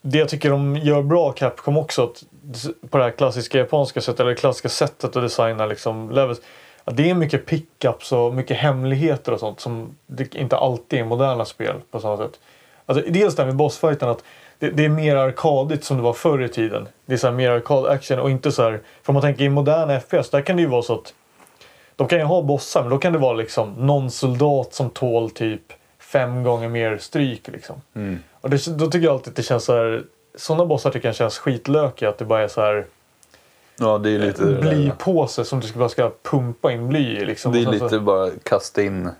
det 0.02 0.18
jag 0.18 0.28
tycker 0.28 0.50
de 0.50 0.76
gör 0.76 1.02
bra 1.02 1.32
Capcom 1.32 1.76
också 1.76 2.04
att, 2.04 2.22
på 2.90 2.98
det 2.98 3.04
här 3.04 3.10
klassiska 3.10 3.58
japanska 3.58 4.00
sättet 4.00 4.20
eller 4.20 4.34
klassiska 4.34 4.68
sättet 4.68 5.16
att 5.16 5.22
designa 5.22 5.66
liksom 5.66 6.10
levels. 6.10 6.40
Att 6.84 6.96
det 6.96 7.10
är 7.10 7.14
mycket 7.14 7.46
pickups 7.46 8.12
och 8.12 8.34
mycket 8.34 8.56
hemligheter 8.56 9.32
och 9.32 9.40
sånt 9.40 9.60
som 9.60 9.96
det 10.06 10.34
inte 10.34 10.56
alltid 10.56 10.98
är 10.98 11.02
i 11.02 11.06
moderna 11.06 11.44
spel 11.44 11.74
på 11.90 12.00
samma 12.00 12.16
sätt. 12.16 12.40
Alltså, 12.86 13.04
dels 13.10 13.36
det 13.36 13.42
här 13.42 13.46
med 13.46 13.56
bossfighten 13.56 14.08
att 14.08 14.22
det, 14.58 14.70
det 14.70 14.84
är 14.84 14.88
mer 14.88 15.16
arkadigt 15.16 15.84
som 15.84 15.96
det 15.96 16.02
var 16.02 16.12
förr 16.12 16.42
i 16.42 16.48
tiden. 16.48 16.88
Det 17.06 17.12
är 17.14 17.18
så 17.18 17.26
här 17.26 17.34
mer 17.34 17.50
arkad 17.50 17.86
action 17.86 18.18
och 18.18 18.30
inte 18.30 18.52
så 18.52 18.62
här. 18.62 18.70
För 19.02 19.10
om 19.10 19.14
man 19.14 19.22
tänker 19.22 19.44
i 19.44 19.48
moderna 19.48 20.00
FPS 20.00 20.30
där 20.30 20.40
kan 20.42 20.56
det 20.56 20.62
ju 20.62 20.68
vara 20.68 20.82
så 20.82 20.94
att 20.94 21.14
de 21.96 22.08
kan 22.08 22.18
ju 22.18 22.24
ha 22.24 22.42
bossar 22.42 22.80
men 22.80 22.90
då 22.90 22.98
kan 22.98 23.12
det 23.12 23.18
vara 23.18 23.32
liksom 23.32 23.74
någon 23.78 24.10
soldat 24.10 24.74
som 24.74 24.90
tål 24.90 25.30
typ 25.30 25.72
fem 26.18 26.42
gånger 26.42 26.68
mer 26.68 26.98
stryk 26.98 27.48
liksom. 27.48 27.80
mm. 27.94 28.18
Och 28.40 28.50
det, 28.50 28.66
då 28.78 28.86
tycker 28.86 29.04
jag 29.04 29.12
alltid 29.12 29.30
att 29.30 29.36
det 29.36 29.42
känns 29.42 29.64
så 29.64 29.72
här. 29.72 30.04
Sådana 30.34 30.66
bossar 30.66 30.90
tycker 30.90 31.08
jag 31.08 31.14
känns 31.16 31.38
skitlökiga. 31.38 32.08
Att 32.08 32.18
det 32.18 32.24
bara 32.24 32.42
är 32.42 32.48
så 32.48 32.60
här 32.60 32.86
Ja, 33.78 33.98
det 33.98 34.10
är 34.10 34.18
lite... 34.18 34.44
blypåse 34.44 35.44
som 35.44 35.60
du 35.60 35.72
bara 35.72 35.88
ska 35.88 36.10
pumpa 36.22 36.72
in 36.72 36.88
bly 36.88 37.18
i. 37.18 37.24
Liksom. 37.24 37.52
Det 37.52 37.58
är 37.62 37.66
lite 37.66 37.88
Så, 37.88 38.00
bara 38.00 38.30
kasta 38.42 38.82
in 38.82 39.10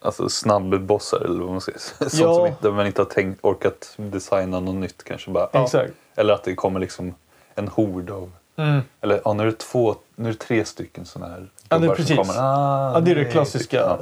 alltså 0.00 0.28
snabbbossar 0.28 1.20
eller 1.20 1.40
vad 1.40 1.50
man 1.50 1.60
ska 1.60 1.72
säga. 1.72 2.10
Sånt 2.10 2.22
Ja. 2.22 2.34
som 2.34 2.46
inte, 2.46 2.70
man 2.70 2.86
inte 2.86 3.00
har 3.00 3.06
tänkt, 3.06 3.38
orkat 3.42 3.94
designa 3.96 4.60
något 4.60 4.74
nytt 4.74 5.04
kanske. 5.04 5.30
Bara, 5.30 5.48
ja. 5.52 5.68
Eller 6.16 6.34
att 6.34 6.44
det 6.44 6.54
kommer 6.54 6.80
liksom 6.80 7.14
en 7.54 7.68
hord 7.68 8.10
av... 8.10 8.32
Mm. 8.56 8.80
Eller 9.00 9.20
ja, 9.24 9.32
nu 9.32 9.42
är 9.42 9.46
det 9.46 9.58
två, 9.58 9.96
nu 10.14 10.28
är 10.28 10.32
det 10.32 10.38
tre 10.38 10.64
stycken 10.64 11.04
sådana 11.04 11.32
här 11.32 11.48
Ja, 11.68 11.78
det 11.78 11.86
är 11.86 11.94
precis. 11.94 12.16
kommer. 12.16 12.34
Ah, 12.36 12.92
Ja, 12.94 13.00
det 13.00 13.10
är 13.10 13.14
det 13.14 13.24
klassiska. 13.24 13.76
Ja. 13.76 13.98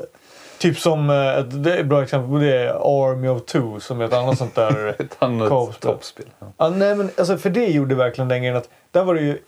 Typ 0.59 0.79
som, 0.79 1.11
eh, 1.11 1.39
ett, 1.39 1.67
ett 1.67 1.87
bra 1.87 2.03
exempel, 2.03 2.41
det 2.41 2.57
är 2.57 2.69
Army 2.69 3.29
of 3.29 3.45
Two 3.45 3.79
som 3.81 4.01
är 4.01 4.05
ett 4.05 4.13
annat 4.13 4.39
sånt 4.39 4.55
där. 4.55 4.89
Ett 4.99 5.17
annat 5.19 5.81
toppspel. 5.81 6.27
Ja. 6.39 6.47
ja, 6.57 6.71
nej, 6.71 6.95
men, 6.95 7.11
alltså, 7.19 7.37
för 7.37 7.51
det 7.51 7.67
gjorde 7.67 7.95
verkligen 7.95 8.29
den 8.29 8.39
grejen 8.39 8.57
att 8.57 8.69
där 8.91 9.05
var 9.05 9.15
det 9.15 9.21
ju 9.21 9.39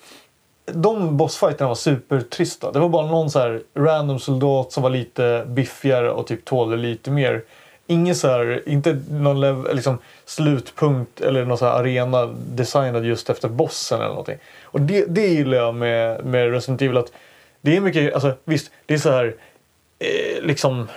de 0.73 1.17
bossfighterna 1.17 1.69
var 1.69 1.75
supertrista. 1.75 2.73
Det 2.73 2.79
var 2.79 2.89
bara 2.89 3.07
någon 3.07 3.31
så 3.31 3.39
här 3.39 3.63
random 3.75 4.19
soldat 4.19 4.73
som 4.73 4.83
var 4.83 4.91
lite 4.91 5.45
biffigare 5.49 6.11
och 6.11 6.27
typ 6.27 6.45
tålde 6.45 6.77
lite 6.77 7.11
mer. 7.11 7.43
Ingen 7.87 8.15
så 8.15 8.29
här, 8.29 8.63
inte 8.67 9.01
någon 9.11 9.41
lev, 9.41 9.75
liksom, 9.75 9.99
slutpunkt 10.25 11.21
eller 11.21 11.45
någon 11.45 11.59
så 11.59 11.65
här 11.65 11.81
arena 11.81 12.27
designad 12.51 13.05
just 13.05 13.31
efter 13.31 13.49
bossen 13.49 13.99
eller 13.99 14.09
någonting. 14.09 14.39
Och 14.63 14.81
det, 14.81 15.05
det 15.09 15.27
gillar 15.27 15.59
jag 15.59 15.75
med, 15.75 16.25
med 16.25 16.51
Resident 16.51 16.83
Evil 16.83 16.97
att 16.97 17.13
det 17.61 17.77
är 17.77 17.81
mycket, 17.81 18.15
alltså 18.15 18.33
visst, 18.45 18.71
det 18.87 18.95
är 18.95 18.99
så 18.99 19.11
här 19.11 19.35
eh, 19.99 20.43
liksom 20.43 20.89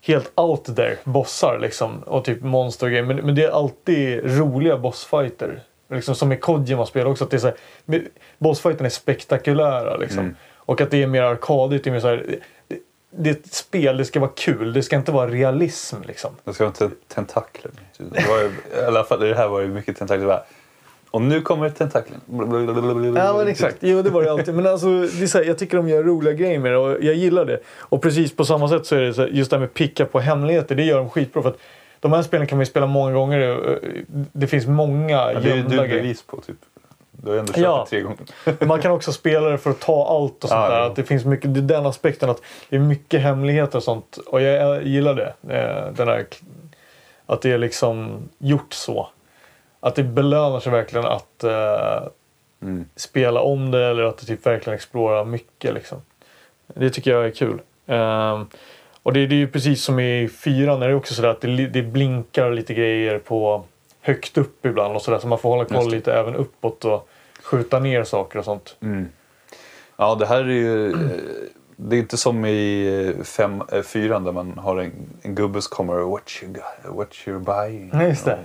helt 0.00 0.32
out 0.34 0.76
there 0.76 0.96
bossar 1.04 1.58
liksom 1.58 2.02
och 2.02 2.24
typ 2.24 2.42
monster 2.42 2.86
och 2.86 2.90
grejer. 2.90 3.04
Men, 3.04 3.16
men 3.16 3.34
det 3.34 3.44
är 3.44 3.50
alltid 3.50 4.38
roliga 4.38 4.78
bossfighter. 4.78 5.62
Liksom 5.90 6.14
som 6.14 6.32
i 6.32 6.36
Kojima 6.36 6.86
spel 6.86 7.06
också. 7.06 7.24
Att 7.24 7.30
det 7.30 7.36
är 7.36 7.38
så 7.38 7.46
här, 7.46 7.56
men 7.84 8.08
bossfighterna 8.38 8.86
är 8.86 8.90
spektakulära 8.90 9.96
liksom. 9.96 10.18
Mm. 10.18 10.36
Och 10.56 10.80
att 10.80 10.90
det 10.90 11.02
är 11.02 11.06
mer 11.06 11.22
arkadigt. 11.22 11.84
Det 11.84 11.90
är, 11.90 11.92
mer 11.92 12.00
så 12.00 12.08
här, 12.08 12.36
det, 12.68 12.78
det 13.10 13.30
är 13.30 13.34
ett 13.34 13.54
spel, 13.54 13.96
det 13.96 14.04
ska 14.04 14.20
vara 14.20 14.30
kul. 14.36 14.72
Det 14.72 14.82
ska 14.82 14.96
inte 14.96 15.12
vara 15.12 15.30
realism 15.30 15.96
liksom. 16.06 16.36
Det 16.44 16.54
ska 16.54 16.64
vara 16.64 16.74
ten- 16.74 16.94
tentakler. 17.08 17.72
Det 17.98 18.28
var 18.28 18.38
ju, 18.38 18.50
I 18.82 18.84
alla 18.86 19.04
fall 19.04 19.20
det 19.20 19.34
här 19.34 19.48
var 19.48 19.62
det 19.62 19.68
mycket 19.68 19.96
tentakler. 19.96 20.42
Och 21.14 21.22
nu 21.22 21.40
kommer 21.40 21.70
tentaklen. 21.70 22.20
Ja 23.16 23.34
men 23.38 23.48
exakt, 23.48 23.76
jo 23.80 24.02
det 24.02 24.10
var 24.10 24.22
det 24.22 24.30
alltid. 24.32 24.54
Men 24.54 24.66
alltså, 24.66 24.86
det 25.00 25.22
är 25.22 25.26
så 25.26 25.38
här, 25.38 25.44
jag 25.44 25.58
tycker 25.58 25.76
de 25.76 25.88
gör 25.88 26.02
roliga 26.02 26.32
grejer 26.34 26.58
med 26.58 26.72
det 26.72 26.78
och 26.78 26.90
jag 27.04 27.14
gillar 27.14 27.44
det. 27.44 27.60
Och 27.78 28.02
precis 28.02 28.36
på 28.36 28.44
samma 28.44 28.68
sätt 28.68 28.86
så 28.86 28.96
är 28.96 29.00
det 29.00 29.14
så 29.14 29.20
här, 29.22 29.28
just 29.28 29.50
det 29.50 29.56
här 29.56 29.60
med 29.60 29.74
picka 29.74 30.04
på 30.06 30.20
hemligheter, 30.20 30.74
det 30.74 30.82
gör 30.82 30.98
de 30.98 31.10
skitbra. 31.10 31.42
För 31.42 31.48
att 31.50 31.58
de 32.00 32.12
här 32.12 32.22
spelen 32.22 32.46
kan 32.46 32.58
man 32.58 32.62
ju 32.62 32.70
spela 32.70 32.86
många 32.86 33.12
gånger. 33.12 33.40
eh, 33.72 33.90
Det 34.32 34.46
finns 34.46 34.66
många 34.66 35.10
Ja, 35.32 35.40
det 35.40 35.50
är 35.50 35.56
gömda 35.56 35.70
du 35.70 35.76
grejer. 35.88 36.02
bevis 36.02 36.22
på 36.22 36.36
typ. 36.40 36.56
Du 37.12 37.30
har 37.30 37.38
ändå 37.38 37.52
kört 37.52 37.62
Ja. 37.62 37.80
det 37.84 37.90
tre 37.90 38.00
gånger. 38.00 38.66
Man 38.66 38.80
kan 38.82 38.92
också 38.92 39.12
spela 39.12 39.48
det 39.48 39.58
för 39.58 39.70
att 39.70 39.80
ta 39.80 40.06
allt 40.08 40.44
och 40.44 40.48
sånt 40.50 40.60
Ja, 40.62 40.68
där. 40.68 40.78
ja. 40.78 40.86
Att 40.86 40.96
det 40.96 41.02
finns 41.04 41.24
mycket, 41.24 41.54
det 41.54 41.60
är 41.60 41.62
den 41.78 41.86
aspekten 41.86 42.30
att 42.30 42.42
det 42.68 42.76
är 42.76 42.80
mycket 42.80 43.20
hemligheter 43.20 43.76
och 43.78 43.82
sånt. 43.82 44.18
Och 44.26 44.42
jag, 44.42 44.82
gillar 44.86 45.14
det. 45.14 45.34
eh, 45.56 45.92
Den 45.96 46.08
här, 46.08 46.26
att 47.26 47.42
det 47.42 47.52
är 47.52 47.58
liksom 47.58 48.16
gjort 48.38 48.72
så. 48.72 49.08
Att 49.84 49.94
det 49.94 50.02
belönar 50.02 50.60
sig 50.60 50.72
verkligen 50.72 51.06
att 51.06 51.44
eh, 51.44 52.08
Mm. 52.62 52.84
spela 52.96 53.40
om 53.40 53.70
det 53.70 53.84
eller 53.84 54.02
att 54.02 54.26
typ 54.26 54.46
verkligen 54.46 54.74
explorerar 54.74 55.24
mycket. 55.24 55.74
Liksom. 55.74 55.98
Det 56.74 56.90
tycker 56.90 57.10
jag 57.10 57.26
är 57.26 57.30
kul. 57.30 57.60
Ehm, 57.86 58.46
och 59.02 59.12
det, 59.12 59.26
det 59.26 59.34
är 59.34 59.38
ju 59.38 59.48
precis 59.48 59.82
som 59.84 59.98
i 59.98 60.28
fyran 60.28 60.82
är 60.82 60.88
det 60.88 60.94
också 60.94 61.14
sådär 61.14 61.28
att 61.28 61.40
det, 61.40 61.66
det 61.66 61.82
blinkar 61.82 62.50
lite 62.50 62.74
grejer 62.74 63.18
på 63.18 63.64
högt 64.00 64.38
upp 64.38 64.66
ibland 64.66 64.96
och 64.96 65.02
sådär 65.02 65.18
så 65.18 65.26
man 65.26 65.38
får 65.38 65.48
hålla 65.48 65.64
koll 65.64 65.90
lite 65.90 66.14
även 66.14 66.34
uppåt 66.34 66.84
och 66.84 67.08
skjuta 67.42 67.78
ner 67.78 68.04
saker 68.04 68.38
och 68.38 68.44
sånt. 68.44 68.76
Mm. 68.82 69.08
Ja, 69.96 70.14
det 70.14 70.26
här 70.26 70.40
är 70.44 70.48
ju... 70.48 70.92
eh, 70.92 70.98
Det 71.76 71.96
är 71.96 72.00
inte 72.00 72.16
som 72.16 72.44
i 72.44 72.86
eh, 73.18 73.24
fem, 73.24 73.62
eh, 73.72 73.82
fyran 73.82 74.24
där 74.24 74.32
man 74.32 74.58
har 74.58 74.76
en, 74.76 74.92
en 75.22 75.34
gubbe 75.34 75.62
som 75.62 75.76
kommer 75.76 75.94
what 75.94 76.30
you, 76.42 76.52
got, 76.52 76.96
what 76.96 77.08
you're 77.12 77.38
buying. 77.66 77.90
Ja, 77.92 78.02
just 78.02 78.24
det. 78.24 78.38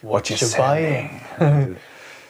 What, 0.00 0.12
What 0.12 0.24
you're 0.30 0.44
you 0.44 0.50
selling. 0.50 1.24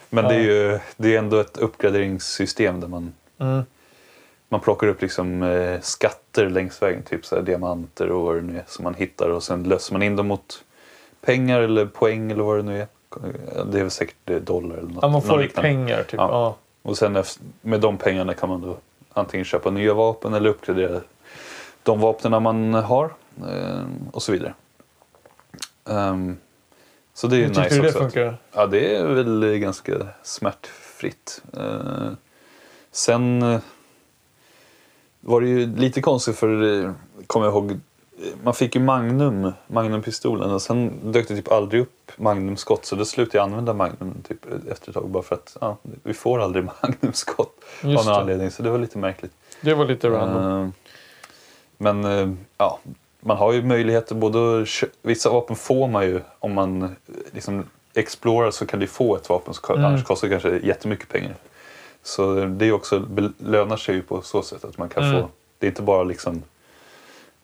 Men 0.09 0.23
det 0.25 0.35
är 0.35 0.39
ju 0.39 0.79
det 0.97 1.15
är 1.15 1.19
ändå 1.19 1.39
ett 1.39 1.57
uppgraderingssystem 1.57 2.79
där 2.79 2.87
man, 2.87 3.13
Mm. 3.39 3.63
man 4.49 4.59
plockar 4.59 4.87
upp 4.87 5.01
liksom 5.01 5.43
eh, 5.43 5.79
skatter 5.81 6.49
längs 6.49 6.81
vägen. 6.81 7.03
Typ 7.03 7.25
så 7.25 7.35
här 7.35 7.41
diamanter 7.43 8.11
och 8.11 8.21
vad 8.25 8.35
det 8.35 8.41
nu 8.41 8.57
är 8.57 8.63
som 8.67 8.83
man 8.83 8.93
hittar 8.93 9.29
och 9.29 9.43
sen 9.43 9.63
löser 9.63 9.93
man 9.93 10.03
in 10.03 10.15
dem 10.15 10.27
mot 10.27 10.63
pengar 11.21 11.61
eller 11.61 11.85
poäng 11.85 12.31
eller 12.31 12.43
vad 12.43 12.57
det 12.57 12.63
nu 12.63 12.81
är. 12.81 12.87
Det 13.65 13.77
är 13.79 13.81
väl 13.81 13.91
säkert 13.91 14.29
eh, 14.29 14.35
dollar 14.37 14.75
eller 14.77 14.89
något. 14.89 14.99
Ja, 15.01 15.07
man 15.09 15.21
får 15.21 15.37
liknande. 15.39 15.69
pengar 15.69 16.03
typ. 16.03 16.13
Ja. 16.13 16.29
Ja. 16.31 16.55
Och 16.89 16.97
sen 16.97 17.23
med 17.61 17.79
de 17.81 17.97
pengarna 17.97 18.33
kan 18.33 18.49
man 18.49 18.61
då 18.61 18.77
antingen 19.13 19.45
köpa 19.45 19.69
nya 19.69 19.93
vapen 19.93 20.33
eller 20.33 20.49
uppgradera 20.49 21.01
de 21.83 21.99
vapnen 21.99 22.43
man 22.43 22.73
har 22.73 23.09
eh, 23.49 23.83
och 24.11 24.23
så 24.23 24.31
vidare. 24.31 24.53
Ehm, 25.89 26.37
så 27.13 27.27
det 27.27 27.35
är 27.35 27.37
ju 27.37 27.43
Hur 27.45 27.53
tycker 27.53 27.63
nice 27.63 27.75
du 27.75 27.81
det 27.81 27.87
också. 27.87 27.97
att- 27.99 28.03
funkar? 28.13 28.37
Ja, 28.53 28.67
det 28.67 28.95
är 28.95 29.05
väl 29.05 29.57
ganska 29.57 29.93
smärtfritt. 30.23 31.41
Eh, 31.57 32.09
sen 32.91 33.41
eh, 33.41 33.59
var 35.21 35.41
det 35.41 35.47
ju 35.47 35.75
lite 35.75 36.01
konstigt 36.01 36.35
för, 36.37 36.83
eh, 36.83 36.91
kommer 37.27 37.45
jag 37.45 37.53
ihåg, 37.53 37.71
eh, 37.71 37.77
man 38.43 38.53
fick 38.53 38.75
ju 38.75 38.81
Magnum, 38.81 39.51
Magnumpistolen 39.67 40.51
och 40.51 40.61
sen 40.61 41.11
dök 41.11 41.27
det 41.27 41.35
typ 41.35 41.51
aldrig 41.51 41.81
upp 41.81 42.11
Magnumskott 42.17 42.85
så 42.85 42.95
då 42.95 43.05
slutade 43.05 43.37
jag 43.37 43.43
använda 43.43 43.73
Magnum 43.73 44.13
typ 44.27 44.45
efter 44.71 44.89
ett 44.89 44.93
tag 44.93 45.09
bara 45.09 45.23
för 45.23 45.35
att 45.35 45.57
ja, 45.61 45.77
vi 46.03 46.13
får 46.13 46.39
aldrig 46.41 46.63
Magnumskott 46.81 47.55
av 47.83 47.89
någon 47.89 48.07
anledning 48.07 48.51
så 48.51 48.63
det 48.63 48.69
var 48.69 48.79
lite 48.79 48.97
märkligt. 48.97 49.31
Det 49.61 49.73
var 49.73 49.85
lite 49.85 50.09
random. 50.09 50.63
Eh, 50.65 50.69
Men 51.77 52.05
eh, 52.05 52.33
ja, 52.57 52.79
man 53.21 53.37
har 53.37 53.53
ju 53.53 53.63
möjligheter 53.63 54.15
både 54.15 54.65
Vissa 55.01 55.29
vapen 55.29 55.55
får 55.55 55.87
man 55.87 56.05
ju 56.05 56.21
om 56.39 56.53
man 56.53 56.83
eh, 56.83 56.89
liksom 57.31 57.65
explorar 57.93 58.51
så 58.51 58.65
kan 58.65 58.79
du 58.79 58.87
få 58.87 59.15
ett 59.15 59.29
vapen 59.29 59.53
som 59.53 59.75
Mm. 59.75 59.85
annars 59.85 60.03
kostar 60.03 60.29
kanske 60.29 60.57
jättemycket 60.63 61.09
pengar. 61.09 61.35
Så 62.03 62.35
det 62.45 62.71
också, 62.71 62.99
belönar 62.99 63.77
sig 63.77 63.95
ju 63.95 64.01
på 64.01 64.21
så 64.21 64.41
sätt 64.41 64.63
att 64.65 64.77
man 64.77 64.89
kan 64.89 65.03
Mm. 65.03 65.21
få, 65.21 65.29
det 65.59 65.65
är 65.65 65.69
inte 65.69 65.81
bara 65.81 66.03
liksom 66.03 66.43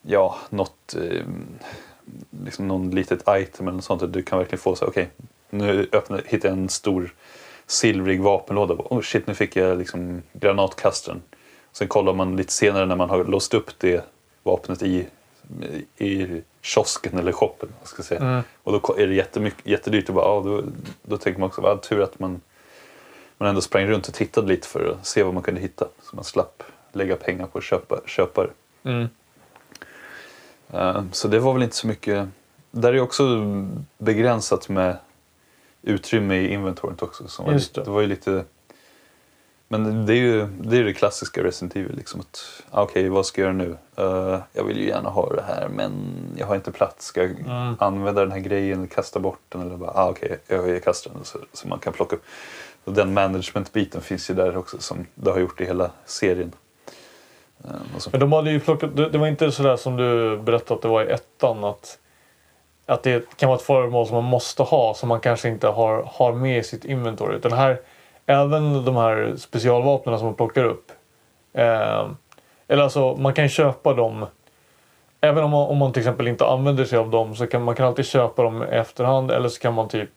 ja, 0.02 0.36
något, 0.50 0.96
eh, 0.96 1.24
liksom 2.46 2.68
någon 2.68 2.92
litet 2.92 3.20
item 3.30 3.68
eller 3.68 3.76
något 3.76 3.84
sånt. 3.84 4.14
Du 4.14 4.22
kan 4.24 4.38
verkligen 4.40 4.60
få 4.62 4.76
så 4.76 4.86
okej, 4.86 5.10
nu 5.50 5.90
öppnar, 5.92 6.22
hittar 6.26 6.50
jag 6.50 6.58
en 6.58 6.70
stor 6.70 7.14
silvrig 7.68 8.22
vapenlåda. 8.22 8.74
Oh 8.74 9.02
shit, 9.02 9.28
nu 9.28 9.34
fick 9.34 9.56
jag 9.56 9.78
liksom 9.78 10.22
granatkastaren. 10.34 11.22
Sen 11.72 11.88
kollar 11.88 12.14
man 12.14 12.36
lite 12.36 12.54
senare 12.54 12.86
när 12.86 12.96
man 12.96 13.10
har 13.10 13.24
låst 13.26 13.54
upp 13.54 13.72
det 13.78 14.06
vapnet 14.44 14.84
i, 14.84 15.08
i 15.98 16.42
kiosken 16.62 17.18
eller 17.18 17.32
shoppen. 17.32 17.70
Ska 17.84 18.04
säga. 18.04 18.22
Mm. 18.22 18.42
Och 18.64 18.72
då 18.72 18.96
är 18.98 19.08
det 19.08 19.14
jättemycket, 19.14 19.66
jättedyrt. 19.68 20.10
Och 20.10 20.16
bara, 20.16 20.26
ja, 20.26 20.42
då, 20.46 20.64
då 21.04 21.18
tänker 21.18 21.40
man 21.40 21.48
också, 21.48 21.62
vad 21.62 21.82
tur 21.82 22.02
att 22.02 22.20
man, 22.20 22.42
man 23.38 23.50
ändå 23.50 23.62
sprang 23.62 23.86
runt 23.86 24.08
och 24.08 24.14
tittade 24.14 24.48
lite 24.48 24.68
för 24.68 24.92
att 24.92 25.08
se 25.08 25.24
vad 25.24 25.34
man 25.34 25.44
kunde 25.44 25.62
hitta. 25.62 25.88
Så 26.02 26.16
man 26.16 26.26
slapp 26.26 26.64
lägga 26.92 27.16
pengar 27.16 27.46
på 27.46 27.58
att 27.58 27.64
köpa, 27.64 28.02
köpa 28.06 28.44
det. 28.44 28.52
Mm. 28.90 29.08
Eh, 30.74 31.04
Så 31.12 31.28
det 31.28 31.40
var 31.40 31.54
väl 31.54 31.64
inte 31.64 31.76
så 31.76 31.88
mycket. 31.88 32.28
Där 32.72 32.94
är 32.94 33.00
också 33.00 33.24
begränsat 33.98 34.70
med 34.70 34.98
utrymme 35.82 36.36
i 36.36 36.54
inventoriet 36.54 37.02
också. 37.02 37.28
Som 37.28 37.46
var 37.46 37.54
det. 37.54 37.84
det 37.84 37.92
var 37.92 38.02
ju 38.02 38.08
lite... 38.08 38.46
Men 39.68 40.06
det 40.06 40.14
är 40.14 40.18
ju 40.18 40.48
det, 40.60 40.78
är 40.78 40.84
det 40.84 40.94
klassiska 40.94 41.44
Resident 41.44 41.76
Evil. 41.76 41.96
Liksom 41.98 42.20
att, 42.20 42.64
ah, 42.72 42.84
Okej, 42.84 43.10
vad 43.10 43.26
ska 43.26 43.42
jag 43.42 43.46
göra 43.46 43.58
nu? 43.68 43.78
Eh, 43.96 44.40
jag 44.54 44.64
vill 44.64 44.78
ju 44.78 44.88
gärna 44.88 45.10
ha 45.10 45.30
det 45.34 45.42
här 45.48 45.68
men 45.68 45.92
jag 46.38 46.48
har 46.48 46.56
inte 46.56 46.72
plats. 46.72 47.06
Ska 47.06 47.22
jag 47.22 47.32
Mm. 47.32 47.76
använda 47.80 48.22
den 48.22 48.32
här 48.32 48.40
grejen 48.40 48.78
eller 48.80 48.88
kasta 48.88 49.20
bort 49.20 49.40
den? 49.50 49.62
Eller 49.62 49.78
bara, 49.78 49.92
ah, 49.96 50.10
okej, 50.10 50.40
jag, 50.48 50.70
jag 50.70 50.84
kastar 50.84 51.12
den 51.14 51.24
så, 51.24 51.40
så 51.54 51.68
man 51.68 51.80
kan 51.80 51.94
plocka 51.94 52.16
upp. 52.16 52.24
Och 52.84 52.94
den 52.94 53.14
management-biten 53.14 54.02
finns 54.02 54.30
ju 54.30 54.34
där 54.34 54.58
också 54.58 54.78
som 54.80 55.06
det 55.16 55.32
har 55.32 55.40
gjort 55.40 55.62
i 55.62 55.66
hela 55.66 55.92
serien. 56.06 56.52
Så. 57.98 58.10
Men 58.12 58.20
de 58.20 58.32
hade 58.32 58.52
ju 58.52 58.60
plockat, 58.60 58.96
det, 58.96 59.10
det 59.10 59.18
var 59.18 59.28
inte 59.28 59.52
sådär 59.52 59.76
som 59.78 59.98
du 59.98 60.38
berättade 60.38 60.74
att 60.76 60.82
det 60.82 60.88
var 60.88 61.04
i 61.04 61.12
ettan 61.12 61.64
att, 61.64 61.98
att 62.86 63.04
det 63.04 63.38
kan 63.38 63.50
vara 63.50 63.58
ett 63.58 63.66
föremål 63.66 64.08
som 64.08 64.16
man 64.16 64.24
måste 64.24 64.64
ha 64.64 64.94
som 64.94 65.10
man 65.10 65.20
kanske 65.20 65.50
inte 65.50 65.68
har, 65.68 66.04
har 66.14 66.34
med 66.34 66.58
i 66.60 66.64
sitt 66.64 66.86
inventory. 66.86 67.36
Utan 67.36 67.52
här, 67.54 67.80
även 68.28 68.86
de 68.86 68.96
här 68.96 69.34
specialvapnen 69.38 70.18
som 70.18 70.26
man 70.26 70.36
plockar 70.36 70.64
upp. 70.64 70.92
Eh, 71.54 72.08
eller 72.68 72.84
alltså 72.84 73.16
man 73.16 73.34
kan 73.34 73.50
köpa 73.50 73.94
dem 73.94 74.26
Även 75.22 75.44
om 75.44 75.52
man, 75.52 75.68
om 75.68 75.78
man 75.78 75.94
till 75.94 76.00
exempel 76.02 76.28
inte 76.28 76.46
använder 76.46 76.86
sig 76.86 77.00
av 77.00 77.10
dem 77.10 77.36
så 77.36 77.48
kan 77.48 77.64
man 77.64 77.76
kan 77.76 77.86
alltid 77.88 78.06
köpa 78.06 78.44
dem 78.44 78.64
i 78.64 78.66
efterhand 78.66 79.32
eller 79.32 79.50
så 79.50 79.60
kan 79.60 79.74
man 79.74 79.88
typ 79.88 80.10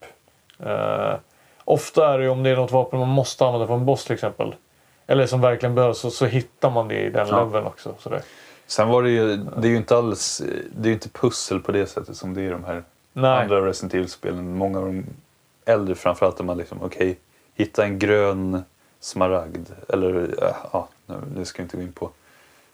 eh, 0.58 1.14
Ofta 1.64 2.14
är 2.14 2.18
det 2.18 2.24
ju 2.24 2.30
om 2.30 2.42
det 2.42 2.50
är 2.50 2.56
något 2.56 2.72
vapen 2.72 2.98
man 2.98 3.08
måste 3.08 3.46
använda 3.46 3.66
för 3.66 3.74
en 3.74 3.86
boss 3.86 4.04
till 4.04 4.14
exempel. 4.14 4.54
Eller 5.06 5.26
som 5.26 5.40
verkligen 5.40 5.74
behövs 5.74 5.98
så, 5.98 6.10
så 6.10 6.26
hittar 6.26 6.70
man 6.70 6.88
det 6.88 7.00
i 7.00 7.10
den 7.10 7.28
Ja. 7.28 7.44
leveln 7.44 7.66
också. 7.66 7.94
Sådär. 7.98 8.22
Sen 8.66 8.88
var 8.88 9.02
det 9.02 9.10
ju, 9.10 9.36
det 9.36 9.66
är 9.68 9.70
ju 9.70 9.76
inte 9.76 9.96
alls, 9.96 10.42
det 10.72 10.82
är 10.82 10.88
ju 10.88 10.92
inte 10.92 11.08
pussel 11.08 11.60
på 11.60 11.72
det 11.72 11.86
sättet 11.86 12.16
som 12.16 12.34
det 12.34 12.40
är 12.40 12.44
i 12.44 12.50
de 12.50 12.64
här 12.64 12.82
Nej. 13.12 13.42
andra 13.42 13.66
Resident 13.66 13.94
Evil-spelen. 13.94 14.56
Många 14.58 14.78
av 14.78 14.86
de 14.86 15.06
äldre 15.64 15.94
framförallt 15.94 16.36
där 16.36 16.44
man 16.44 16.58
liksom, 16.58 16.78
okej, 16.82 17.18
hitta 17.54 17.84
en 17.84 17.98
grön 17.98 18.62
smaragd. 19.00 19.68
Eller, 19.88 20.34
ja, 20.40 20.88
ja, 21.06 21.14
nu- 21.34 21.44
ska 21.44 21.62
jag 21.62 21.64
inte 21.64 21.76
gå 21.76 21.82
in 21.82 21.92
på 21.92 22.10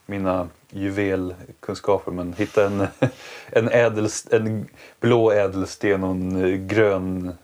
mina 0.07 0.49
juvelkunskaper, 0.71 2.13
men 2.13 2.33
hitta 2.33 2.67
en, 2.67 2.87
en, 3.51 3.69
ädelst, 3.69 4.33
en 4.33 4.69
blå 5.01 5.31
ädelsten 5.33 6.05
och 6.05 6.11
en 6.11 6.45
eh, 6.45 6.57
grön 6.59 7.35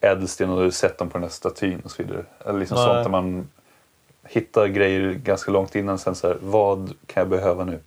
ädelsten 0.00 0.50
och 0.50 0.62
du 0.62 0.70
sätter 0.70 0.98
dem 0.98 1.08
på 1.10 1.18
den 1.18 1.22
här 1.22 1.30
statyn 1.30 1.80
och 1.84 1.90
så 1.90 2.02
vidare. 2.02 2.24
Eller 2.44 2.58
liksom 2.58 2.74
Nej. 2.76 2.84
sånt 2.86 3.04
där 3.04 3.10
man 3.10 3.48
hittar 4.24 4.66
grejer 4.66 5.12
ganska 5.12 5.50
långt 5.50 5.74
innan. 5.74 5.98
Sen 5.98 6.14
så 6.14 6.26
här, 6.28 6.36
vad 6.40 6.92
kan 7.06 7.20
jag 7.20 7.28
behöva 7.28 7.64
nu? 7.64 7.78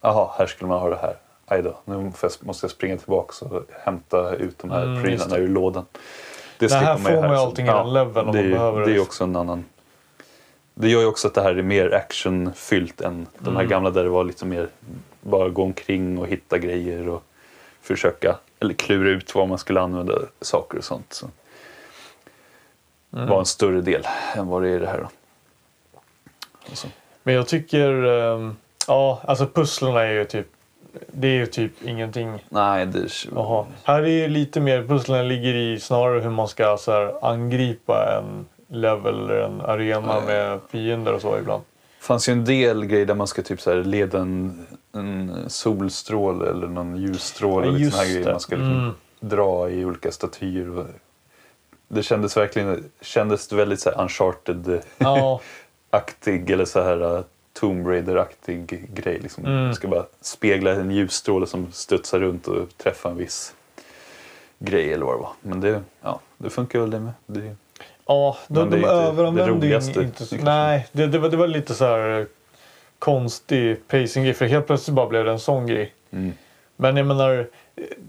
Jaha, 0.00 0.30
här 0.38 0.46
skulle 0.46 0.68
man 0.68 0.80
ha 0.80 0.90
det 0.90 0.96
här. 0.96 1.16
Aj 1.46 1.62
då, 1.62 1.78
nu 1.84 2.12
måste 2.40 2.64
jag 2.64 2.70
springa 2.70 2.96
tillbaka 2.96 3.44
och 3.46 3.62
hämta 3.72 4.34
ut 4.34 4.58
de 4.58 4.70
här 4.70 4.82
Mm, 4.84 5.02
prylarna 5.02 5.36
ur 5.36 5.48
lådan. 5.48 5.84
Det 6.58 6.66
Det 6.66 6.74
här 6.74 6.96
får 6.96 7.10
man 7.22 7.30
ju 7.30 7.36
allting 7.36 7.66
i 7.66 7.68
den 7.70 7.92
leveln 7.92 8.28
om 8.28 8.36
man 8.36 8.50
behöver 8.50 8.80
Det 8.80 8.86
det. 8.86 8.96
är 8.96 9.00
också 9.02 9.24
en 9.24 9.36
annan... 9.36 9.64
Det 10.74 10.88
gör 10.88 11.00
ju 11.00 11.06
också 11.06 11.28
att 11.28 11.34
det 11.34 11.42
här 11.42 11.54
är 11.54 11.62
mer 11.62 11.94
actionfyllt 11.94 13.00
än 13.00 13.26
de 13.38 13.50
här 13.56 13.60
Mm. 13.62 13.70
gamla 13.70 13.90
där 13.90 14.02
det 14.04 14.08
var 14.10 14.24
lite 14.24 14.44
mer 14.46 14.68
bara 15.20 15.48
gå 15.48 15.62
omkring 15.62 16.18
och 16.18 16.26
hitta 16.28 16.58
grejer 16.58 17.08
och 17.08 17.22
försöka 17.82 18.36
eller 18.60 18.74
klura 18.74 19.08
ut 19.08 19.34
vad 19.34 19.48
man 19.48 19.58
skulle 19.58 19.80
använda 19.80 20.14
saker 20.40 20.78
och 20.78 20.84
sånt. 20.84 21.12
Så. 21.12 21.26
Mm. 23.14 23.28
var 23.28 23.38
en 23.38 23.46
större 23.46 23.80
del 23.80 24.06
än 24.36 24.46
vad 24.48 24.62
det 24.62 24.68
är 24.68 24.76
i 24.76 24.78
det 24.78 24.86
här. 24.86 24.98
Då. 24.98 25.08
Alltså. 26.68 26.88
Men 27.22 27.34
jag 27.34 27.46
tycker, 27.48 28.04
ehm, 28.04 28.56
ja 28.86 29.20
alltså 29.26 29.46
pusslen 29.46 29.96
är 29.96 30.06
ju 30.12 30.24
typ, 30.24 30.46
det 31.12 31.28
är 31.28 31.32
ju 31.32 31.46
typ 31.46 31.72
ingenting. 31.84 32.44
Nej, 32.48 32.86
det 32.86 32.98
är... 32.98 33.12
Jaha. 33.34 33.66
Här 33.84 34.02
är 34.02 34.06
ju 34.08 34.28
lite 34.28 34.60
mer, 34.60 34.82
pusslen 34.82 35.28
ligger 35.28 35.54
i 35.54 35.80
snarare 35.80 36.20
hur 36.20 36.30
man 36.30 36.48
ska 36.48 36.76
så 36.76 36.92
här, 36.92 37.14
angripa 37.30 38.18
en 38.18 38.46
level 38.68 39.14
eller 39.14 39.38
en 39.40 39.60
arena 39.60 40.14
ja. 40.14 40.22
med 40.26 40.60
fiender 40.70 41.12
och 41.12 41.20
så 41.20 41.38
ibland. 41.38 41.62
fanns 42.00 42.28
ju 42.28 42.32
en 42.32 42.44
del 42.44 42.84
grejer 42.86 43.06
där 43.06 43.14
man 43.14 43.26
ska 43.26 43.42
typ 43.42 43.60
så 43.60 43.70
här 43.70 43.84
leda 43.84 44.18
en, 44.18 44.66
en 44.92 45.44
solstråle 45.48 46.50
eller 46.50 46.66
någon 46.66 46.96
ljusstråle. 46.96 47.66
Ja, 47.66 47.72
och 47.72 47.78
lite 47.78 47.84
just 47.84 47.96
såna 47.96 48.04
här 48.04 48.12
grejer 48.12 48.26
det. 48.26 48.32
man 48.32 48.40
ska 48.40 48.56
liksom 48.56 48.72
Mm. 48.80 48.94
dra 49.20 49.70
i 49.70 49.84
olika 49.84 50.12
statyer. 50.12 50.78
Och 50.78 50.86
det 51.88 52.02
kändes 52.02 52.36
verkligen 52.36 52.84
kändes 53.00 53.52
väldigt 53.52 53.80
så 53.80 53.90
här 53.90 54.00
uncharted-aktig 54.02 54.80
Ja, 54.98 55.40
eller 56.54 56.64
så 56.64 56.82
här 56.82 57.24
Tomb 57.60 57.86
Raider-aktig 57.86 58.88
grej. 58.94 59.18
Liksom. 59.18 59.44
Mm. 59.44 59.64
Man 59.64 59.74
ska 59.74 59.88
bara 59.88 60.06
spegla 60.20 60.70
en 60.70 60.90
ljusstråle 60.90 61.46
som 61.46 61.72
studsar 61.72 62.20
runt 62.20 62.48
och 62.48 62.68
träffa 62.76 63.10
en 63.10 63.16
viss 63.16 63.54
grej 64.58 64.92
eller 64.92 65.06
vad 65.06 65.14
det 65.14 65.18
var. 65.18 65.32
Men 65.40 65.60
det, 65.60 65.82
ja, 66.02 66.20
det 66.38 66.50
funkar 66.50 66.78
väl 66.78 66.90
det 66.90 67.00
med. 67.00 67.12
Det, 67.26 67.56
ja 68.06 68.36
de, 68.48 68.54
de 68.54 68.76
inte 68.76 68.76
det 68.76 68.92
överanvänder 68.92 69.66
ju 69.66 70.02
inte 70.02 70.26
så. 70.26 70.36
Nej, 70.36 70.86
det, 70.92 71.06
det, 71.06 71.18
var, 71.18 71.28
det 71.28 71.36
var 71.36 71.46
lite 71.46 71.74
så 71.74 71.84
här 71.84 72.20
eh, 72.20 72.26
konstig 72.98 73.88
pacing 73.88 74.34
för 74.34 74.46
helt 74.46 74.66
plötsligt 74.66 74.94
bara 74.94 75.06
blev 75.06 75.24
det 75.24 75.30
en 75.30 75.40
sån 75.40 75.66
grej. 75.66 75.94
mm. 76.10 76.32
Men 76.78 76.96
jag 76.96 77.06
menar, 77.06 77.48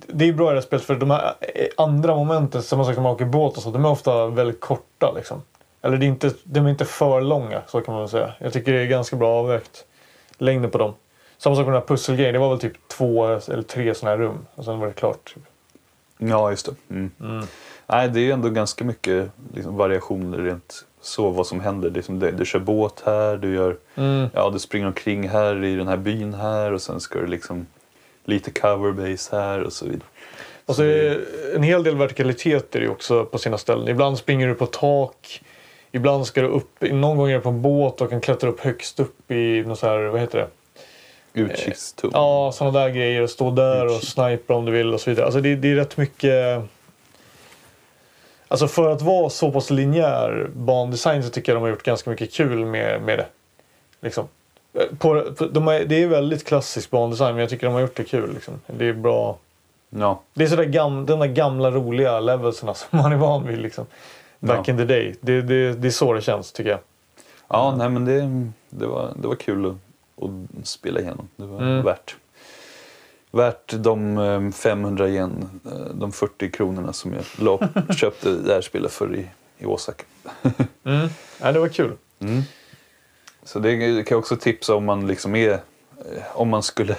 det 0.08 0.26
är 0.26 0.34
bra 0.34 0.46
i 0.46 0.50
det 0.50 0.56
här 0.56 0.62
spelet 0.62 0.86
för 0.86 0.96
de 0.96 1.12
här 1.12 1.34
eh, 1.40 1.68
andra 1.78 2.16
momenten, 2.16 2.64
samma 2.64 2.86
sak 2.86 2.94
som 2.94 3.04
man 3.04 3.14
åker 3.14 3.26
båt 3.26 3.58
och 3.58 3.64
så, 3.64 3.72
de 3.72 3.86
är 3.86 3.90
ofta 3.90 4.28
väldigt 4.28 4.60
korta 4.60 5.12
liksom. 5.16 5.42
Eller 5.88 5.98
det 5.98 6.06
är 6.06 6.08
inte, 6.08 6.32
de 6.44 6.66
är 6.66 6.70
inte 6.70 6.86
för 6.86 7.22
långa, 7.22 7.62
så 7.68 7.82
kan 7.82 7.94
man 7.94 8.02
väl 8.02 8.10
säga. 8.10 8.34
Jag 8.40 8.54
tycker 8.54 8.74
det 8.74 8.80
är 8.80 8.86
ganska 8.86 9.16
bra 9.16 9.30
avvägt, 9.30 9.86
längden 10.38 10.72
på 10.72 10.78
dem. 10.78 10.94
Samma 11.38 11.56
sak 11.56 11.66
med 11.66 11.74
den 11.74 11.82
här 11.82 11.88
pusselgrejen, 11.88 12.34
det 12.34 12.40
var 12.40 12.50
väl 12.50 12.60
typ 12.60 12.88
två 12.88 13.26
eller 13.26 13.62
tre 13.62 13.96
sådana 13.96 14.18
här 14.18 14.24
rum 14.24 14.46
och 14.56 14.66
sen 14.66 14.80
var 14.80 14.88
det 14.88 14.94
klart. 14.94 15.34
Typ. 15.34 15.44
Ja, 16.18 16.50
just 16.50 16.66
det. 16.66 16.94
Mm. 16.94 17.12
Nej, 17.88 18.10
det 18.10 18.20
är 18.20 18.24
ju 18.24 18.32
ändå 18.32 18.50
ganska 18.50 18.86
mycket 18.86 19.30
liksom, 19.54 19.78
variationer 19.78 20.38
rent 20.38 20.86
så 21.02 21.30
vad 21.30 21.48
som 21.48 21.60
händer. 21.60 21.90
Liksom, 21.90 22.20
du, 22.20 22.32
du 22.32 22.46
kör 22.46 22.60
båt 22.60 23.04
här, 23.06 23.38
du, 23.38 23.56
gör, 23.56 23.78
ja, 24.34 24.50
du 24.50 24.60
springer 24.60 24.88
omkring 24.88 25.30
här 25.30 25.64
i 25.64 25.76
den 25.76 25.88
här 25.88 25.98
byn 25.98 26.34
här 26.34 26.74
och 26.74 26.82
sen 26.82 27.00
ska 27.00 27.20
du 27.20 27.28
liksom 27.28 27.68
lite 28.26 28.52
coverbase 28.52 29.36
här 29.36 29.64
och 29.64 29.74
så 29.74 29.86
vidare. 29.86 30.08
Och 30.66 30.76
så 30.76 30.82
det 30.82 31.20
en 31.56 31.64
hel 31.64 31.84
del 31.84 31.98
vertikalitet 31.98 32.76
är 32.76 32.80
det 32.80 32.90
också 32.90 33.26
på 33.26 33.38
sina 33.38 33.58
ställen. 33.58 33.88
Ibland 33.88 34.18
springer 34.18 34.48
du 34.48 34.54
på 34.54 34.66
tak. 34.66 35.42
Ibland 35.92 36.26
ska 36.28 36.42
du 36.42 36.48
upp, 36.48 36.82
någon 36.82 37.18
gång 37.18 37.30
är 37.30 37.34
du 37.36 37.40
på 37.42 37.50
en 37.50 37.62
båt 37.62 38.02
och 38.02 38.10
kan 38.10 38.22
klättra 38.22 38.50
upp 38.50 38.60
högst 38.60 39.00
upp 39.00 39.32
i 39.32 39.64
något 39.68 39.80
så 39.80 39.88
här, 39.88 39.98
vad 40.00 40.22
heter 40.22 40.38
det? 40.40 40.48
Utkikstum. 41.42 42.12
Ja, 42.14 42.52
sådana 42.54 42.80
där 42.80 42.90
grejer. 42.90 43.22
Och 43.22 43.30
stå 43.30 43.52
där 43.52 43.86
och 43.86 43.92
Utkik. 43.92 44.10
snipa 44.10 44.54
om 44.54 44.66
du 44.66 44.72
vill 44.72 44.94
och 44.94 45.02
så 45.02 45.10
vidare. 45.10 45.26
Alltså 45.26 45.42
det, 45.42 45.56
det 45.56 45.72
är 45.72 45.76
rätt 45.76 45.98
mycket... 45.98 46.62
Alltså 48.48 48.68
för 48.68 48.90
att 48.92 49.02
vara 49.02 49.30
så 49.30 49.52
pass 49.52 49.70
linjär 49.70 50.50
bandesign 50.54 51.24
så 51.24 51.30
tycker 51.30 51.52
jag 51.52 51.56
de 51.58 51.62
har 51.62 51.70
gjort 51.70 51.84
ganska 51.84 52.10
mycket 52.10 52.34
kul 52.34 52.66
med, 52.66 53.02
med 53.02 53.20
det. 53.20 53.26
Liksom. 54.02 54.28
Eh, 54.74 54.82
På, 55.00 55.22
på- 55.38 55.46
de 55.46 55.68
är, 55.68 55.86
det 55.86 56.04
är 56.04 56.08
väldigt 56.08 56.46
klassisk 56.48 56.90
bandesign 56.90 57.32
men 57.36 57.40
jag 57.42 57.50
tycker 57.50 57.68
de 57.68 57.74
har 57.74 57.82
gjort 57.82 57.96
det 57.98 58.04
kul. 58.04 58.34
Liksom. 58.34 58.54
Det 58.68 58.86
är 58.86 58.94
bra. 58.94 59.38
Ja, 59.90 60.22
Det 60.34 60.44
är 60.44 60.48
sådär 60.48 60.64
gam, 60.64 61.06
de 61.06 61.20
där 61.20 61.28
gamla 61.28 61.72
roliga 61.72 62.20
levelserna 62.20 62.74
som 62.74 63.00
man 63.00 63.12
är 63.12 63.18
van 63.18 63.48
vid. 63.48 63.58
Liksom. 63.60 63.86
Back 64.40 64.68
Ja. 64.68 64.72
in 64.72 64.78
the 64.78 64.86
day. 64.86 65.16
Det, 65.22 65.42
det, 65.42 65.74
det 65.74 65.88
är 65.88 65.92
så 65.92 66.14
det 66.14 66.22
känns 66.22 66.52
tycker 66.52 66.70
jag. 66.70 66.80
ja 67.48 67.76
nej, 67.78 67.90
men 67.90 68.06
det, 68.06 68.50
det, 68.70 68.88
var, 68.88 69.14
det 69.22 69.28
var 69.28 69.36
kul 69.36 69.66
att, 69.66 69.76
att 70.24 70.68
spela 70.68 71.00
igenom. 71.00 71.28
Det 71.36 71.46
var 71.46 71.62
Mm. 71.62 71.84
värt, 71.86 72.16
värt 73.32 73.74
de 73.78 74.18
eh, 74.18 74.52
500 74.52 75.10
yen, 75.10 75.50
eh, 75.66 75.72
de 75.96 76.12
40 76.12 76.52
kronorna 76.52 76.94
som 76.94 77.14
jag 77.14 77.24
la, 77.40 77.60
köpte 77.96 78.30
det 78.32 78.54
här 78.54 78.62
spelet 78.62 78.92
för 78.92 79.16
i, 79.16 79.28
i 79.58 79.66
Osaka. 79.66 80.04
Mm. 80.84 81.10
Ja, 81.42 81.52
det 81.52 81.60
var 81.60 81.68
kul. 81.68 81.92
Mm. 82.20 82.42
Så 83.44 83.60
det 83.60 83.78
kan 83.80 84.16
jag 84.16 84.20
också 84.20 84.36
tipsa 84.38 84.76
om 84.76 84.86
man 84.86 85.08
liksom 85.08 85.36
är, 85.36 85.52
eh, 85.52 85.60
om 86.34 86.50
man 86.50 86.64
skulle 86.64 86.96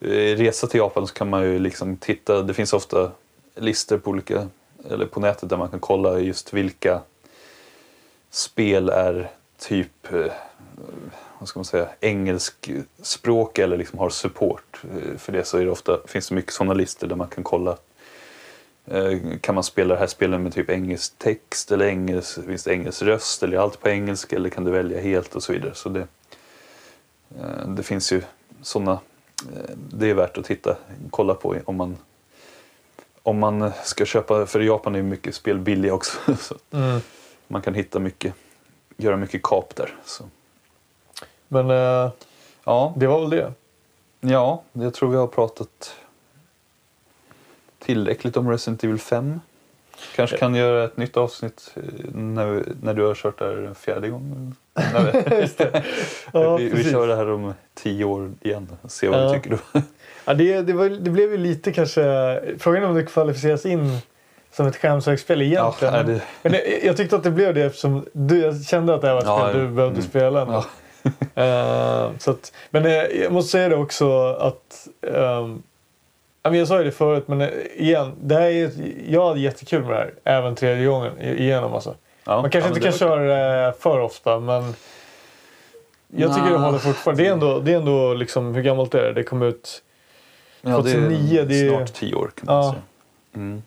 eh, 0.00 0.08
resa 0.36 0.66
till 0.66 0.78
Japan 0.78 1.06
så 1.06 1.14
kan 1.14 1.30
man 1.30 1.42
ju 1.42 1.58
liksom 1.58 1.96
titta, 1.96 2.42
det 2.42 2.54
finns 2.54 2.72
ofta 2.72 3.10
listor 3.56 3.98
på 3.98 4.10
olika, 4.10 4.48
eller 4.90 5.06
på 5.06 5.20
nätet 5.20 5.48
där 5.48 5.56
man 5.56 5.68
kan 5.68 5.80
kolla 5.80 6.18
just 6.18 6.52
vilka 6.52 7.00
spel 8.30 8.88
är 8.88 9.30
typ, 9.58 10.12
eh, 10.12 10.32
vad 11.38 11.48
ska 11.48 11.58
man 11.58 11.64
säga, 11.64 11.88
engelskspråk 12.00 13.58
eller 13.58 13.76
liksom 13.76 13.98
har 13.98 14.10
support. 14.10 14.82
Eh, 14.82 15.18
för 15.18 15.32
det 15.32 15.44
så 15.44 15.58
är 15.58 15.64
det 15.64 15.70
ofta, 15.70 15.98
finns 16.06 16.28
det 16.28 16.34
mycket 16.34 16.52
sådana 16.52 16.74
listor 16.74 17.06
där 17.06 17.16
man 17.16 17.28
kan 17.28 17.44
kolla 17.44 17.76
eh, 18.86 19.18
Kan 19.40 19.54
man 19.54 19.64
spela 19.64 19.94
det 19.94 20.00
här 20.00 20.06
spelet 20.06 20.40
med 20.40 20.54
typ 20.54 20.70
engelsk 20.70 21.18
text 21.18 21.72
eller 21.72 21.86
engelsk, 21.86 22.44
finns 22.46 22.64
det 22.64 22.72
engelsk 22.72 23.02
röst 23.02 23.42
eller 23.42 23.56
är 23.56 23.60
allt 23.60 23.80
på 23.80 23.88
engelska 23.88 24.36
eller 24.36 24.48
kan 24.48 24.64
du 24.64 24.70
välja 24.70 25.00
helt 25.00 25.34
och 25.34 25.42
så 25.42 25.52
vidare. 25.52 25.74
Så 25.74 25.88
det, 25.88 26.06
det 27.66 27.82
finns 27.82 28.12
ju 28.12 28.22
sådana, 28.62 28.98
det 29.74 30.10
är 30.10 30.14
värt 30.14 30.38
att 30.38 30.44
titta, 30.44 30.76
kolla 31.10 31.34
på 31.34 31.56
om 31.64 31.76
man 31.76 31.96
om 33.26 33.38
man 33.38 33.72
ska 33.84 34.04
köpa, 34.04 34.46
för 34.46 34.60
i 34.62 34.66
Japan 34.66 34.94
är 34.94 34.98
ju 34.98 35.02
mycket 35.02 35.34
spel 35.34 35.58
billiga 35.58 35.94
också. 35.94 36.18
Så 36.38 36.54
Mm. 36.70 37.00
man 37.48 37.62
kan 37.62 37.74
hitta 37.74 37.98
mycket, 37.98 38.34
göra 38.96 39.16
mycket 39.16 39.42
kap 39.42 39.76
där. 39.76 39.94
Så. 40.04 40.24
Men 41.48 41.70
eh, 41.70 42.10
Ja, 42.64 42.94
det 42.96 43.06
var 43.06 43.20
väl 43.20 43.30
det. 43.30 43.52
ja, 44.20 44.62
jag 44.72 44.94
tror 44.94 45.08
vi 45.10 45.16
har 45.16 45.26
pratat 45.26 45.96
tillräckligt 47.78 48.36
om 48.36 48.50
Resident 48.50 48.84
Evil 48.84 48.98
5. 48.98 49.40
Kanske 50.16 50.36
kan 50.36 50.54
göra 50.54 50.84
ett 50.84 50.96
nytt 50.96 51.16
avsnitt 51.16 51.72
eh, 51.76 51.82
när, 52.14 52.46
vi, 52.46 52.62
när 52.82 52.94
du 52.94 53.02
har 53.06 53.14
kört 53.14 53.38
där 53.38 53.56
en 53.66 53.74
fjärde 53.74 54.08
gång. 54.08 54.54
Just 55.40 55.58
det. 55.58 55.82
Ja, 56.32 56.56
vi, 56.56 56.68
vi 56.68 56.84
kör 56.90 57.06
det 57.08 57.16
här 57.16 57.30
om 57.30 57.54
tio 57.74 58.04
år 58.04 58.30
igen 58.40 58.68
och 58.82 58.90
se 58.90 59.08
vad 59.08 59.20
Ja. 59.20 59.28
du 59.28 59.34
tycker 59.34 59.50
då. 59.50 59.80
Ja, 60.24 60.34
det, 60.34 60.62
det, 60.62 60.72
var, 60.72 60.88
det 60.88 61.10
blev 61.10 61.30
ju 61.30 61.36
lite 61.36 61.72
kanske... 61.72 62.40
Frågan 62.58 62.82
är 62.82 62.88
om 62.88 62.94
det 62.94 63.02
kvalificeras 63.02 63.66
in 63.66 63.98
som 64.52 64.66
ett 64.66 64.76
skärmsökspel 64.76 65.42
egentligen. 65.42 65.94
Ja, 65.94 66.02
det- 66.02 66.22
Men 66.42 66.52
jag, 66.52 66.62
jag 66.84 66.96
tyckte 66.96 67.16
att 67.16 67.22
det 67.24 67.30
blev 67.30 67.54
det 67.54 67.62
eftersom 67.62 68.04
du, 68.12 68.38
jag 68.38 68.64
kände 68.64 68.94
att 68.94 69.00
det 69.00 69.06
här 69.06 69.14
var 69.14 69.20
ett 69.20 69.26
Ja, 69.26 69.48
spel 69.48 69.60
du 69.60 69.66
ja. 69.66 69.70
behövde 69.70 69.96
Mm. 69.98 70.08
spela. 70.10 70.64
Eh, 71.34 72.10
så 72.18 72.30
att, 72.30 72.52
men 72.70 72.86
eh, 72.86 72.92
jag 72.92 73.32
måste 73.32 73.50
säga 73.52 73.68
det 73.68 73.76
också 73.76 74.24
att... 74.34 74.88
men 75.00 75.62
jag 76.52 76.68
sa 76.68 76.78
ju 76.78 76.84
det 76.84 76.90
förut, 76.92 77.28
men 77.28 77.40
eh, 77.40 77.48
igen. 77.76 78.12
Det 78.22 78.34
här 78.34 78.42
är, 78.50 78.70
jag 79.08 79.28
hade 79.28 79.40
jättekul 79.40 79.82
med 79.82 79.90
det 79.90 79.96
här. 79.96 80.14
Även 80.24 80.54
tredje 80.54 80.86
gången 80.86 81.20
igenom 81.20 81.74
alltså. 81.74 81.94
Ja, 82.24 82.40
Man 82.40 82.50
kanske 82.50 82.58
ja, 82.58 82.76
inte 82.76 82.80
kan 82.80 82.92
det 82.92 82.98
köra 82.98 83.66
det 83.66 83.72
för 83.80 84.00
ofta, 84.00 84.40
men... 84.40 84.74
Jag 86.16 86.34
tycker 86.34 86.46
det 86.46 86.52
Nah. 86.52 86.64
håller 86.64 86.78
fortfarande. 86.78 87.22
Det 87.22 87.28
är 87.28 87.32
ändå, 87.32 87.60
det 87.60 87.72
är 87.72 87.76
ändå 87.76 88.14
liksom, 88.14 88.54
hur 88.54 88.62
gammalt 88.62 88.94
är 88.94 89.02
det? 89.02 89.12
Det 89.12 89.22
kom 89.22 89.42
ut... 89.42 89.82
Ja, 90.60 90.70
det 90.70 90.90
är 90.90 90.94
2009, 90.94 91.42
det 91.48 91.60
är- 91.60 91.68
snart 91.76 91.92
tio 91.94 92.14
år 92.14 92.30
kan 92.34 92.46
man 92.46 92.56
Ja. 92.64 92.70
säga. 92.72 92.82
Mm. 93.34 93.62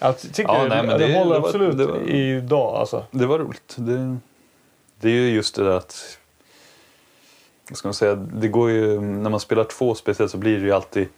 Jag 0.00 0.18
tycker 0.18 0.42
Ja, 0.42 0.62
det, 0.62 0.68
nej, 0.68 0.82
men 0.86 0.98
det, 0.98 1.06
det- 1.06 1.18
håller 1.18 1.34
det 1.34 1.40
var- 1.40 1.48
absolut 1.48 1.78
det 1.78 1.86
var- 1.86 2.10
idag 2.10 2.76
alltså. 2.76 3.04
Det 3.10 3.26
var 3.26 3.38
roligt. 3.38 3.74
Det, 3.76 4.16
det 5.00 5.08
är 5.08 5.12
ju 5.12 5.30
just 5.30 5.54
det 5.54 5.64
där 5.64 5.70
att... 5.76 6.18
Vad 7.68 7.76
ska 7.78 7.88
man 7.88 7.94
säga? 7.94 8.14
Det 8.14 8.48
går 8.48 8.70
ju, 8.70 9.00
när 9.00 9.30
man 9.30 9.40
spelar 9.40 9.64
två 9.64 9.94
speciellt 9.94 10.30
så 10.32 10.38
blir 10.38 10.58
det 10.60 10.64
ju 10.66 10.72
alltid 10.72 11.08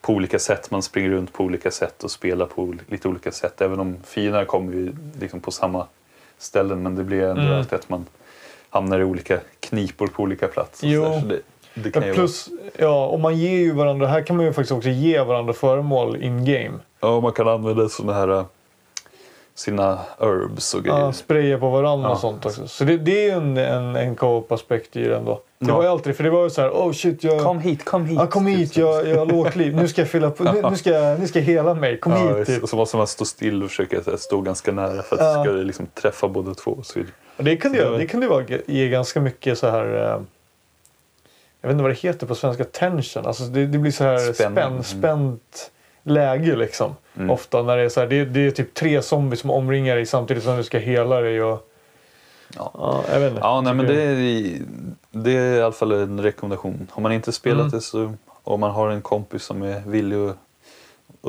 på 0.00 0.12
olika 0.12 0.38
sätt. 0.38 0.70
Man 0.70 0.82
springer 0.82 1.10
runt 1.10 1.32
på 1.32 1.44
olika 1.44 1.70
sätt 1.70 2.04
och 2.04 2.10
spelar 2.10 2.46
på 2.46 2.74
lite 2.88 3.08
olika 3.08 3.32
sätt. 3.32 3.60
Även 3.60 3.80
om 3.80 3.96
fienderna 4.04 4.44
kommer 4.44 4.72
ju 4.72 4.92
liksom 5.20 5.40
på 5.40 5.50
samma 5.50 5.86
ställen. 6.38 6.82
Men 6.82 6.96
det 6.96 7.04
blir 7.04 7.22
ändå 7.22 7.42
Mm. 7.42 7.58
alltid 7.58 7.78
att 7.78 7.88
man 7.88 8.06
hamnar 8.70 9.00
i 9.00 9.04
olika 9.04 9.40
knipor 9.60 10.06
på 10.06 10.22
olika 10.22 10.48
platser. 10.48 10.86
Jo. 10.86 11.04
Så 11.20 11.26
det, 11.26 11.40
det 11.74 11.90
kan 11.90 12.02
Ja, 12.08 12.14
plus, 12.14 12.48
ja, 12.78 13.06
och 13.06 13.20
man 13.20 13.36
ger 13.38 13.58
ju 13.58 13.72
varandra, 13.72 14.06
här 14.06 14.22
kan 14.22 14.36
man 14.36 14.46
ju 14.46 14.52
faktiskt 14.52 14.72
också 14.72 14.88
ge 14.88 15.20
varandra 15.22 15.52
föremål 15.52 16.22
in 16.22 16.44
game. 16.44 16.78
vara, 17.00 17.12
ja, 17.12 17.20
man 17.20 17.32
kan 17.32 17.48
använda 17.48 17.88
såna 17.88 18.12
här 18.14 18.28
äh, 18.28 18.44
sina 19.60 19.98
herbs 20.18 20.74
och 20.74 20.84
grejer. 20.84 20.98
Ja, 21.00 21.12
spraya 21.12 21.58
på 21.58 21.70
varandra 21.70 22.08
och 22.08 22.14
Ja. 22.14 22.18
sånt 22.20 22.46
också. 22.46 22.68
Så 22.68 22.84
det, 22.84 22.96
det 22.96 23.10
är 23.20 23.24
ju 23.24 23.30
en, 23.30 23.56
en, 23.56 23.96
en 23.96 24.16
co-op-aspekt 24.16 24.96
i 24.96 25.04
det 25.08 25.16
ändå. 25.16 25.40
Det 25.58 25.66
Ja. 25.68 25.76
var 25.76 25.82
ju 25.82 25.88
alltid, 25.88 26.16
för 26.16 26.24
det 26.24 26.30
var 26.30 26.44
ju 26.44 26.50
så 26.50 26.60
här, 26.60 26.70
oh 26.70 26.92
shit, 26.92 27.24
jag... 27.24 27.40
Kom 27.40 27.58
hit, 27.60 27.84
kom 27.84 28.04
hit. 28.06 28.18
Ja, 28.18 28.26
kom 28.26 28.46
hit, 28.46 28.76
jag, 28.76 29.08
jag 29.08 29.18
har 29.18 29.26
lågt 29.26 29.56
liv. 29.56 29.76
Nu 29.76 29.88
ska 29.88 30.00
jag 30.00 30.08
fylla 30.10 30.30
på, 30.30 30.44
nu, 30.44 30.62
nu, 30.70 30.76
ska, 30.76 30.90
nu 31.20 31.26
ska 31.28 31.38
jag 31.38 31.46
hela 31.46 31.74
mig. 31.74 31.98
Kom 32.00 32.12
Ja, 32.12 32.36
hit 32.38 32.46
typ. 32.46 32.62
Och 32.62 32.68
så 32.68 32.76
måste 32.76 32.96
man 32.96 33.06
stå 33.06 33.24
still 33.24 33.62
och 33.62 33.68
försöka 33.70 34.00
här, 34.06 34.16
stå 34.16 34.40
ganska 34.40 34.72
nära 34.72 35.02
för 35.02 35.16
att 35.16 35.22
Ja. 35.36 35.44
ska 35.44 35.52
det 35.52 35.64
liksom 35.64 35.86
träffa 35.86 36.28
båda 36.28 36.54
två. 36.54 36.70
Och 36.70 36.86
så 36.86 36.98
vidare. 36.98 37.12
Och 37.36 37.44
det 37.44 37.56
kan 37.56 37.74
ju, 37.74 37.80
det 37.90 37.98
det 37.98 38.06
kan 38.06 38.22
ju 38.22 38.28
vara, 38.28 38.44
ge 38.66 38.88
ganska 38.88 39.20
mycket 39.20 39.58
så 39.58 39.68
här... 39.70 39.84
eh, 39.94 40.20
Jag 41.60 41.68
vet 41.68 41.72
inte 41.74 41.82
vad 41.82 41.90
det 41.90 41.98
heter 41.98 42.26
på 42.26 42.34
svenska. 42.34 42.64
Tension. 42.64 43.26
Alltså 43.26 43.42
det, 43.44 43.66
det 43.66 43.78
blir 43.78 43.92
så 43.92 44.04
här 44.04 44.42
mm. 44.46 44.82
spänt 44.82 45.70
läge 46.02 46.56
liksom. 46.56 46.96
Mm. 47.16 47.30
Ofta 47.30 47.62
när 47.62 47.76
det 47.76 47.82
är 47.82 47.88
så 47.88 48.00
här. 48.00 48.06
Det, 48.06 48.24
det 48.24 48.46
är 48.46 48.50
typ 48.50 48.74
tre 48.74 49.02
zombies 49.02 49.40
som 49.40 49.50
omringar 49.50 49.96
dig 49.96 50.06
samtidigt 50.06 50.42
som 50.44 50.56
du 50.56 50.64
ska 50.64 50.78
hela 50.78 51.20
dig. 51.20 51.42
Och, 51.42 51.66
Ja. 52.56 52.70
ja, 52.74 53.04
jag 53.12 53.20
vet 53.20 53.30
inte. 53.30 53.40
Ja, 53.42 53.60
nej, 53.60 53.74
men 53.74 53.86
det 53.86 54.02
är, 54.02 54.58
det 55.10 55.32
är 55.36 55.56
i 55.58 55.62
alla 55.62 55.72
fall 55.72 55.92
en 55.92 56.20
rekommendation. 56.22 56.88
Har 56.90 57.02
man 57.02 57.12
inte 57.12 57.32
spelat 57.32 57.60
Mm. 57.60 57.70
det 57.70 57.80
så, 57.80 58.14
och 58.26 58.58
man 58.58 58.70
har 58.70 58.90
en 58.90 59.02
kompis 59.02 59.42
som 59.44 59.62
är 59.62 59.80
villig 59.86 60.16
att, 60.16 60.36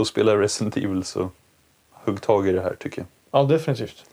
att 0.02 0.08
spela 0.08 0.38
Resident 0.38 0.78
Evil 0.78 1.04
så 1.04 1.30
hugg 1.94 2.22
tag 2.22 2.48
i 2.48 2.52
det 2.52 2.62
här 2.62 2.76
tycker 2.80 3.02
jag. 3.02 3.08
Ja, 3.42 3.44
definitivt. 3.48 4.04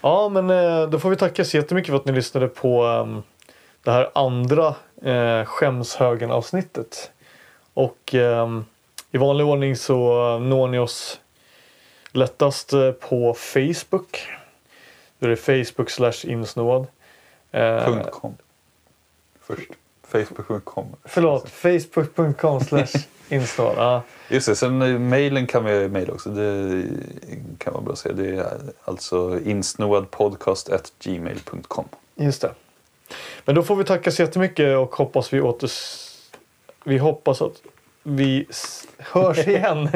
Ja, 0.00 0.28
men 0.28 0.50
eh, 0.50 0.88
då 0.88 0.98
får 0.98 1.10
vi 1.10 1.16
tacka 1.16 1.44
så 1.44 1.56
jättemycket 1.56 1.90
för 1.90 1.96
att 1.96 2.04
ni 2.04 2.12
lyssnade 2.12 2.48
på 2.48 2.84
ehm, 2.84 3.22
det 3.82 3.90
här 3.90 4.10
andra 4.14 4.74
eh, 5.02 5.44
skämshögen-avsnittet. 5.44 7.10
Och 7.74 8.14
ehm, 8.14 8.64
i 9.14 9.18
vanlig 9.18 9.46
ordning 9.46 9.76
så 9.76 10.38
når 10.38 10.68
ni 10.68 10.78
oss 10.78 11.20
lättast 12.12 12.72
eh, 12.72 12.90
på 12.90 13.34
Facebook. 13.34 14.28
Då 15.18 15.26
är 15.26 15.30
det 15.30 15.36
Facebook 15.36 15.90
slash 15.90 16.12
insnåad. 16.24 16.86
Eh, 17.50 18.02
.com. 18.10 18.36
Först. 19.40 19.70
Facebook.com. 20.02 20.86
förlåt, 21.04 21.50
facebook.com 21.50 22.60
slash 22.60 22.86
insnåad. 23.28 24.00
Just 24.28 24.46
det, 24.46 24.56
sen 24.56 24.82
eh, 24.82 24.98
mailen 24.98 25.46
kan 25.46 25.64
vi 25.64 25.88
mejla 25.88 26.12
också. 26.12 26.30
Det 26.30 26.84
kan 27.58 27.72
vara 27.72 27.82
bra 27.82 27.92
att 27.92 27.98
säga. 27.98 28.14
Det 28.14 28.28
är 28.28 28.58
alltså 28.84 29.40
insnoadpodcast.gmail.com. 29.44 31.88
just 32.14 32.40
det. 32.40 32.54
Men 33.44 33.54
då 33.54 33.62
får 33.62 33.76
vi 33.76 33.84
tacka 33.84 34.10
så 34.10 34.22
jättemycket 34.22 34.78
och 34.78 34.94
hoppas 34.94 35.32
vi 35.32 35.40
åters... 35.40 36.10
Vi 36.84 36.98
hoppas 36.98 37.42
att 37.42 37.62
vi 38.04 38.46
hörs 38.98 39.38
igen. 39.48 39.88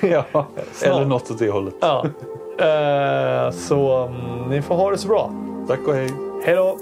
ja, 0.00 0.24
eller 0.82 1.04
något 1.04 1.30
åt 1.30 1.38
det 1.38 1.50
hållet. 1.50 1.74
ja. 1.80 2.06
Eh, 2.58 3.50
så 3.50 3.96
mm, 4.06 4.48
ni 4.50 4.62
får 4.62 4.74
ha 4.74 4.90
det 4.90 4.98
så 4.98 5.08
bra. 5.08 5.32
Tack 5.68 5.80
och 5.88 5.94
hej. 5.94 6.10
Hej 6.44 6.54
då! 6.54 6.78